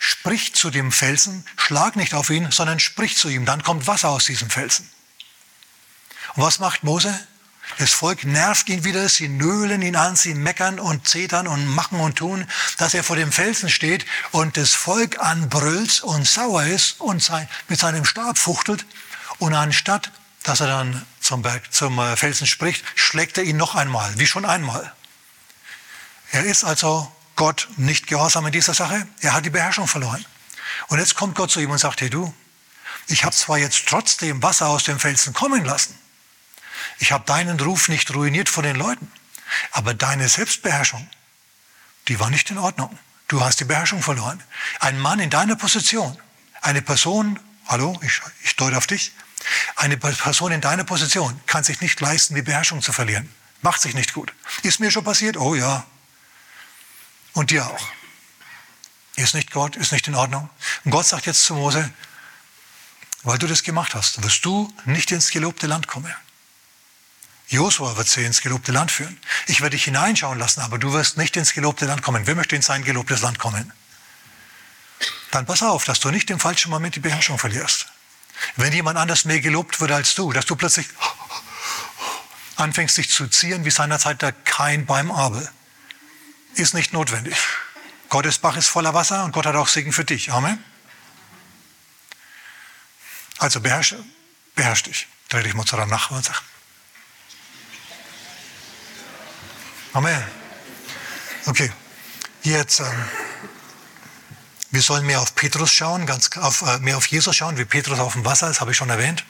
sprich 0.00 0.54
zu 0.54 0.70
dem 0.70 0.90
Felsen, 0.90 1.44
schlag 1.56 1.94
nicht 1.94 2.14
auf 2.14 2.30
ihn, 2.30 2.50
sondern 2.50 2.80
sprich 2.80 3.16
zu 3.16 3.28
ihm, 3.28 3.44
dann 3.44 3.62
kommt 3.62 3.86
Wasser 3.86 4.08
aus 4.08 4.24
diesem 4.24 4.50
Felsen. 4.50 4.90
Und 6.34 6.42
was 6.42 6.58
macht 6.58 6.82
Mose? 6.82 7.14
Das 7.78 7.92
Volk 7.92 8.24
nervt 8.24 8.68
ihn 8.68 8.82
wieder, 8.82 9.08
sie 9.08 9.28
nölen 9.28 9.82
ihn 9.82 9.94
an, 9.94 10.16
sie 10.16 10.34
meckern 10.34 10.80
und 10.80 11.06
zetern 11.06 11.46
und 11.46 11.66
machen 11.66 12.00
und 12.00 12.16
tun, 12.16 12.46
dass 12.78 12.94
er 12.94 13.04
vor 13.04 13.14
dem 13.14 13.30
Felsen 13.30 13.68
steht 13.68 14.06
und 14.32 14.56
das 14.56 14.72
Volk 14.72 15.20
anbrüllt 15.20 16.02
und 16.02 16.26
sauer 16.26 16.64
ist 16.64 17.00
und 17.00 17.30
mit 17.68 17.78
seinem 17.78 18.04
Stab 18.04 18.38
fuchtelt. 18.38 18.86
Und 19.38 19.54
anstatt, 19.54 20.10
dass 20.42 20.60
er 20.60 20.66
dann 20.66 21.06
zum, 21.20 21.42
Berg, 21.42 21.72
zum 21.72 21.98
äh, 21.98 22.16
Felsen 22.16 22.46
spricht, 22.46 22.84
schlägt 22.96 23.38
er 23.38 23.44
ihn 23.44 23.58
noch 23.58 23.74
einmal, 23.74 24.18
wie 24.18 24.26
schon 24.26 24.46
einmal. 24.46 24.92
Er 26.32 26.44
ist 26.44 26.64
also 26.64 27.10
Gott 27.40 27.68
nicht 27.78 28.06
gehorsam 28.06 28.44
in 28.44 28.52
dieser 28.52 28.74
Sache. 28.74 29.08
Er 29.22 29.32
hat 29.32 29.46
die 29.46 29.50
Beherrschung 29.50 29.88
verloren. 29.88 30.22
Und 30.88 30.98
jetzt 30.98 31.14
kommt 31.14 31.34
Gott 31.34 31.50
zu 31.50 31.58
ihm 31.58 31.70
und 31.70 31.78
sagt, 31.78 32.02
hey 32.02 32.10
du, 32.10 32.34
ich 33.06 33.24
habe 33.24 33.34
zwar 33.34 33.56
jetzt 33.56 33.86
trotzdem 33.88 34.42
Wasser 34.42 34.68
aus 34.68 34.84
dem 34.84 35.00
Felsen 35.00 35.32
kommen 35.32 35.64
lassen, 35.64 35.98
ich 36.98 37.12
habe 37.12 37.24
deinen 37.24 37.58
Ruf 37.58 37.88
nicht 37.88 38.14
ruiniert 38.14 38.50
von 38.50 38.62
den 38.62 38.76
Leuten, 38.76 39.10
aber 39.72 39.94
deine 39.94 40.28
Selbstbeherrschung, 40.28 41.08
die 42.08 42.20
war 42.20 42.28
nicht 42.28 42.50
in 42.50 42.58
Ordnung. 42.58 42.98
Du 43.28 43.40
hast 43.40 43.58
die 43.58 43.64
Beherrschung 43.64 44.02
verloren. 44.02 44.42
Ein 44.78 44.98
Mann 44.98 45.18
in 45.18 45.30
deiner 45.30 45.56
Position, 45.56 46.18
eine 46.60 46.82
Person, 46.82 47.40
hallo, 47.68 47.98
ich, 48.02 48.20
ich 48.44 48.54
deute 48.56 48.76
auf 48.76 48.86
dich, 48.86 49.12
eine 49.76 49.96
Person 49.96 50.52
in 50.52 50.60
deiner 50.60 50.84
Position 50.84 51.40
kann 51.46 51.64
sich 51.64 51.80
nicht 51.80 52.02
leisten, 52.02 52.34
die 52.34 52.42
Beherrschung 52.42 52.82
zu 52.82 52.92
verlieren. 52.92 53.34
Macht 53.62 53.80
sich 53.80 53.94
nicht 53.94 54.12
gut. 54.12 54.34
Ist 54.62 54.78
mir 54.78 54.90
schon 54.90 55.04
passiert? 55.04 55.38
Oh 55.38 55.54
ja. 55.54 55.86
Und 57.32 57.50
dir 57.50 57.66
auch. 57.66 57.88
Ist 59.16 59.34
nicht 59.34 59.50
Gott, 59.50 59.76
ist 59.76 59.92
nicht 59.92 60.08
in 60.08 60.14
Ordnung. 60.14 60.48
Und 60.84 60.90
Gott 60.90 61.06
sagt 61.06 61.26
jetzt 61.26 61.44
zu 61.44 61.54
Mose, 61.54 61.90
weil 63.22 63.38
du 63.38 63.46
das 63.46 63.62
gemacht 63.62 63.94
hast, 63.94 64.22
wirst 64.22 64.44
du 64.44 64.72
nicht 64.86 65.10
ins 65.12 65.30
gelobte 65.30 65.66
Land 65.66 65.86
kommen. 65.86 66.14
Josua 67.48 67.96
wird 67.96 68.08
sie 68.08 68.24
ins 68.24 68.40
gelobte 68.40 68.72
Land 68.72 68.92
führen. 68.92 69.20
Ich 69.46 69.60
werde 69.60 69.76
dich 69.76 69.84
hineinschauen 69.84 70.38
lassen, 70.38 70.60
aber 70.60 70.78
du 70.78 70.92
wirst 70.92 71.16
nicht 71.16 71.36
ins 71.36 71.52
gelobte 71.52 71.84
Land 71.84 72.02
kommen. 72.02 72.26
Wer 72.26 72.36
möchte 72.36 72.54
in 72.54 72.62
sein 72.62 72.84
gelobtes 72.84 73.22
Land 73.22 73.38
kommen? 73.38 73.72
Dann 75.32 75.46
pass 75.46 75.62
auf, 75.62 75.84
dass 75.84 76.00
du 76.00 76.10
nicht 76.10 76.30
im 76.30 76.38
falschen 76.38 76.70
Moment 76.70 76.94
die 76.94 77.00
Beherrschung 77.00 77.38
verlierst. 77.38 77.86
Wenn 78.56 78.72
jemand 78.72 78.98
anders 78.98 79.24
mehr 79.24 79.40
gelobt 79.40 79.80
wird 79.80 79.90
als 79.90 80.14
du, 80.14 80.32
dass 80.32 80.46
du 80.46 80.56
plötzlich 80.56 80.86
anfängst 82.56 82.96
dich 82.96 83.10
zu 83.10 83.26
zieren 83.26 83.64
wie 83.64 83.70
seinerzeit 83.70 84.22
der 84.22 84.32
Kain 84.32 84.86
beim 84.86 85.10
Abel, 85.10 85.50
ist 86.54 86.74
nicht 86.74 86.92
notwendig. 86.92 87.36
Gottes 88.08 88.38
Bach 88.38 88.56
ist 88.56 88.68
voller 88.68 88.92
Wasser 88.94 89.24
und 89.24 89.32
Gott 89.32 89.46
hat 89.46 89.54
auch 89.54 89.68
Segen 89.68 89.92
für 89.92 90.04
dich. 90.04 90.32
Amen. 90.32 90.62
Also 93.38 93.60
beherrsch, 93.60 93.94
beherrsch 94.54 94.82
dich. 94.82 95.06
Dreh 95.28 95.42
dich 95.42 95.54
mal 95.54 95.64
zu 95.64 95.76
deinem 95.76 95.90
Nachbarn 95.90 96.18
und 96.18 96.24
sag. 96.24 96.42
Amen. 99.92 100.22
Okay. 101.46 101.72
Jetzt, 102.42 102.80
ähm, 102.80 103.08
wir 104.70 104.82
sollen 104.82 105.06
mehr 105.06 105.20
auf 105.20 105.34
Petrus 105.34 105.72
schauen, 105.72 106.06
ganz 106.06 106.36
auf, 106.36 106.62
äh, 106.62 106.78
mehr 106.78 106.96
auf 106.96 107.06
Jesus 107.06 107.36
schauen, 107.36 107.58
wie 107.58 107.64
Petrus 107.64 107.98
auf 107.98 108.12
dem 108.14 108.24
Wasser 108.24 108.50
ist, 108.50 108.60
habe 108.60 108.72
ich 108.72 108.76
schon 108.76 108.90
erwähnt. 108.90 109.24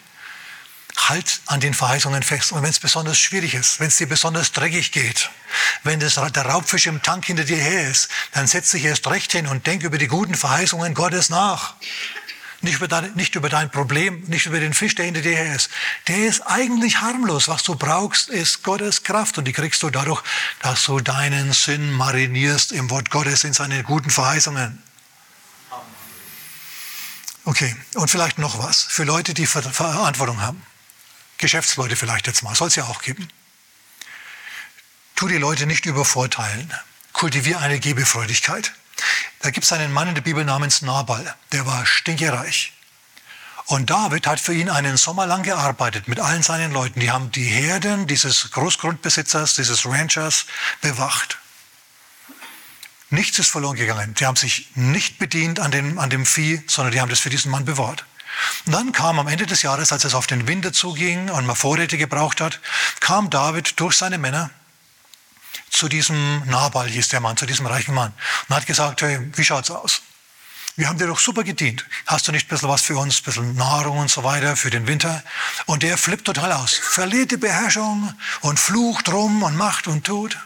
Halt 1.09 1.41
an 1.47 1.61
den 1.61 1.75
Verheißungen 1.75 2.23
fest. 2.23 2.53
Und 2.53 2.63
wenn 2.63 2.71
es 2.71 2.79
besonders 2.79 3.19
schwierig 3.19 3.55
ist, 3.55 3.81
wenn 3.81 3.89
es 3.89 3.97
dir 3.97 4.09
besonders 4.09 4.53
dreckig 4.53 4.93
geht, 4.93 5.31
wenn 5.83 5.99
das, 6.01 6.15
der 6.15 6.47
Raubfisch 6.47 6.87
im 6.87 7.03
Tank 7.03 7.25
hinter 7.25 7.45
dir 7.45 7.57
her 7.57 7.89
ist, 7.91 8.09
dann 8.33 8.47
setz 8.47 8.71
dich 8.71 8.85
erst 8.85 9.07
recht 9.09 9.33
hin 9.33 9.47
und 9.47 9.67
denk 9.67 9.83
über 9.83 9.99
die 9.99 10.09
guten 10.09 10.35
Verheißungen 10.35 10.95
Gottes 10.95 11.31
nach. 11.31 11.75
Nicht 12.63 12.77
über, 12.77 12.89
dein, 12.89 13.15
nicht 13.15 13.35
über 13.37 13.49
dein 13.49 13.71
Problem, 13.71 14.23
nicht 14.27 14.45
über 14.45 14.61
den 14.61 14.75
Fisch, 14.75 14.95
der 14.95 15.07
hinter 15.07 15.23
dir 15.23 15.35
her 15.35 15.57
ist. 15.57 15.71
Der 16.09 16.19
ist 16.19 16.43
eigentlich 16.43 17.01
harmlos. 17.01 17.49
Was 17.49 17.63
du 17.63 17.75
brauchst, 17.75 18.29
ist 18.29 18.63
Gottes 18.63 19.03
Kraft. 19.03 19.39
Und 19.39 19.47
die 19.47 19.55
kriegst 19.55 19.83
du 19.83 19.89
dadurch, 19.89 20.23
dass 20.61 20.85
du 20.85 21.01
deinen 21.01 21.55
Sinn 21.55 21.91
marinierst 21.93 22.73
im 22.73 22.91
Wort 22.91 23.09
Gottes, 23.09 23.45
in 23.45 23.55
seinen 23.55 23.83
guten 23.85 24.11
Verheißungen. 24.11 24.83
Okay, 27.47 27.75
und 27.95 28.11
vielleicht 28.11 28.39
noch 28.39 28.59
was 28.63 28.83
für 28.83 29.05
Leute, 29.05 29.33
die 29.33 29.47
Verantwortung 29.47 30.43
haben. 30.43 30.63
Geschäftsleute 31.41 31.97
vielleicht 31.97 32.27
jetzt 32.27 32.43
mal, 32.43 32.55
soll 32.55 32.69
es 32.69 32.77
ja 32.77 32.85
auch 32.85 33.03
geben. 33.03 33.29
Tu 35.17 35.29
die 35.29 35.37
Leute 35.37 35.67
nicht 35.67 35.87
übervorteilen. 35.87 36.73
Kultivier 37.13 37.59
eine 37.61 37.81
Gebefreudigkeit. 37.81 38.73
Da 39.41 39.51
gibt 39.51 39.65
es 39.65 39.73
einen 39.73 39.93
Mann 39.93 40.09
in 40.09 40.15
der 40.15 40.23
Bibel 40.23 40.45
namens 40.45 40.83
Nabal, 40.83 41.35
der 41.53 41.67
war 41.67 41.85
stinkereich. 41.87 42.73
Und 43.67 43.89
David 43.91 44.27
hat 44.27 44.41
für 44.41 44.53
ihn 44.53 44.69
einen 44.69 44.97
Sommer 44.97 45.27
lang 45.27 45.43
gearbeitet 45.43 46.09
mit 46.09 46.19
allen 46.19 46.43
seinen 46.43 46.73
Leuten. 46.73 47.01
Die 47.01 47.11
haben 47.11 47.31
die 47.31 47.45
Herden 47.45 48.07
dieses 48.07 48.51
Großgrundbesitzers, 48.51 49.55
dieses 49.55 49.87
Ranchers 49.87 50.47
bewacht. 50.81 51.39
Nichts 53.11 53.39
ist 53.39 53.51
verloren 53.51 53.77
gegangen. 53.77 54.15
Die 54.15 54.27
haben 54.27 54.37
sich 54.37 54.69
nicht 54.75 55.19
bedient 55.19 55.61
an 55.61 55.71
dem, 55.71 55.99
an 55.99 56.11
dem 56.11 56.27
Vieh, 56.27 56.63
sondern 56.67 56.93
die 56.93 57.01
haben 57.01 57.11
das 57.11 57.21
für 57.21 57.31
diesen 57.31 57.51
Mann 57.51 57.65
bewahrt. 57.65 58.05
Und 58.67 58.73
dann 58.73 58.93
kam 58.93 59.19
am 59.19 59.29
Ende 59.29 59.47
des 59.47 59.63
Jahres, 59.63 59.93
als 59.93 60.05
es 60.05 60.15
auf 60.15 60.27
den 60.27 60.47
Winter 60.47 60.73
zuging 60.73 61.31
und 61.31 61.47
man 61.47 61.57
Vorräte 61.57 61.99
gebraucht 61.99 62.41
hat, 62.41 62.61
kam 63.01 63.31
David 63.31 63.79
durch 63.81 63.97
seine 63.97 64.19
Männer 64.19 64.51
zu 65.71 65.89
diesem 65.89 66.43
Nabal, 66.47 66.89
hieß 66.89 67.09
der 67.09 67.21
Mann, 67.21 67.37
zu 67.37 67.47
diesem 67.47 67.67
reichen 67.67 67.95
Mann, 67.95 68.13
und 68.49 68.57
hat 68.57 68.67
gesagt, 68.67 69.03
hey, 69.03 69.19
wie 69.35 69.45
schaut's 69.45 69.71
aus? 69.71 70.03
Wir 70.77 70.89
haben 70.89 70.99
dir 70.99 71.07
doch 71.07 71.19
super 71.19 71.45
gedient. 71.45 71.85
Hast 72.07 72.27
du 72.27 72.33
nicht 72.33 72.47
ein 72.47 72.49
bisschen 72.49 72.69
was 72.69 72.83
für 72.83 72.97
uns, 72.97 73.21
ein 73.21 73.25
bisschen 73.25 73.55
Nahrung 73.55 73.99
und 73.99 74.11
so 74.11 74.25
weiter 74.25 74.57
für 74.57 74.71
den 74.71 74.87
Winter? 74.87 75.23
Und 75.67 75.83
der 75.83 75.99
flippt 75.99 76.25
total 76.25 76.53
aus, 76.53 76.75
verliert 76.75 77.33
die 77.33 77.37
Beherrschung 77.37 78.15
und 78.41 78.59
flucht 78.59 79.09
rum 79.11 79.43
und 79.43 79.57
macht 79.57 79.89
und 79.89 80.05
tut. 80.05 80.39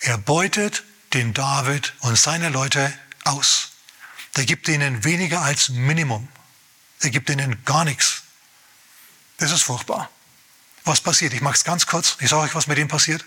Er 0.00 0.18
beutet 0.18 0.84
den 1.14 1.34
David 1.34 1.94
und 2.00 2.16
seine 2.16 2.48
Leute 2.48 2.92
aus. 3.24 3.69
Der 4.36 4.44
gibt 4.44 4.68
ihnen 4.68 5.04
weniger 5.04 5.42
als 5.42 5.68
Minimum. 5.68 6.28
Er 7.00 7.10
gibt 7.10 7.30
ihnen 7.30 7.64
gar 7.64 7.84
nichts. 7.84 8.22
Das 9.38 9.50
ist 9.50 9.62
furchtbar. 9.62 10.10
Was 10.84 11.00
passiert? 11.00 11.32
Ich 11.32 11.40
mache 11.40 11.54
es 11.54 11.64
ganz 11.64 11.86
kurz. 11.86 12.16
Ich 12.20 12.28
sage 12.30 12.42
euch, 12.42 12.54
was 12.54 12.66
mit 12.66 12.78
ihm 12.78 12.88
passiert. 12.88 13.24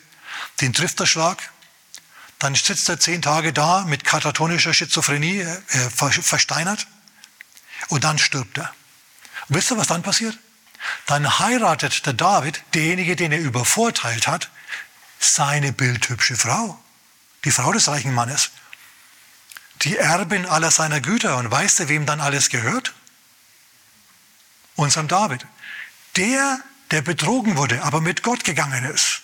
Den 0.62 0.74
trifft 0.74 1.00
der 1.00 1.06
Schlag. 1.06 1.52
Dann 2.40 2.56
sitzt 2.56 2.90
er 2.90 3.00
zehn 3.00 3.22
Tage 3.22 3.54
da 3.54 3.86
mit 3.86 4.04
katatonischer 4.04 4.74
Schizophrenie, 4.74 5.40
er 5.40 5.90
versteinert. 5.92 6.88
Und 7.88 8.04
dann 8.04 8.20
stirbt 8.20 8.58
er. 8.58 8.74
Und 9.48 9.56
wisst 9.56 9.72
ihr, 9.72 9.78
was 9.78 9.88
dann 9.88 10.04
passiert? 10.04 10.38
Dann 11.06 11.40
heiratet 11.40 12.06
der 12.06 12.14
David, 12.14 12.62
derjenige, 12.74 13.16
den 13.16 13.32
er 13.32 13.40
übervorteilt 13.40 14.28
hat, 14.28 14.50
seine 15.20 15.72
bildhübsche 15.72 16.36
Frau. 16.36 16.80
Die 17.46 17.52
Frau 17.52 17.72
des 17.72 17.88
reichen 17.88 18.14
Mannes. 18.14 18.52
Die 19.84 19.98
Erbin 19.98 20.46
aller 20.46 20.72
seiner 20.72 21.02
Güter. 21.02 21.38
Und 21.38 21.52
weißt 21.52 21.80
du, 21.80 21.90
wem 21.90 22.06
dann 22.06 22.22
alles 22.22 22.50
gehört? 22.50 22.94
Unserem 24.76 25.08
David. 25.08 25.46
Der 26.16 26.60
der 26.94 27.02
betrogen 27.02 27.58
wurde, 27.58 27.82
aber 27.82 28.02
mit 28.02 28.22
Gott 28.22 28.44
gegangen 28.44 28.86
ist, 28.86 29.24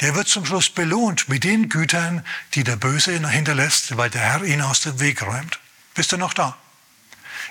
der 0.00 0.14
wird 0.14 0.28
zum 0.28 0.46
Schluss 0.46 0.70
belohnt 0.70 1.28
mit 1.28 1.42
den 1.42 1.68
Gütern, 1.68 2.24
die 2.54 2.62
der 2.62 2.76
Böse 2.76 3.28
hinterlässt, 3.28 3.96
weil 3.96 4.10
der 4.10 4.20
Herr 4.20 4.44
ihn 4.44 4.62
aus 4.62 4.82
dem 4.82 5.00
Weg 5.00 5.20
räumt. 5.22 5.58
Bist 5.94 6.12
du 6.12 6.16
noch 6.16 6.34
da? 6.34 6.56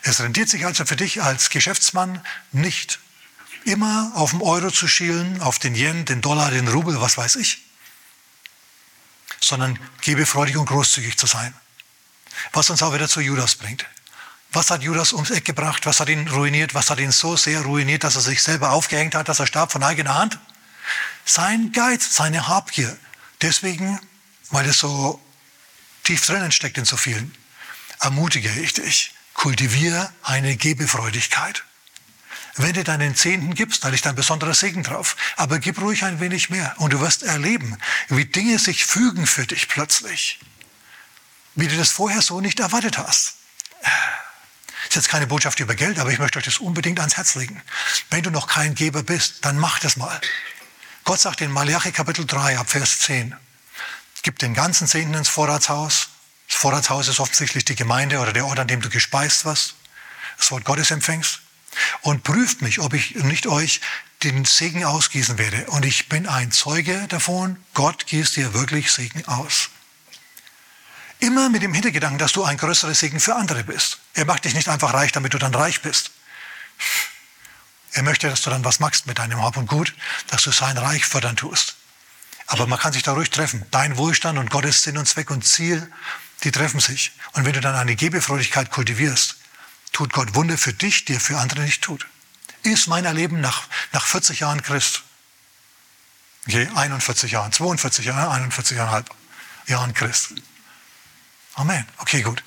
Es 0.04 0.22
rendiert 0.22 0.47
sich 0.47 0.66
also 0.66 0.86
für 0.86 0.95
dich 0.95 1.22
als 1.22 1.50
Geschäftsmann 1.50 2.24
nicht, 2.54 3.00
immer 3.66 4.14
auf 4.16 4.32
den 4.32 4.41
Euro 4.41 4.72
zu 4.72 4.88
schielen, 4.88 5.41
auf 5.41 5.60
den 5.60 5.76
Yen, 5.76 6.06
den 6.06 6.22
Dollar, 6.22 6.52
den 6.52 6.70
Rubel, 6.70 7.02
was 7.02 7.18
weiß 7.18 7.36
ich, 7.36 7.62
sondern 9.41 9.78
gebefreudig 10.02 10.56
und 10.56 10.68
großzügig 10.68 11.18
zu 11.18 11.28
sein. 11.28 11.54
Was 12.54 12.70
uns 12.70 12.82
auch 12.82 12.94
wieder 12.94 13.08
zu 13.08 13.22
Judas 13.22 13.56
bringt. 13.56 13.86
Was 14.52 14.72
hat 14.72 14.82
Judas 14.82 15.14
ums 15.14 15.30
Eck 15.30 15.46
gebracht? 15.46 15.86
Was 15.86 16.00
hat 16.00 16.10
ihn 16.10 16.28
ruiniert? 16.28 16.74
Was 16.74 16.90
hat 16.90 17.00
ihn 17.00 17.12
so 17.12 17.38
sehr 17.38 17.62
ruiniert, 17.62 18.04
dass 18.04 18.16
er 18.16 18.22
sich 18.22 18.42
selber 18.42 18.72
aufgehängt 18.72 19.14
hat, 19.14 19.30
dass 19.30 19.40
er 19.40 19.48
starb 19.48 19.72
von 19.72 19.84
eigener 19.84 20.16
Hand? 20.16 20.40
Sein 21.24 21.72
Geiz, 21.72 22.16
seine 22.16 22.48
Habgier. 22.48 22.98
Deswegen, 23.42 24.00
weil 24.50 24.68
es 24.68 24.80
so 24.80 25.22
tief 26.04 26.26
drinnen 26.26 26.52
steckt 26.52 26.78
in 26.80 26.86
so 26.86 26.98
vielen, 26.98 27.36
ermutige 28.00 28.50
ich 28.50 28.74
dich, 28.74 29.14
kultiviere 29.36 30.12
eine 30.24 30.56
Gebefreudigkeit. 30.56 31.64
Wenn 32.56 32.74
du 32.74 32.84
deinen 32.84 33.16
Zehnten 33.16 33.54
gibst, 33.54 33.84
da 33.84 33.90
liegt 33.90 34.06
ein 34.08 34.16
besonderer 34.16 34.54
Segen 34.54 34.84
drauf. 34.84 35.16
Aber 35.38 35.60
gib 35.60 35.80
ruhig 35.80 36.04
ein 36.04 36.20
wenig 36.20 36.50
mehr 36.50 36.76
und 36.80 36.92
du 36.92 37.00
wirst 37.00 37.24
erleben, 37.24 37.78
wie 38.10 38.26
Dinge 38.26 38.60
sich 38.60 38.86
fügen 38.86 39.28
für 39.28 39.46
dich 39.46 39.70
plötzlich. 39.70 40.40
Wie 41.56 41.68
du 41.68 41.78
das 41.78 41.91
vorher 41.91 42.22
so 42.22 42.41
nicht 42.41 42.60
erwartet 42.60 42.97
hast. 42.97 43.36
Das 43.82 44.89
ist 44.89 44.95
jetzt 44.95 45.10
keine 45.10 45.28
Botschaft 45.28 45.60
über 45.60 45.76
Geld, 45.76 46.00
aber 46.00 46.12
ich 46.12 46.20
möchte 46.20 46.39
euch 46.39 46.45
das 46.45 46.58
unbedingt 46.58 47.00
ans 47.00 47.18
Herz 47.18 47.36
legen. 47.36 47.62
Wenn 48.10 48.24
du 48.24 48.32
noch 48.32 48.47
kein 48.47 48.76
Geber 48.76 49.04
bist, 49.04 49.45
dann 49.45 49.58
mach 49.58 49.80
das 49.80 49.97
mal. 49.97 50.20
Gott 51.04 51.20
sagt 51.20 51.41
in 51.41 51.52
Malachi 51.52 51.91
Kapitel 51.91 52.26
3 52.26 52.58
ab 52.58 52.70
Vers 52.70 53.00
10, 53.00 53.36
gib 54.24 54.39
den 54.39 54.54
ganzen 54.54 54.88
Zehnten 54.88 55.14
ins 55.14 55.30
Vorratshaus. 55.30 56.10
Das 56.47 56.58
Vorratshaus 56.58 57.08
ist 57.08 57.20
offensichtlich 57.20 57.66
die 57.66 57.76
Gemeinde 57.76 58.20
oder 58.20 58.34
der 58.34 58.45
Ort, 58.45 58.60
an 58.60 58.68
dem 58.68 58.82
du 58.82 58.89
gespeist 58.89 59.45
wirst, 59.45 59.76
das 60.38 60.52
Wort 60.52 60.66
Gottes 60.66 60.91
empfängst. 60.91 61.41
und 62.02 62.24
prüft 62.24 62.62
mich, 62.62 62.80
ob 62.80 62.93
ich 62.93 63.16
nicht 63.16 63.47
euch 63.47 63.82
den 64.24 64.45
Segen 64.45 64.84
ausgießen 64.84 65.38
werde. 65.38 65.66
Und 65.68 65.86
ich 65.86 66.10
bin 66.10 66.28
ein 66.28 66.52
Zeuge 66.52 67.08
davon, 67.08 67.58
Gott 67.74 68.06
gießt 68.08 68.36
dir 68.36 68.54
wirklich 68.54 68.91
Segen 68.91 69.26
aus. 69.28 69.70
Immer 71.20 71.49
mit 71.49 71.61
dem 71.61 71.74
Hintergedanken, 71.74 72.17
dass 72.17 72.32
du 72.32 72.43
ein 72.43 72.57
größeres 72.57 72.99
Segen 72.99 73.20
für 73.20 73.36
andere 73.36 73.63
bist. 73.63 73.99
Er 74.13 74.26
macht 74.26 74.45
dich 74.45 74.53
nicht 74.53 74.70
einfach 74.70 74.93
reich, 74.93 75.11
damit 75.11 75.34
du 75.34 75.38
dann 75.38 75.53
reich 75.53 75.82
bist. 75.82 76.11
Er 77.91 78.03
möchte, 78.03 78.30
dass 78.30 78.41
du 78.41 78.49
dann 78.49 78.63
was 78.63 78.80
machst 78.80 79.05
mit 79.07 79.20
deinem 79.20 79.41
Hab 79.43 79.57
und 79.57 79.67
Gut, 79.67 79.93
dass 80.28 80.43
du 80.43 80.51
sein 80.51 80.78
Reich 80.78 81.05
fördern 81.05 81.36
tust. 81.36 81.76
Aber 82.47 82.65
man 82.67 82.80
kann 82.80 82.93
sich 82.93 83.03
da 83.03 83.13
ruhig 83.13 83.30
treffen. 83.30 83.65
Dein 83.72 83.97
Wohlstand 83.97 84.39
und 84.39 84.49
Gottes 84.49 84.84
Sinn 84.84 84.97
und 84.97 85.07
Zweck 85.07 85.30
und 85.30 85.45
Ziel, 85.45 85.91
die 86.43 86.51
treffen 86.51 86.80
sich. 86.80 87.11
Und 87.34 87.45
wenn 87.45 87.53
du 87.53 87.61
dann 87.61 87.76
eine 87.76 87.95
Gebefreudigkeit 87.95 88.72
kultivierst, 88.72 89.36
tut 89.91 90.13
Gott 90.13 90.36
Wunder 90.36 90.57
für 90.57 90.74
dich, 90.74 91.05
die 91.05 91.15
er 91.15 91.20
für 91.20 91.38
andere 91.38 91.61
nicht 91.61 91.82
tut. 91.82 92.07
Ist 92.63 92.88
mein 92.88 93.05
Erleben 93.05 93.41
nach, 93.41 93.63
nach 93.91 94.05
40 94.05 94.39
Jahren 94.39 94.63
Christ. 94.63 95.03
Okay, 96.47 96.70
41 96.74 97.32
Jahren, 97.32 97.51
42 97.51 98.05
Jahren, 98.05 98.32
41 98.32 98.78
Jahren, 98.78 99.05
Jahren 99.67 99.93
Christ. 99.93 100.34
Amen. 101.56 101.86
Okay, 101.97 102.22
gut. 102.22 102.43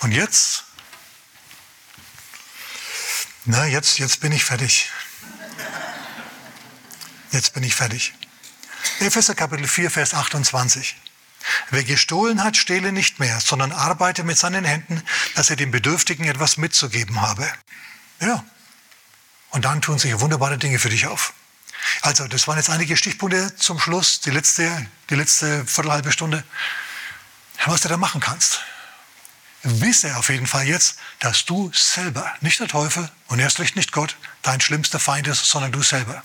Und 0.00 0.12
jetzt? 0.12 0.64
Na, 3.44 3.66
jetzt, 3.66 3.98
jetzt 3.98 4.20
bin 4.20 4.32
ich 4.32 4.44
fertig. 4.44 4.90
Jetzt 7.32 7.54
bin 7.54 7.62
ich 7.62 7.74
fertig. 7.74 8.14
Epheser 9.00 9.34
Kapitel 9.34 9.66
4, 9.66 9.90
Vers 9.90 10.14
28. 10.14 10.96
Wer 11.70 11.82
gestohlen 11.84 12.44
hat, 12.44 12.56
stehle 12.56 12.92
nicht 12.92 13.18
mehr, 13.18 13.40
sondern 13.40 13.72
arbeite 13.72 14.22
mit 14.22 14.38
seinen 14.38 14.64
Händen, 14.64 15.02
dass 15.34 15.50
er 15.50 15.56
dem 15.56 15.70
Bedürftigen 15.70 16.26
etwas 16.26 16.56
mitzugeben 16.56 17.20
habe. 17.20 17.50
Ja. 18.20 18.44
Und 19.50 19.64
dann 19.64 19.82
tun 19.82 19.98
sich 19.98 20.18
wunderbare 20.20 20.58
Dinge 20.58 20.78
für 20.78 20.88
dich 20.88 21.06
auf. 21.06 21.32
Also, 22.02 22.28
das 22.28 22.46
waren 22.46 22.56
jetzt 22.56 22.70
einige 22.70 22.96
Stichpunkte 22.96 23.56
zum 23.56 23.78
Schluss, 23.78 24.20
die 24.20 24.30
letzte, 24.30 24.86
die 25.10 25.14
letzte 25.14 25.66
Viertelhalbe 25.66 26.12
Stunde 26.12 26.44
was 27.66 27.82
du 27.82 27.88
da 27.88 27.96
machen 27.96 28.20
kannst. 28.20 28.60
Wisse 29.62 30.16
auf 30.16 30.28
jeden 30.28 30.46
Fall 30.46 30.66
jetzt, 30.66 30.96
dass 31.20 31.44
du 31.44 31.70
selber, 31.72 32.32
nicht 32.40 32.58
der 32.58 32.68
Teufel 32.68 33.08
und 33.28 33.38
erst 33.38 33.60
recht 33.60 33.76
nicht 33.76 33.92
Gott, 33.92 34.16
dein 34.42 34.60
schlimmster 34.60 34.98
Feind 34.98 35.28
ist, 35.28 35.44
sondern 35.44 35.70
du 35.70 35.82
selber. 35.82 36.22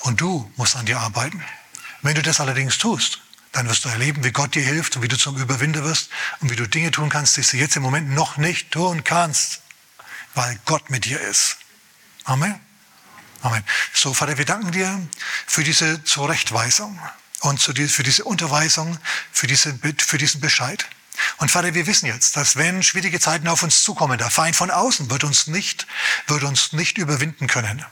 Und 0.00 0.20
du 0.20 0.50
musst 0.56 0.76
an 0.76 0.86
dir 0.86 0.98
arbeiten. 0.98 1.42
Wenn 2.02 2.14
du 2.14 2.22
das 2.22 2.40
allerdings 2.40 2.78
tust, 2.78 3.20
dann 3.52 3.68
wirst 3.68 3.84
du 3.84 3.88
erleben, 3.88 4.22
wie 4.24 4.30
Gott 4.30 4.54
dir 4.54 4.62
hilft 4.62 4.96
und 4.96 5.02
wie 5.02 5.08
du 5.08 5.18
zum 5.18 5.36
Überwinder 5.36 5.84
wirst 5.84 6.10
und 6.40 6.50
wie 6.50 6.56
du 6.56 6.68
Dinge 6.68 6.90
tun 6.90 7.08
kannst, 7.08 7.36
die 7.36 7.42
du 7.42 7.56
jetzt 7.56 7.76
im 7.76 7.82
Moment 7.82 8.10
noch 8.10 8.36
nicht 8.36 8.70
tun 8.70 9.04
kannst, 9.04 9.62
weil 10.34 10.58
Gott 10.66 10.90
mit 10.90 11.04
dir 11.06 11.20
ist. 11.20 11.56
Amen. 12.24 12.60
Amen. 13.42 13.64
So, 13.94 14.12
Vater, 14.12 14.36
wir 14.36 14.44
danken 14.44 14.70
dir 14.70 15.08
für 15.46 15.64
diese 15.64 16.04
Zurechtweisung 16.04 16.98
und 17.40 17.60
für 17.60 18.02
diese 18.02 18.24
Unterweisung, 18.24 18.98
für, 19.32 19.46
diese, 19.46 19.78
für 19.98 20.18
diesen 20.18 20.40
Bescheid. 20.40 20.86
Und 21.38 21.50
Vater, 21.50 21.74
wir 21.74 21.86
wissen 21.86 22.06
jetzt, 22.06 22.36
dass 22.36 22.56
wenn 22.56 22.82
schwierige 22.82 23.20
Zeiten 23.20 23.48
auf 23.48 23.62
uns 23.62 23.82
zukommen, 23.82 24.18
der 24.18 24.30
Feind 24.30 24.56
von 24.56 24.70
außen 24.70 25.10
wird 25.10 25.24
uns 25.24 25.46
nicht, 25.46 25.86
wird 26.26 26.44
uns 26.44 26.72
nicht 26.72 26.98
überwinden 26.98 27.46
können. 27.46 27.84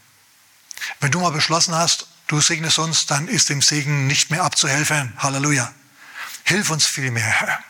Wenn 1.00 1.10
du 1.10 1.20
mal 1.20 1.30
beschlossen 1.30 1.74
hast, 1.74 2.06
du 2.26 2.40
segnest 2.40 2.78
uns, 2.78 3.06
dann 3.06 3.28
ist 3.28 3.48
dem 3.48 3.62
Segen 3.62 4.06
nicht 4.06 4.30
mehr 4.30 4.44
abzuhelfen. 4.44 5.12
Halleluja. 5.18 5.72
Hilf 6.44 6.70
uns 6.70 6.86
vielmehr, 6.86 7.24
Herr, 7.24 7.62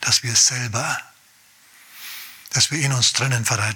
dass 0.00 0.22
wir 0.22 0.34
selber, 0.34 0.98
dass 2.50 2.70
wir 2.70 2.80
in 2.80 2.92
uns 2.92 3.12
drinnen, 3.12 3.44
Vater, 3.44 3.74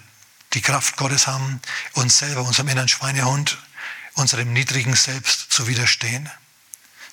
die 0.54 0.62
Kraft 0.62 0.96
Gottes 0.96 1.26
haben, 1.26 1.60
uns 1.94 2.18
selber, 2.18 2.42
unserem 2.42 2.68
inneren 2.68 2.88
Schweinehund, 2.88 3.58
unserem 4.14 4.52
niedrigen 4.52 4.94
Selbst 4.94 5.52
zu 5.52 5.66
widerstehen. 5.66 6.30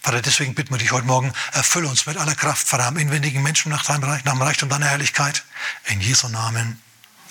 Vater, 0.02 0.22
deswegen 0.22 0.56
bitten 0.56 0.74
wir 0.74 0.78
dich 0.78 0.92
heute 0.92 1.06
Morgen, 1.06 1.34
erfülle 1.54 1.88
uns 1.88 2.06
mit 2.06 2.18
aller 2.18 2.36
Kraft, 2.36 2.68
Vater, 2.68 2.86
am 2.86 2.98
inwendigen 2.98 3.44
Menschen 3.44 3.70
nach 3.70 3.86
deinem 3.86 4.04
Reich, 4.04 4.24
nach 4.24 4.34
dem 4.34 4.42
Reichtum 4.42 4.70
deiner 4.70 4.88
Herrlichkeit. 4.88 5.44
In 5.88 6.00
Jesu 6.02 6.28
Namen. 6.30 6.82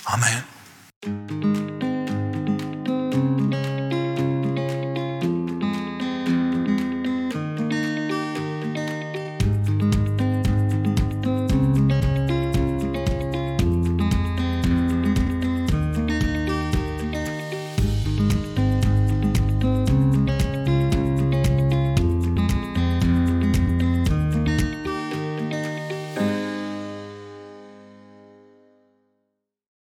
Amen. 0.05 0.45